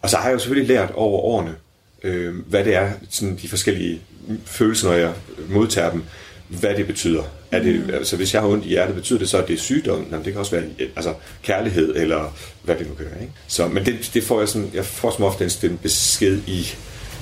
og 0.01 0.09
så 0.09 0.18
har 0.18 0.26
jeg 0.26 0.34
jo 0.34 0.39
selvfølgelig 0.39 0.76
lært 0.76 0.91
over 0.91 1.20
årene, 1.20 1.55
øh, 2.04 2.36
hvad 2.47 2.64
det 2.64 2.76
er, 2.76 2.91
sådan 3.10 3.39
de 3.41 3.49
forskellige 3.49 4.02
følelser, 4.45 4.88
når 4.88 4.95
jeg 4.95 5.14
modtager 5.49 5.91
dem, 5.91 6.04
hvad 6.47 6.76
det 6.76 6.88
betyder. 6.88 7.24
Er 7.52 7.64
det, 7.64 7.86
mm. 7.86 7.93
altså, 7.93 8.16
hvis 8.16 8.34
jeg 8.34 8.41
har 8.41 8.49
ondt 8.49 8.66
i 8.66 8.68
hjertet, 8.68 8.95
betyder 8.95 9.20
det 9.20 9.30
så, 9.30 9.38
at 9.38 9.47
det 9.47 9.54
er 9.54 9.58
sygdom? 9.58 10.06
Jamen, 10.12 10.26
det 10.26 10.34
kan 10.34 10.39
også 10.39 10.52
være 10.52 10.64
altså, 10.95 11.14
kærlighed, 11.43 11.95
eller 11.95 12.36
hvad 12.64 12.76
det 12.76 12.88
nu 12.88 12.93
kan 12.93 13.06
være. 13.06 13.22
Ikke? 13.22 13.34
Så, 13.47 13.68
men 13.68 13.86
det, 13.86 14.12
det 14.14 14.24
får 14.24 14.39
jeg, 14.39 14.49
sådan, 14.49 14.72
jeg 14.74 14.86
får 14.86 15.12
som 15.12 15.26
ofte 15.26 15.68
en 15.68 15.78
besked 15.78 16.39
i, 16.47 16.68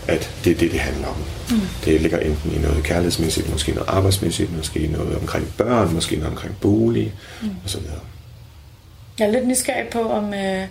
at 0.07 0.31
det 0.43 0.51
er 0.51 0.57
det, 0.57 0.71
det 0.71 0.79
handler 0.79 1.07
om. 1.07 1.15
Mm. 1.51 1.61
Det 1.85 2.01
ligger 2.01 2.19
enten 2.19 2.51
i 2.51 2.57
noget 2.57 2.83
kærlighedsmæssigt, 2.83 3.51
måske 3.51 3.71
noget 3.71 3.89
arbejdsmæssigt, 3.89 4.57
måske 4.57 4.87
noget 4.87 5.17
omkring 5.17 5.53
børn, 5.57 5.93
måske 5.93 6.15
noget 6.15 6.31
omkring 6.31 6.55
bolig, 6.61 7.13
mm. 7.41 7.49
osv. 7.65 7.81
Jeg 9.19 9.27
er 9.27 9.31
lidt 9.31 9.47
nysgerrig 9.47 9.87
på, 9.91 9.99
om, 9.99 10.33
øh, 10.33 10.63
om 10.63 10.67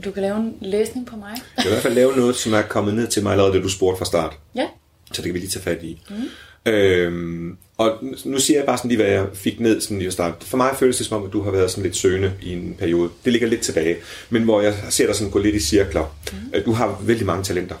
du 0.00 0.10
kan 0.10 0.22
lave 0.22 0.36
en 0.36 0.56
læsning 0.60 1.06
på 1.06 1.16
mig? 1.16 1.30
Jeg 1.56 1.62
kan 1.62 1.66
i 1.66 1.68
hvert 1.68 1.82
fald 1.82 1.94
lave 1.94 2.16
noget, 2.16 2.36
som 2.36 2.52
er 2.52 2.62
kommet 2.62 2.94
ned 2.94 3.06
til 3.06 3.22
mig 3.22 3.32
allerede, 3.32 3.52
det 3.52 3.62
du 3.62 3.68
spurgte 3.68 3.98
fra 3.98 4.04
start. 4.04 4.38
Ja. 4.54 4.66
Så 5.12 5.22
det 5.22 5.24
kan 5.24 5.34
vi 5.34 5.38
lige 5.38 5.50
tage 5.50 5.62
fat 5.62 5.82
i. 5.82 6.02
Mm. 6.10 6.72
Øhm, 6.72 7.56
og 7.78 7.98
nu 8.24 8.38
siger 8.38 8.58
jeg 8.58 8.66
bare 8.66 8.78
sådan 8.78 8.88
lige, 8.88 9.02
hvad 9.02 9.12
jeg 9.12 9.26
fik 9.34 9.60
ned 9.60 9.80
sådan 9.80 9.98
lige 9.98 10.06
at 10.06 10.12
starte. 10.12 10.46
For 10.46 10.56
mig 10.56 10.70
føles 10.78 10.96
det 10.96 11.06
som 11.06 11.16
om, 11.16 11.26
at 11.26 11.32
du 11.32 11.42
har 11.42 11.50
været 11.50 11.70
sådan 11.70 11.84
lidt 11.84 11.96
søgende 11.96 12.32
i 12.42 12.52
en 12.52 12.74
periode. 12.78 13.10
Det 13.24 13.32
ligger 13.32 13.48
lidt 13.48 13.60
tilbage. 13.60 13.96
Men 14.30 14.42
hvor 14.42 14.60
jeg 14.60 14.74
ser 14.90 15.06
dig 15.06 15.14
sådan 15.14 15.30
gå 15.30 15.38
lidt 15.38 15.54
i 15.54 15.60
cirkler. 15.60 16.16
Mm. 16.32 16.62
Du 16.62 16.72
har 16.72 17.00
vældig 17.02 17.26
mange 17.26 17.44
talenter. 17.44 17.76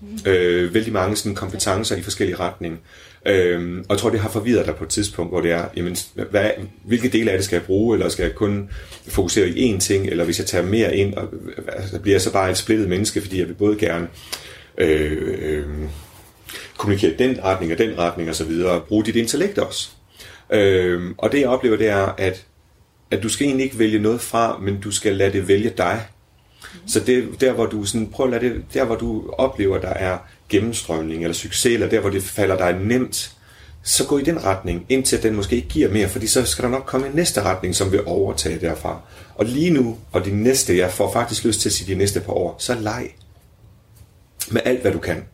Mm. 0.00 0.30
Øh, 0.30 0.74
vældig 0.74 0.92
mange 0.92 1.16
sådan 1.16 1.34
kompetencer 1.34 1.96
i 1.96 2.02
forskellige 2.02 2.36
retninger. 2.36 2.78
Øhm, 3.26 3.78
og 3.78 3.86
jeg 3.90 3.98
tror, 3.98 4.10
det 4.10 4.20
har 4.20 4.28
forvirret 4.28 4.66
dig 4.66 4.76
på 4.76 4.84
et 4.84 4.90
tidspunkt, 4.90 5.32
hvor 5.32 5.40
det 5.40 5.52
er, 5.52 5.64
jamen, 5.76 5.96
hvad, 6.30 6.50
hvilke 6.84 7.08
dele 7.08 7.30
af 7.30 7.38
det 7.38 7.44
skal 7.44 7.56
jeg 7.56 7.64
bruge, 7.64 7.96
eller 7.96 8.08
skal 8.08 8.22
jeg 8.22 8.34
kun 8.34 8.70
fokusere 9.08 9.48
i 9.48 9.74
én 9.74 9.78
ting, 9.78 10.06
eller 10.06 10.24
hvis 10.24 10.38
jeg 10.38 10.46
tager 10.46 10.64
mere 10.64 10.96
ind, 10.96 11.14
og, 11.14 11.28
altså, 11.68 12.00
bliver 12.00 12.14
jeg 12.14 12.22
så 12.22 12.32
bare 12.32 12.50
et 12.50 12.56
splittet 12.56 12.88
menneske, 12.88 13.20
fordi 13.20 13.38
jeg 13.40 13.48
vil 13.48 13.54
både 13.54 13.76
gerne 13.76 14.08
øh, 14.78 15.38
øh, 15.42 15.64
kommunikere 16.76 17.14
den 17.18 17.44
retning 17.44 17.72
og 17.72 17.78
den 17.78 17.98
retning 17.98 18.30
osv., 18.30 18.50
og 18.64 18.82
bruge 18.82 19.04
dit 19.04 19.16
intellekt 19.16 19.58
også. 19.58 19.90
Øh, 20.52 21.02
og 21.18 21.32
det 21.32 21.40
jeg 21.40 21.48
oplever, 21.48 21.76
det 21.76 21.88
er, 21.88 22.14
at, 22.18 22.46
at 23.10 23.22
du 23.22 23.28
skal 23.28 23.46
egentlig 23.46 23.64
ikke 23.64 23.78
vælge 23.78 23.98
noget 23.98 24.20
fra, 24.20 24.58
men 24.58 24.80
du 24.80 24.90
skal 24.90 25.16
lade 25.16 25.32
det 25.32 25.48
vælge 25.48 25.70
dig. 25.76 26.06
Så 26.88 27.00
det, 27.00 27.40
der 27.40 27.52
hvor 27.52 27.66
du 27.66 27.84
sådan, 27.84 28.06
prøv 28.06 28.26
at 28.26 28.42
lade 28.42 28.54
det, 28.54 28.64
der 28.74 28.84
hvor 28.84 28.96
du 28.96 29.30
oplever, 29.38 29.80
der 29.80 29.88
er 29.88 30.18
gennemstrømning 30.48 31.22
eller 31.22 31.34
succes, 31.34 31.72
eller 31.74 31.88
der 31.88 32.00
hvor 32.00 32.10
det 32.10 32.22
falder 32.22 32.56
dig 32.56 32.72
nemt, 32.72 33.32
så 33.82 34.06
gå 34.06 34.18
i 34.18 34.22
den 34.22 34.44
retning, 34.44 34.86
indtil 34.88 35.22
den 35.22 35.34
måske 35.34 35.56
ikke 35.56 35.68
giver 35.68 35.90
mere, 35.90 36.08
fordi 36.08 36.26
så 36.26 36.44
skal 36.44 36.64
der 36.64 36.70
nok 36.70 36.86
komme 36.86 37.06
en 37.06 37.12
næste 37.14 37.42
retning, 37.42 37.74
som 37.74 37.92
vil 37.92 38.00
overtage 38.06 38.60
derfra. 38.60 39.00
Og 39.34 39.44
lige 39.44 39.70
nu, 39.70 39.98
og 40.12 40.24
de 40.24 40.30
næste, 40.30 40.78
jeg 40.78 40.90
får 40.90 41.12
faktisk 41.12 41.44
lyst 41.44 41.60
til 41.60 41.68
at 41.68 41.72
sige 41.72 41.94
de 41.94 41.98
næste 41.98 42.20
par 42.20 42.32
år, 42.32 42.56
så 42.58 42.74
leg 42.74 43.10
med 44.50 44.60
alt, 44.64 44.80
hvad 44.80 44.92
du 44.92 44.98
kan. 44.98 45.24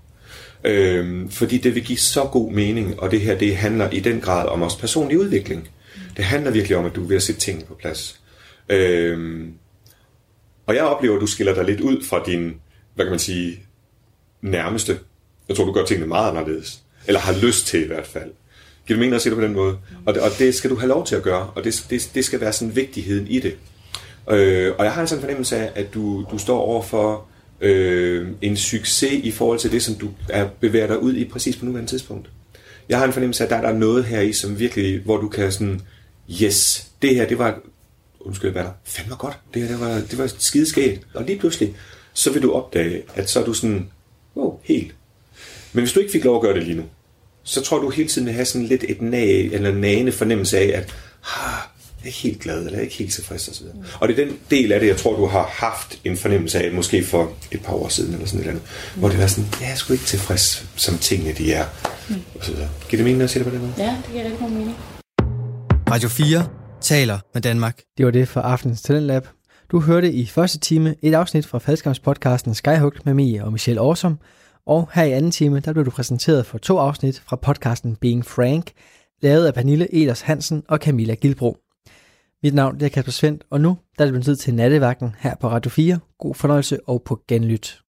Øhm, 0.64 1.30
fordi 1.30 1.58
det 1.58 1.74
vil 1.74 1.84
give 1.84 1.98
så 1.98 2.24
god 2.24 2.52
mening, 2.52 3.00
og 3.00 3.10
det 3.10 3.20
her, 3.20 3.38
det 3.38 3.56
handler 3.56 3.90
i 3.90 4.00
den 4.00 4.20
grad 4.20 4.48
om 4.48 4.62
også 4.62 4.78
personlig 4.78 5.18
udvikling. 5.18 5.68
Det 6.16 6.24
handler 6.24 6.50
virkelig 6.50 6.76
om, 6.76 6.84
at 6.84 6.94
du 6.94 7.04
er 7.04 7.08
ved 7.08 7.16
at 7.16 7.22
sætte 7.22 7.40
tingene 7.40 7.66
på 7.66 7.74
plads. 7.74 8.20
Øhm, 8.68 9.52
og 10.66 10.74
jeg 10.74 10.84
oplever, 10.84 11.14
at 11.14 11.20
du 11.20 11.26
skiller 11.26 11.54
dig 11.54 11.64
lidt 11.64 11.80
ud 11.80 12.04
fra 12.04 12.22
din, 12.26 12.54
hvad 12.94 13.04
kan 13.04 13.10
man 13.10 13.18
sige, 13.18 13.60
nærmeste. 14.42 14.98
Jeg 15.48 15.56
tror, 15.56 15.64
du 15.64 15.72
gør 15.72 15.84
tingene 15.84 16.06
meget 16.06 16.30
anderledes. 16.30 16.82
Eller 17.06 17.20
har 17.20 17.32
lyst 17.42 17.66
til 17.66 17.82
i 17.82 17.86
hvert 17.86 18.06
fald. 18.06 18.30
Giver 18.86 18.96
du 18.96 19.00
mening 19.00 19.14
at 19.14 19.22
sige 19.22 19.30
det 19.30 19.38
på 19.38 19.44
den 19.44 19.54
måde? 19.54 19.78
Og 20.06 20.14
det, 20.14 20.22
og 20.22 20.30
det 20.38 20.54
skal 20.54 20.70
du 20.70 20.76
have 20.76 20.88
lov 20.88 21.06
til 21.06 21.16
at 21.16 21.22
gøre, 21.22 21.50
og 21.54 21.64
det, 21.64 21.86
det, 21.90 22.10
det 22.14 22.24
skal 22.24 22.40
være 22.40 22.52
sådan 22.52 22.76
vigtigheden 22.76 23.26
i 23.26 23.40
det. 23.40 23.56
Øh, 24.30 24.72
og 24.78 24.84
jeg 24.84 24.92
har 24.92 25.00
en 25.00 25.08
sådan 25.08 25.22
fornemmelse 25.22 25.56
af, 25.56 25.72
at 25.74 25.94
du, 25.94 26.24
du 26.30 26.38
står 26.38 26.58
over 26.58 26.82
for 26.82 27.26
øh, 27.60 28.28
en 28.42 28.56
succes 28.56 29.12
i 29.12 29.30
forhold 29.30 29.58
til 29.58 29.72
det, 29.72 29.82
som 29.82 29.94
du 29.94 30.08
er 30.28 30.48
bevæger 30.60 30.86
dig 30.86 31.02
ud 31.02 31.14
i 31.14 31.28
præcis 31.28 31.56
på 31.56 31.64
nuværende 31.64 31.90
tidspunkt. 31.90 32.30
Jeg 32.88 32.98
har 32.98 33.06
en 33.06 33.12
fornemmelse 33.12 33.44
af, 33.44 33.46
at 33.46 33.50
der, 33.50 33.60
der 33.60 33.68
er 33.68 33.78
noget 33.78 34.04
her 34.04 34.20
i, 34.20 34.32
som 34.32 34.58
virkelig, 34.58 35.00
hvor 35.00 35.16
du 35.16 35.28
kan 35.28 35.52
sådan, 35.52 35.80
yes, 36.42 36.86
det 37.02 37.14
her, 37.14 37.26
det 37.28 37.38
var, 37.38 37.60
undskyld, 38.24 38.50
hvad 38.50 38.62
der, 38.62 38.70
fandme 38.84 39.16
godt, 39.16 39.38
det 39.54 39.62
her, 39.62 39.68
det 39.68 39.80
var, 39.80 39.94
det 39.94 40.18
var 40.18 40.32
skideskægt. 40.38 41.06
Og 41.14 41.24
lige 41.24 41.38
pludselig, 41.38 41.74
så 42.12 42.32
vil 42.32 42.42
du 42.42 42.52
opdage, 42.52 43.02
at 43.14 43.30
så 43.30 43.40
er 43.40 43.44
du 43.44 43.54
sådan, 43.54 43.90
wow, 44.36 44.58
helt. 44.62 44.94
Men 45.72 45.82
hvis 45.82 45.92
du 45.92 46.00
ikke 46.00 46.12
fik 46.12 46.24
lov 46.24 46.36
at 46.36 46.42
gøre 46.42 46.54
det 46.54 46.62
lige 46.62 46.76
nu, 46.76 46.84
så 47.42 47.62
tror 47.62 47.78
du 47.78 47.90
hele 47.90 48.08
tiden 48.08 48.26
vil 48.26 48.34
have 48.34 48.44
sådan 48.44 48.66
lidt 48.66 48.84
et 48.88 49.02
nag, 49.02 49.44
eller 49.44 49.72
nagende 49.72 50.12
fornemmelse 50.12 50.58
af, 50.58 50.78
at 50.78 50.94
ah, 51.24 51.62
er 52.04 52.06
ikke 52.06 52.18
helt 52.18 52.40
glad, 52.40 52.58
eller 52.58 52.70
jeg 52.70 52.78
er 52.78 52.82
ikke 52.82 52.94
helt 52.94 53.12
tilfreds 53.12 53.48
osv. 53.48 53.66
Mm. 53.66 53.84
Og 54.00 54.08
det 54.08 54.18
er 54.18 54.24
den 54.24 54.36
del 54.50 54.72
af 54.72 54.80
det, 54.80 54.86
jeg 54.86 54.96
tror, 54.96 55.16
du 55.16 55.26
har 55.26 55.50
haft 55.52 56.00
en 56.04 56.16
fornemmelse 56.16 56.58
af, 56.58 56.72
måske 56.72 57.04
for 57.04 57.32
et 57.52 57.62
par 57.62 57.72
år 57.72 57.88
siden, 57.88 58.14
eller 58.14 58.26
sådan 58.26 58.40
et 58.40 58.42
eller 58.42 58.50
andet, 58.50 58.68
mm. 58.94 59.00
hvor 59.00 59.08
det 59.08 59.18
var 59.18 59.26
sådan, 59.26 59.48
ja, 59.60 59.66
jeg 59.66 59.72
er 59.72 59.76
sgu 59.76 59.92
ikke 59.92 60.04
tilfreds, 60.04 60.66
som 60.76 60.98
tingene 60.98 61.32
de 61.32 61.52
er. 61.52 61.64
Mm. 62.08 62.14
Og 62.38 62.44
så 62.44 62.52
videre. 62.52 62.68
Giver 62.88 62.98
det 62.98 63.04
mening 63.04 63.22
at 63.22 63.30
sige 63.30 63.44
det 63.44 63.52
på 63.52 63.56
den 63.56 63.66
måde? 63.66 63.74
Ja, 63.78 63.96
det 64.04 64.12
giver 64.12 64.24
rigtig 64.24 64.38
god 64.38 64.50
mening. 64.50 64.76
Radio 65.90 66.08
4 66.08 66.63
taler 66.84 67.18
med 67.34 67.42
Danmark. 67.42 67.82
Det 67.98 68.06
var 68.06 68.12
det 68.12 68.28
for 68.28 68.40
aftenens 68.40 68.82
Talentlab. 68.82 69.28
Du 69.70 69.80
hørte 69.80 70.12
i 70.12 70.26
første 70.26 70.58
time 70.58 70.94
et 71.02 71.14
afsnit 71.14 71.46
fra 71.46 71.58
podcasten 72.02 72.54
Skyhook 72.54 73.06
med 73.06 73.14
Mie 73.14 73.44
og 73.44 73.52
Michelle 73.52 73.80
Awesome, 73.80 74.16
og 74.66 74.88
her 74.94 75.02
i 75.02 75.12
anden 75.12 75.30
time, 75.30 75.60
der 75.60 75.72
blev 75.72 75.84
du 75.84 75.90
præsenteret 75.90 76.46
for 76.46 76.58
to 76.58 76.78
afsnit 76.78 77.22
fra 77.26 77.36
podcasten 77.36 77.96
Being 77.96 78.24
Frank, 78.24 78.72
lavet 79.22 79.46
af 79.46 79.54
Pernille 79.54 79.94
Elers 79.94 80.20
Hansen 80.20 80.62
og 80.68 80.78
Camilla 80.78 81.14
Gilbro. 81.14 81.56
Mit 82.42 82.54
navn 82.54 82.80
er 82.80 82.88
Kasper 82.88 83.12
Svendt, 83.12 83.44
og 83.50 83.60
nu 83.60 83.78
der 83.98 84.04
er 84.04 84.06
det 84.06 84.12
blevet 84.12 84.24
tid 84.24 84.36
til 84.36 84.54
nattevagten 84.54 85.14
her 85.18 85.34
på 85.40 85.48
Radio 85.48 85.70
4. 85.70 85.98
God 86.18 86.34
fornøjelse 86.34 86.78
og 86.86 87.02
på 87.02 87.20
genlyt. 87.28 87.80